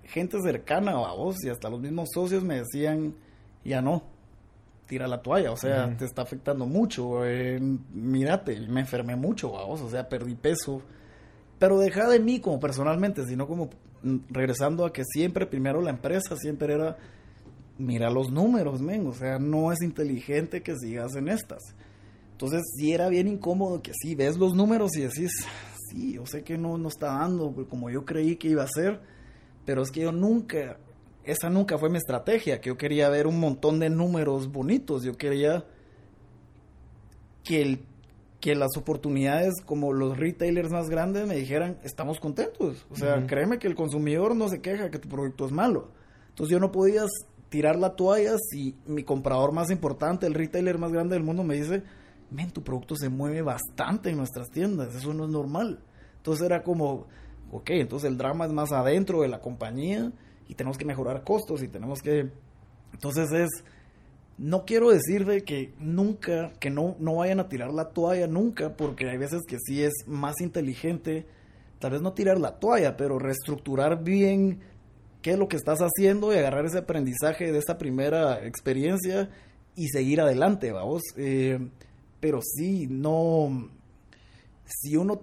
[0.04, 3.14] gente cercana a vos y hasta los mismos socios me decían,
[3.64, 4.02] ya no,
[4.86, 7.60] tira la toalla, o sea, te está afectando mucho, eh,
[7.92, 10.82] mírate, me enfermé mucho, vos, o sea, perdí peso,
[11.58, 13.70] pero deja de mí como personalmente, sino como
[14.02, 16.96] mm, regresando a que siempre primero la empresa siempre era
[17.80, 21.62] mira los números, men, o sea, no es inteligente que sigas en estas.
[22.32, 25.30] Entonces, sí era bien incómodo que sí ves los números y decís,
[25.90, 29.00] sí, yo sé que no, no está dando como yo creí que iba a ser,
[29.64, 30.78] pero es que yo nunca,
[31.24, 35.16] esa nunca fue mi estrategia, que yo quería ver un montón de números bonitos, yo
[35.16, 35.64] quería
[37.44, 37.80] que, el,
[38.40, 43.58] que las oportunidades como los retailers más grandes me dijeran, estamos contentos, o sea, créeme
[43.58, 45.90] que el consumidor no se queja que tu producto es malo.
[46.30, 47.02] Entonces yo no podía
[47.50, 51.56] tirar la toalla si mi comprador más importante, el retailer más grande del mundo me
[51.56, 51.82] dice,
[52.30, 55.80] men, tu producto se mueve bastante en nuestras tiendas, eso no es normal.
[56.16, 57.06] Entonces era como,
[57.50, 60.12] ok, entonces el drama es más adentro de la compañía
[60.48, 62.30] y tenemos que mejorar costos y tenemos que...
[62.92, 63.50] Entonces es,
[64.38, 69.08] no quiero decirle que nunca, que no, no vayan a tirar la toalla nunca, porque
[69.08, 71.26] hay veces que sí es más inteligente,
[71.78, 74.60] tal vez no tirar la toalla, pero reestructurar bien
[75.22, 79.30] qué es lo que estás haciendo y agarrar ese aprendizaje de esta primera experiencia
[79.74, 81.02] y seguir adelante, vamos.
[81.16, 81.58] Eh,
[82.20, 83.70] pero sí, no.
[84.66, 85.22] Si uno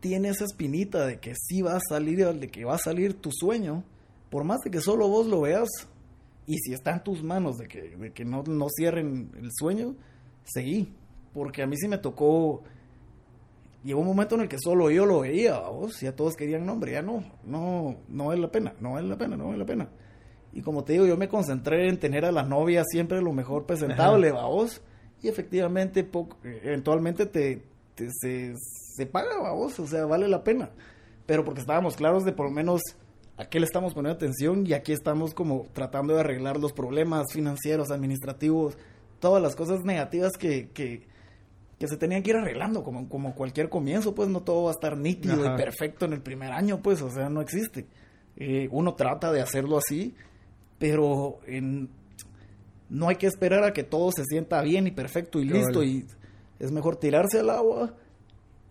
[0.00, 3.30] tiene esa espinita de que sí va a salir, de que va a salir tu
[3.32, 3.84] sueño,
[4.30, 5.68] por más de que solo vos lo veas,
[6.46, 9.94] y si está en tus manos de que, de que no, no cierren el sueño,
[10.44, 10.92] seguí.
[11.32, 12.62] Porque a mí sí me tocó.
[13.84, 16.92] Llegó un momento en el que solo yo lo veía, vos, ya todos querían nombre,
[16.92, 19.88] ya no, no, no vale la pena, no vale la pena, no vale la pena.
[20.54, 23.66] Y como te digo, yo me concentré en tener a la novia siempre lo mejor
[23.66, 24.80] presentable, vos,
[25.22, 27.62] y efectivamente, poco, eventualmente te,
[27.94, 30.70] te- se, se paga, vos, o sea, vale la pena.
[31.26, 32.80] Pero porque estábamos claros de por lo menos
[33.36, 37.26] a qué le estamos poniendo atención y aquí estamos como tratando de arreglar los problemas
[37.32, 38.78] financieros, administrativos,
[39.20, 41.06] todas las cosas negativas que, que,
[41.78, 44.74] que se tenían que ir arreglando, como, como cualquier comienzo, pues no todo va a
[44.74, 45.54] estar nítido Ajá.
[45.54, 47.86] y perfecto en el primer año, pues, o sea, no existe.
[48.36, 50.14] Eh, uno trata de hacerlo así,
[50.78, 51.88] pero en-
[52.90, 56.04] no hay que esperar a que todo se sienta bien y perfecto y listo, y
[56.58, 57.94] es mejor tirarse al agua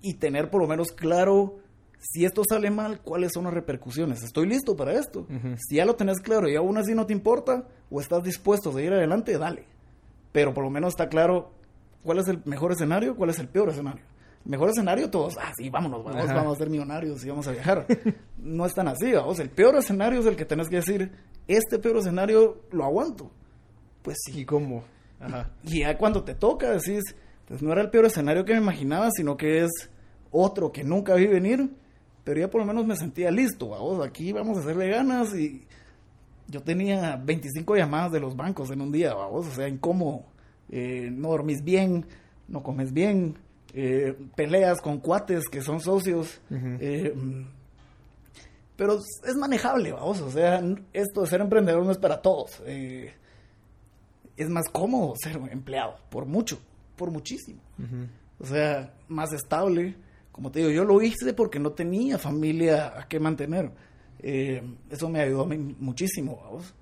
[0.02, 1.58] y tener por lo menos claro
[2.00, 4.24] si esto sale mal, cuáles son las repercusiones.
[4.24, 5.26] Estoy listo para esto.
[5.68, 8.74] Si ya lo tenés claro y aún así no te importa o estás dispuesto a
[8.74, 9.64] seguir adelante, dale.
[10.34, 11.52] Pero por lo menos está claro
[12.04, 14.04] cuál es el mejor escenario, cuál es el peor escenario.
[14.46, 17.86] Mejor escenario, todos, ah, sí, vámonos, vamos, vamos a ser millonarios y vamos a viajar.
[18.38, 19.40] no es tan así, vamos.
[19.40, 21.12] El peor escenario es el que tenés que decir,
[21.48, 23.32] este peor escenario lo aguanto.
[24.02, 24.84] Pues sí, ¿Y cómo?
[25.20, 25.52] Ajá.
[25.64, 27.02] y ya cuando te toca decís,
[27.48, 29.72] pues no era el peor escenario que me imaginaba, sino que es
[30.32, 31.70] otro que nunca vi venir,
[32.26, 35.66] pero ya por lo menos me sentía listo, vamos, aquí vamos a hacerle ganas y
[36.48, 40.26] yo tenía 25 llamadas de los bancos en un día, vamos, o sea, incómodo,
[40.70, 42.06] eh, no dormís bien,
[42.48, 43.38] no comes bien,
[43.74, 47.14] eh, peleas con cuates que son socios, eh,
[48.76, 50.62] pero es manejable, vamos, o sea,
[50.94, 52.62] esto de ser emprendedor no es para todos.
[52.66, 53.14] eh,
[54.36, 56.60] es más cómodo ser empleado, por mucho,
[56.96, 57.62] por muchísimo.
[58.40, 59.96] O sea, más estable.
[60.32, 63.70] Como te digo, yo lo hice porque no tenía familia a qué mantener.
[64.90, 66.74] Eso me ayudó a mí muchísimo, vamos.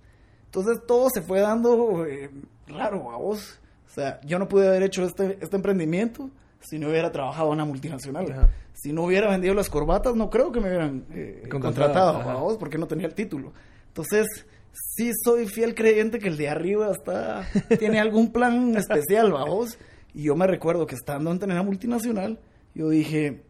[0.45, 2.29] Entonces todo se fue dando eh,
[2.67, 3.59] raro, vamos.
[3.91, 6.29] O sea, yo no pude haber hecho este, este emprendimiento
[6.61, 8.31] si no hubiera trabajado en una multinacional.
[8.31, 8.49] Ajá.
[8.73, 12.77] Si no hubiera vendido las corbatas, no creo que me hubieran eh, Contratado, contratado, porque
[12.77, 13.51] no tenía el título.
[13.87, 17.45] Entonces, sí soy fiel creyente que el de arriba está,
[17.77, 19.77] tiene algún plan especial, vamos.
[20.13, 22.39] Y yo me recuerdo que estando en una multinacional,
[22.73, 23.41] yo dije,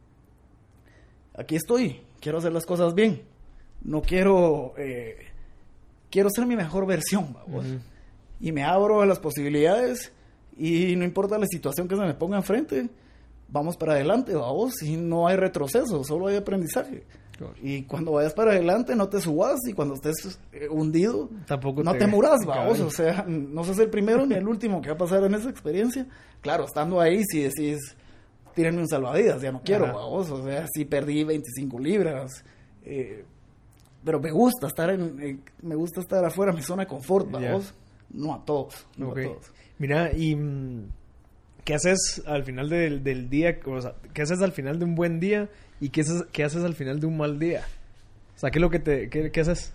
[1.35, 3.22] aquí estoy, quiero hacer las cosas bien.
[3.84, 5.18] No quiero, eh,
[6.09, 7.65] quiero ser mi mejor versión, vamos.
[8.39, 10.11] Y me abro a las posibilidades
[10.57, 12.89] y no importa la situación que se me ponga enfrente,
[13.49, 14.81] vamos para adelante, vamos.
[14.83, 17.03] Y no hay retroceso, solo hay aprendizaje.
[17.37, 17.53] Claro.
[17.61, 21.93] Y cuando vayas para adelante, no te subas y cuando estés eh, hundido, Tampoco no
[21.93, 22.79] te- te muras, vamos.
[22.81, 25.49] O sea, no sos el primero ni el último que va a pasar en esa
[25.49, 26.05] experiencia.
[26.41, 27.79] Claro, estando ahí, si decís,
[28.53, 30.29] tírenme un salvavidas, ya no quiero, vamos.
[30.29, 32.43] O sea, sí perdí 25 libras.
[32.83, 33.25] eh,
[34.03, 37.73] pero me gusta estar en, eh, me gusta estar afuera mi zona de confort, vamos.
[38.09, 39.51] No a todos, no a todos.
[39.81, 40.91] Mira, y mm,
[41.65, 43.59] ¿qué haces al final del, del día?
[43.65, 45.49] O sea, ¿qué haces al final de un buen día?
[45.79, 47.63] ¿Y qué haces, qué haces al final de un mal día?
[48.35, 49.09] O sea, ¿qué es lo que te...
[49.09, 49.73] ¿Qué, qué haces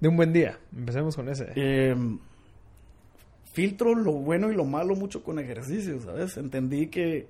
[0.00, 0.58] de un buen día?
[0.74, 1.48] Empecemos con ese.
[1.54, 1.94] Eh,
[3.52, 6.38] filtro lo bueno y lo malo mucho con ejercicio, ¿sabes?
[6.38, 7.26] Entendí que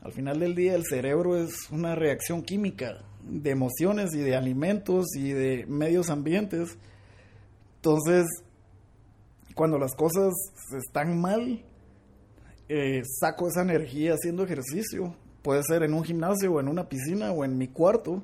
[0.00, 5.14] al final del día el cerebro es una reacción química de emociones y de alimentos
[5.14, 6.78] y de medios ambientes.
[7.76, 8.24] Entonces,
[9.54, 10.34] cuando las cosas
[10.76, 11.64] están mal,
[12.68, 15.14] eh, saco esa energía haciendo ejercicio.
[15.42, 18.22] Puede ser en un gimnasio o en una piscina o en mi cuarto.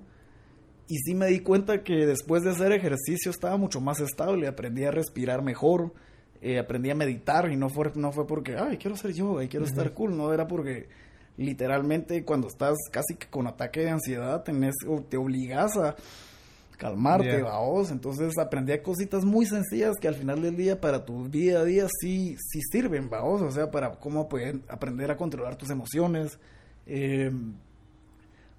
[0.89, 4.85] Y sí me di cuenta que después de hacer ejercicio estaba mucho más estable, aprendí
[4.85, 5.93] a respirar mejor,
[6.41, 9.49] eh, aprendí a meditar y no fue, no fue porque, ay, quiero hacer yoga y
[9.49, 10.89] quiero estar cool, no era porque
[11.37, 15.95] literalmente cuando estás casi que con ataque de ansiedad tenés, o te obligas a
[16.81, 17.45] calmarte, Yeah.
[17.45, 17.91] vaos.
[17.91, 21.65] Entonces aprendí a cositas muy sencillas que al final del día para tu día a
[21.65, 23.43] día sí, sí sirven, vaos.
[23.43, 26.39] O sea, para cómo poder aprender a controlar tus emociones.
[26.87, 27.31] Eh,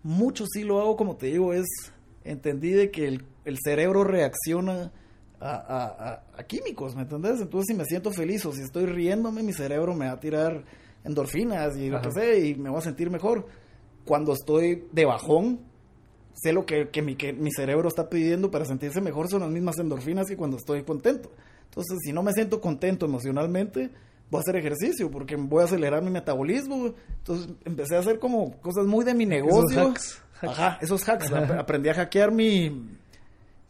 [0.04, 1.66] mucho sí lo hago, como te digo, es
[2.24, 4.92] entendí de que el, el cerebro reacciona
[5.40, 7.42] a, a- a- a químicos, ¿me entendés?
[7.42, 10.64] Entonces si me siento feliz o si estoy riéndome, mi cerebro me va a tirar
[11.04, 12.10] endorfinas y lo Ajá.
[12.10, 13.48] que sé, y me voy a sentir mejor.
[14.06, 15.60] Cuando estoy de bajón,
[16.34, 19.50] sé lo que, que mi, que mi cerebro está pidiendo para sentirse mejor, son las
[19.52, 21.32] mismas endorfinas que cuando estoy contento.
[21.66, 23.90] Entonces, si no me siento contento emocionalmente,
[24.30, 26.94] voy a hacer ejercicio porque voy a acelerar mi metabolismo.
[27.20, 29.82] Entonces, empecé a hacer como cosas muy de mi negocio.
[29.90, 30.60] hacks, hacks.
[30.60, 31.32] Ajá, esos hacks.
[31.32, 32.90] Ap- Aprendí a hackear mi,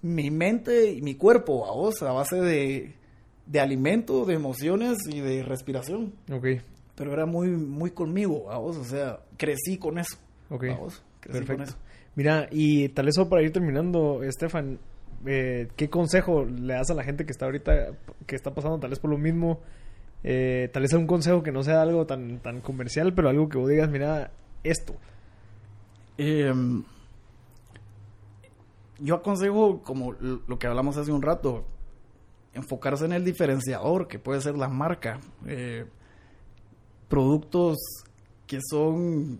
[0.01, 2.93] mi mente y mi cuerpo, a vos, a base de,
[3.45, 6.13] de alimento, de emociones y de respiración.
[6.31, 6.45] Ok,
[6.95, 10.17] Pero era muy, muy conmigo, a vos, o sea, crecí con eso.
[10.49, 10.63] ok.
[10.65, 11.75] a vos, crecí con eso.
[12.15, 14.79] Mira, y tal vez para ir terminando, Estefan,
[15.25, 17.93] eh, ¿qué consejo le das a la gente que está ahorita,
[18.25, 19.59] que está pasando tal vez por lo mismo?
[20.23, 23.57] Eh, tal vez un consejo que no sea algo tan, tan comercial, pero algo que
[23.57, 24.31] vos digas, mira,
[24.63, 24.95] esto.
[26.17, 26.53] Eh,
[28.99, 31.65] yo aconsejo, como lo que hablamos hace un rato,
[32.53, 35.19] enfocarse en el diferenciador, que puede ser la marca.
[35.47, 35.85] Eh,
[37.07, 37.77] productos
[38.45, 39.39] que son...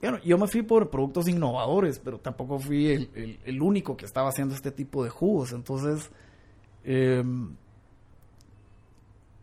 [0.00, 4.04] Bueno, yo me fui por productos innovadores, pero tampoco fui el, el- el único que
[4.04, 5.52] estaba haciendo este tipo de jugos.
[5.52, 6.10] Entonces,
[6.84, 7.22] eh,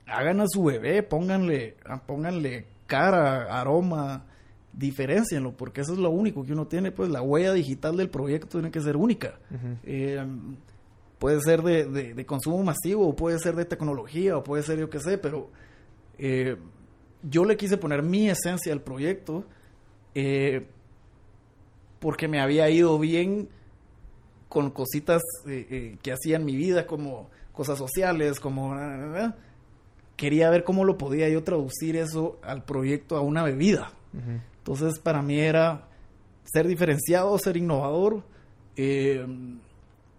[0.07, 4.26] hagan a su bebé, pónganle, ah, pónganle cara, aroma,
[4.73, 8.48] diferencienlo, porque eso es lo único que uno tiene, pues la huella digital del proyecto
[8.60, 9.40] tiene que ser única.
[9.84, 10.26] Eh,
[11.19, 14.90] puede ser de, de, consumo masivo, o puede ser de tecnología, o puede ser yo
[14.90, 15.49] qué sé, pero
[16.18, 16.57] eh,
[17.23, 19.45] yo le quise poner mi esencia al proyecto
[20.15, 20.65] eh,
[21.99, 23.49] porque me había ido bien
[24.49, 28.75] con cositas que hacía en mi vida, como cosas sociales, como...
[30.17, 33.93] quería ver cómo lo podía yo traducir eso al proyecto a una bebida.
[34.57, 35.88] Entonces, para mí era
[36.43, 38.23] ser diferenciado, ser innovador,
[38.75, 39.25] eh,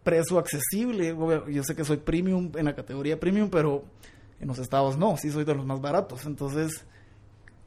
[0.03, 1.15] precio accesible.
[1.51, 3.85] Yo sé que soy premium en la categoría premium, pero
[4.41, 6.27] en los estados no, sí soy de los más baratos.
[6.27, 6.85] Entonces,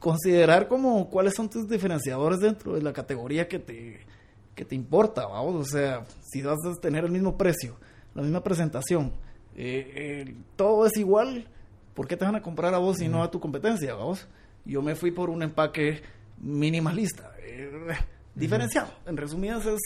[0.06, 4.06] considerar como cuáles son tus diferenciadores dentro de la categoría que te,
[4.54, 5.56] que te importa, vamos.
[5.56, 7.76] O sea, si vas a tener el mismo precio,
[8.14, 9.12] la misma presentación,
[9.56, 11.48] eh, eh, todo es igual,
[11.92, 14.28] ¿por qué te van a comprar a vos y no a tu competencia, vamos?
[14.64, 16.02] Yo me fui por un empaque
[16.38, 17.68] minimalista, eh,
[18.36, 18.92] diferenciado.
[19.06, 19.80] En resumidas es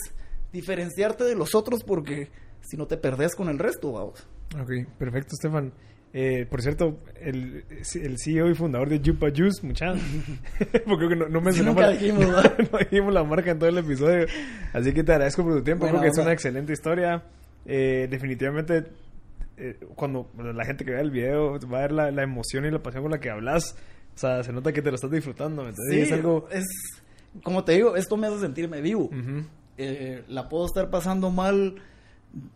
[0.53, 2.29] diferenciarte de los otros porque
[2.61, 4.27] si no te perdés con el resto, vamos.
[4.61, 5.73] Ok, perfecto, Estefan.
[6.13, 10.01] Eh, por cierto, el, el, CEO y fundador de Jupa Juice, muchachos.
[10.85, 12.27] porque no, no mencionamos la, dijimos,
[12.71, 14.25] no, dijimos la marca en todo el episodio.
[14.73, 15.87] Así que te agradezco por tu tiempo.
[15.87, 17.23] Creo que es una excelente historia.
[17.65, 18.85] Eh, definitivamente,
[19.57, 22.71] eh, cuando la gente que vea el video va a ver la, la, emoción y
[22.71, 23.75] la pasión con la que hablas.
[24.15, 25.65] O sea, se nota que te lo estás disfrutando.
[25.89, 26.49] Sí, es algo.
[26.51, 26.65] Es,
[27.43, 29.09] como te digo, esto me hace sentirme vivo.
[29.77, 31.75] Eh, la puedo estar pasando mal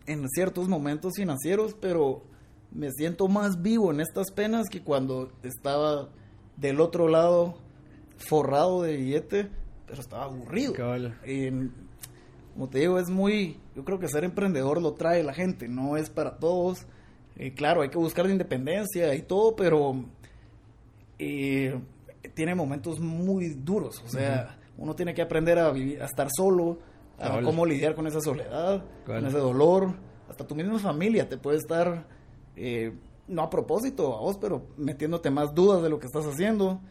[0.05, 2.23] en ciertos momentos financieros, pero
[2.75, 6.09] me siento más vivo en estas penas que cuando estaba
[6.57, 7.57] del otro lado
[8.17, 9.49] forrado de billete,
[9.87, 10.73] pero estaba aburrido.
[12.53, 15.97] como te digo, es muy, yo creo que ser emprendedor lo trae la gente, no
[15.97, 16.85] es para todos.
[17.37, 20.05] Eh, claro, hay que buscar la independencia y todo, pero
[21.17, 21.79] eh,
[22.33, 24.01] tiene momentos muy duros.
[24.05, 26.79] O sea, uno tiene que aprender a, vivir, a estar solo,
[27.19, 29.93] a cómo lidiar con esa soledad, con ese dolor.
[30.29, 32.05] Hasta tu misma familia te puede estar,
[32.55, 32.93] eh,
[33.27, 36.81] no a propósito a vos, pero metiéndote más dudas de lo que estás haciendo.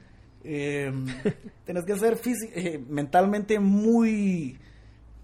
[0.43, 0.93] Eh,
[1.65, 2.20] tienes que ser
[2.55, 4.59] eh, mentalmente muy,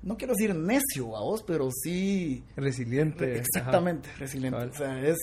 [0.03, 2.45] no quiero decir necio a vos, pero sí...
[2.57, 3.39] Resiliente.
[3.39, 4.65] Exactamente, resiliente.
[4.65, 5.19] O sea, es,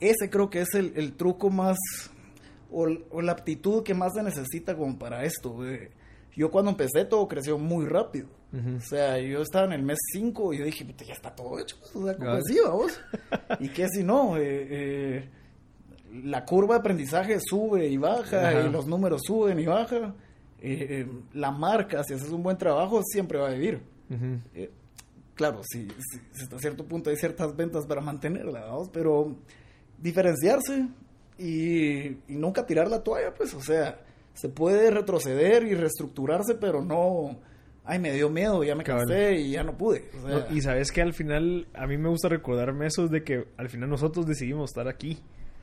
[0.00, 1.78] ese creo que es el, el truco más
[2.70, 5.56] o, la aptitud que más se necesita como para esto.
[6.36, 8.28] Yo cuando empecé todo creció muy rápido.
[8.52, 11.76] O sea, yo estaba en el mes 5 y yo dije, ya está todo hecho.
[11.78, 13.00] Pues, o sea, ¿cómo así, vamos?
[13.60, 15.28] y que si no, eh, eh,
[16.24, 20.14] la curva de aprendizaje sube y baja, y los números suben y bajan.
[20.60, 23.82] Eh, la marca, si haces un buen trabajo, siempre va a vivir.
[25.34, 25.88] claro, si,
[26.40, 28.88] hasta cierto punto hay ciertas ventas para mantenerla, ¿vamos?
[28.90, 29.36] pero
[29.98, 30.86] diferenciarse,
[31.38, 34.00] y, nunca tirar la toalla, pues, o sea,
[34.36, 37.40] se puede retroceder y reestructurarse, pero no,
[37.84, 40.04] ay, me dio miedo, ya me cansé y ya no pude.
[40.50, 43.88] y sabes que al final, a mí me gusta recordarme eso de que al final
[43.88, 45.18] nosotros decidimos estar aquí.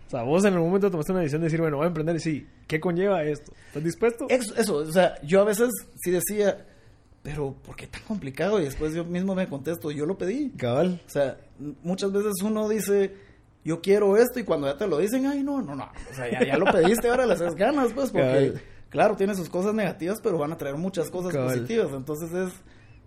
[0.08, 2.16] O sea, vos en el momento tomaste una decisión de decir, bueno, voy a emprender
[2.16, 3.54] y sí, ¿qué conlleva esto?
[3.68, 4.26] ¿Estás dispuesto?
[4.30, 6.66] Eso, eso, o sea, yo a veces sí decía,
[7.22, 8.60] pero ¿por qué tan complicado?
[8.60, 10.50] Y después yo mismo me contesto, yo lo pedí.
[10.52, 11.00] Cabal.
[11.06, 11.38] O sea,
[11.84, 13.14] muchas veces uno dice
[13.64, 16.46] yo quiero esto y cuando ya te lo dicen, ay, no, no, no, o sea,
[16.46, 18.54] ya, lo pediste, ahora le haces ganas, pues, porque,
[18.90, 22.54] claro, tiene sus cosas negativas, pero van a traer muchas cosas positivas, entonces es,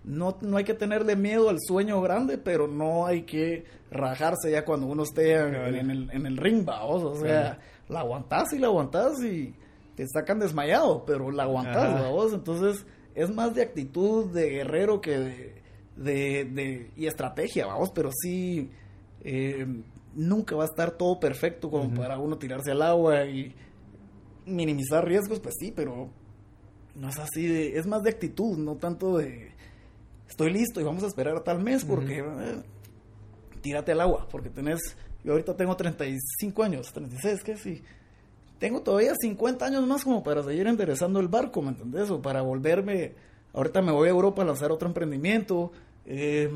[0.04, 4.64] no, no hay que tenerle miedo al sueño grande, pero no hay que rajarse ya
[4.64, 7.58] cuando uno esté en, el, en el ring, vamos, o sea,
[7.88, 9.54] la aguantás y la aguantás y
[9.94, 15.18] te sacan desmayado, pero la aguantás, vamos, entonces es más de actitud de guerrero que
[15.18, 15.62] de,
[15.96, 18.70] de, de y estrategia, vamos, pero sí...
[19.28, 19.66] Eh,
[20.16, 23.54] nunca va a estar todo perfecto como para uno tirarse al agua y
[24.46, 26.08] minimizar riesgos, pues sí, pero
[26.94, 29.52] no es así de, es más de actitud, no tanto de
[30.28, 32.62] estoy listo y vamos a esperar a tal mes porque eh,
[33.60, 37.56] tírate al agua, porque tenés, yo ahorita tengo 35 años, 36, ¿qué?
[37.56, 37.82] Sí.
[38.58, 42.10] Tengo todavía 50 años más como para seguir enderezando el barco, ¿me entendés?
[42.10, 43.12] O para volverme,
[43.52, 45.72] ahorita me voy a Europa a lanzar otro emprendimiento,
[46.06, 46.50] eh,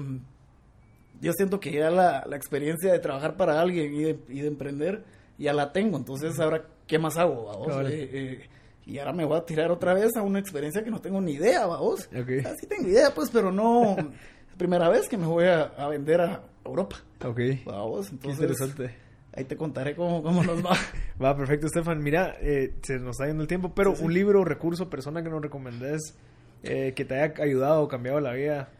[1.20, 4.48] yo siento que ya la, la experiencia de trabajar para alguien y de, y de,
[4.48, 5.04] emprender
[5.38, 5.96] ya la tengo.
[5.96, 7.46] Entonces, ahora, ¿qué más hago?
[7.46, 7.90] Vamos?
[7.90, 8.48] Eh, eh,
[8.86, 11.32] y ahora me voy a tirar otra vez a una experiencia que no tengo ni
[11.32, 12.08] idea, vamos.
[12.08, 12.40] Okay.
[12.40, 13.96] Así tengo idea, pues, pero no.
[14.58, 16.96] primera vez que me voy a, a vender a Europa.
[17.24, 17.40] Ok.
[17.64, 18.40] Vamos, entonces.
[18.40, 18.94] interesante.
[19.32, 20.76] Ahí te contaré cómo, cómo nos va.
[21.22, 22.02] va, perfecto, Estefan.
[22.02, 25.40] Mira, eh, se nos está yendo el tiempo, pero un libro, recurso, persona que nos
[25.40, 26.14] recomendes
[26.62, 28.70] eh, que te haya ayudado o cambiado la vida.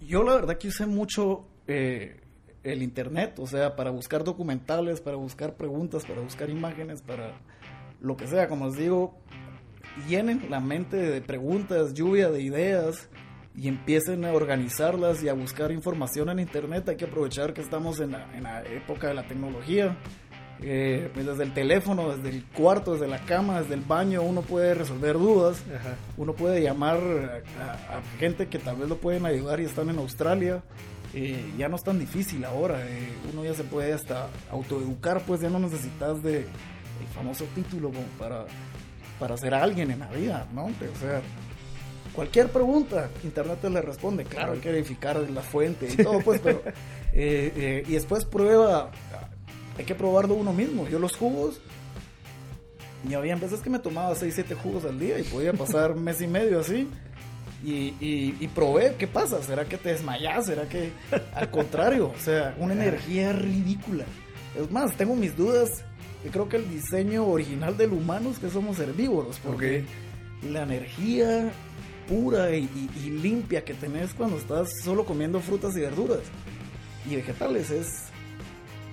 [0.00, 2.20] Yo la verdad que usé mucho eh,
[2.64, 7.32] el internet, o sea, para buscar documentales, para buscar preguntas, para buscar imágenes, para
[8.00, 9.16] lo que sea, como les digo,
[10.08, 13.08] llenen la mente de preguntas, lluvia de ideas
[13.56, 16.88] y empiecen a organizarlas y a buscar información en internet.
[16.88, 19.96] Hay que aprovechar que estamos en la, en la época de la tecnología.
[20.64, 24.74] Eh, desde el teléfono, desde el cuarto, desde la cama, desde el baño, uno puede
[24.74, 25.62] resolver dudas.
[25.74, 25.96] Ajá.
[26.16, 26.98] Uno puede llamar
[27.60, 30.62] a, a gente que tal vez lo pueden ayudar y están en Australia.
[31.14, 32.80] Eh, ya no es tan difícil ahora.
[32.88, 36.46] eh, uno ya se puede hasta autoeducar, pues ya no necesitas de
[37.02, 38.46] el famoso título como para,
[39.18, 40.66] para ser alguien en la vida, ¿no?
[40.66, 41.20] O sea,
[42.12, 44.24] cualquier pregunta, Internet te le responde.
[44.24, 46.62] Claro, hay que verificar la fuente y todo, pues, pero.
[47.12, 48.90] eh, eh, y después prueba.
[49.78, 50.88] Hay que probarlo uno mismo.
[50.88, 51.60] Yo los jugos.
[53.08, 56.20] Y había veces que me tomaba 6, 7 jugos al día y podía pasar mes
[56.20, 56.88] y medio así.
[57.64, 59.40] Y, y, y probé, ¿qué pasa?
[59.42, 60.46] ¿Será que te desmayas?
[60.46, 60.90] ¿Será que
[61.34, 62.12] al contrario?
[62.16, 64.04] O sea, una energía ridícula.
[64.58, 65.84] Es más, tengo mis dudas.
[66.24, 69.84] Yo creo que el diseño original del humano es que somos herbívoros, porque
[70.50, 71.52] la energía
[72.08, 76.18] pura y, y- y limpia que tenés cuando estás solo comiendo frutas y verduras
[77.08, 78.04] y vegetales es,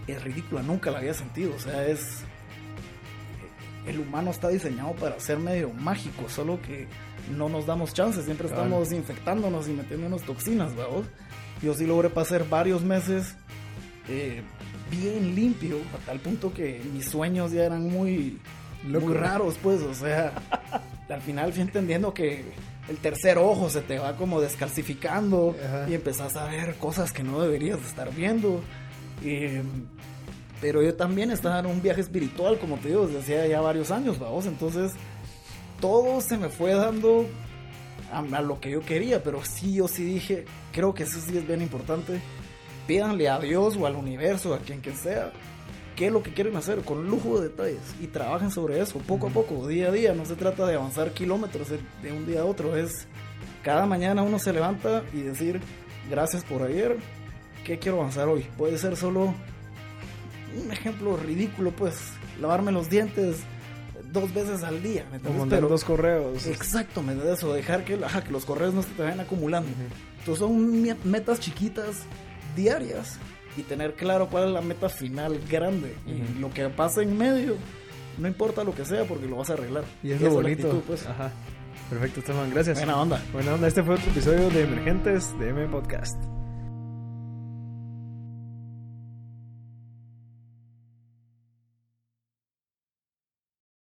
[0.07, 1.53] es ridícula, nunca la había sentido.
[1.55, 2.21] O sea, es.
[3.87, 6.87] El humano está diseñado para ser medio mágico, solo que
[7.29, 8.63] no nos damos chances, siempre Claro.
[8.63, 11.05] estamos infectándonos y metiéndonos toxinas, ¿vamos?
[11.61, 13.35] Yo sí logré pasar varios meses
[14.07, 14.41] eh,
[14.89, 18.39] bien limpio, a tal punto que mis sueños ya eran muy,
[18.87, 19.05] Loco.
[19.07, 20.33] muy raros, pues, o sea,
[21.09, 22.45] al final fui entendiendo que
[22.87, 25.87] el tercer ojo se te va como descalcificando Ajá.
[25.89, 28.61] y empezás a ver cosas que no deberías de estar viendo.
[29.23, 29.61] Eh,
[30.61, 33.91] pero yo también estaba en un viaje espiritual, como te digo, desde hacía ya varios
[33.91, 34.93] años, vamos, entonces
[35.79, 37.25] todo se me fue dando
[38.11, 41.37] a, a lo que yo quería, pero sí, yo sí dije, creo que eso sí
[41.37, 42.19] es bien importante.
[42.87, 45.31] Pídanle a Dios o al universo, a quien que sea,
[45.95, 49.27] qué es lo que quieren hacer, con lujo de detalles, y trabajen sobre eso, poco
[49.27, 50.13] a poco, día a día.
[50.13, 53.07] No se trata de avanzar kilómetros de, de un día a otro, es
[53.63, 55.61] cada mañana uno se levanta y decir,
[56.09, 56.97] gracias por ayer,
[57.63, 58.47] ¿qué quiero avanzar hoy?
[58.57, 59.35] Puede ser solo
[60.57, 61.95] un ejemplo ridículo, pues,
[62.41, 63.41] lavarme los dientes
[64.11, 65.39] dos veces al día, ¿me O entiendes?
[65.39, 66.45] mandar Pero- dos correos.
[66.47, 69.69] Exacto, me da eso, dejar que, ajá, que los correos no se te vayan acumulando.
[70.19, 72.03] Entonces son me- metas chiquitas,
[72.55, 73.17] diarias,
[73.57, 75.95] y tener claro cuál es la meta final grande.
[76.07, 77.55] Y lo que pasa en medio,
[78.17, 79.83] no importa lo que sea, porque lo vas a arreglar.
[80.03, 80.67] Y es lo bonito.
[80.67, 81.05] actitud, pues.
[81.07, 81.31] Ajá.
[81.89, 82.49] Perfecto, Esteban.
[82.51, 82.77] Gracias.
[82.77, 83.21] Buena onda.
[83.33, 83.67] Buena onda.
[83.67, 86.15] Este fue otro episodio de Emergentes de M Podcast.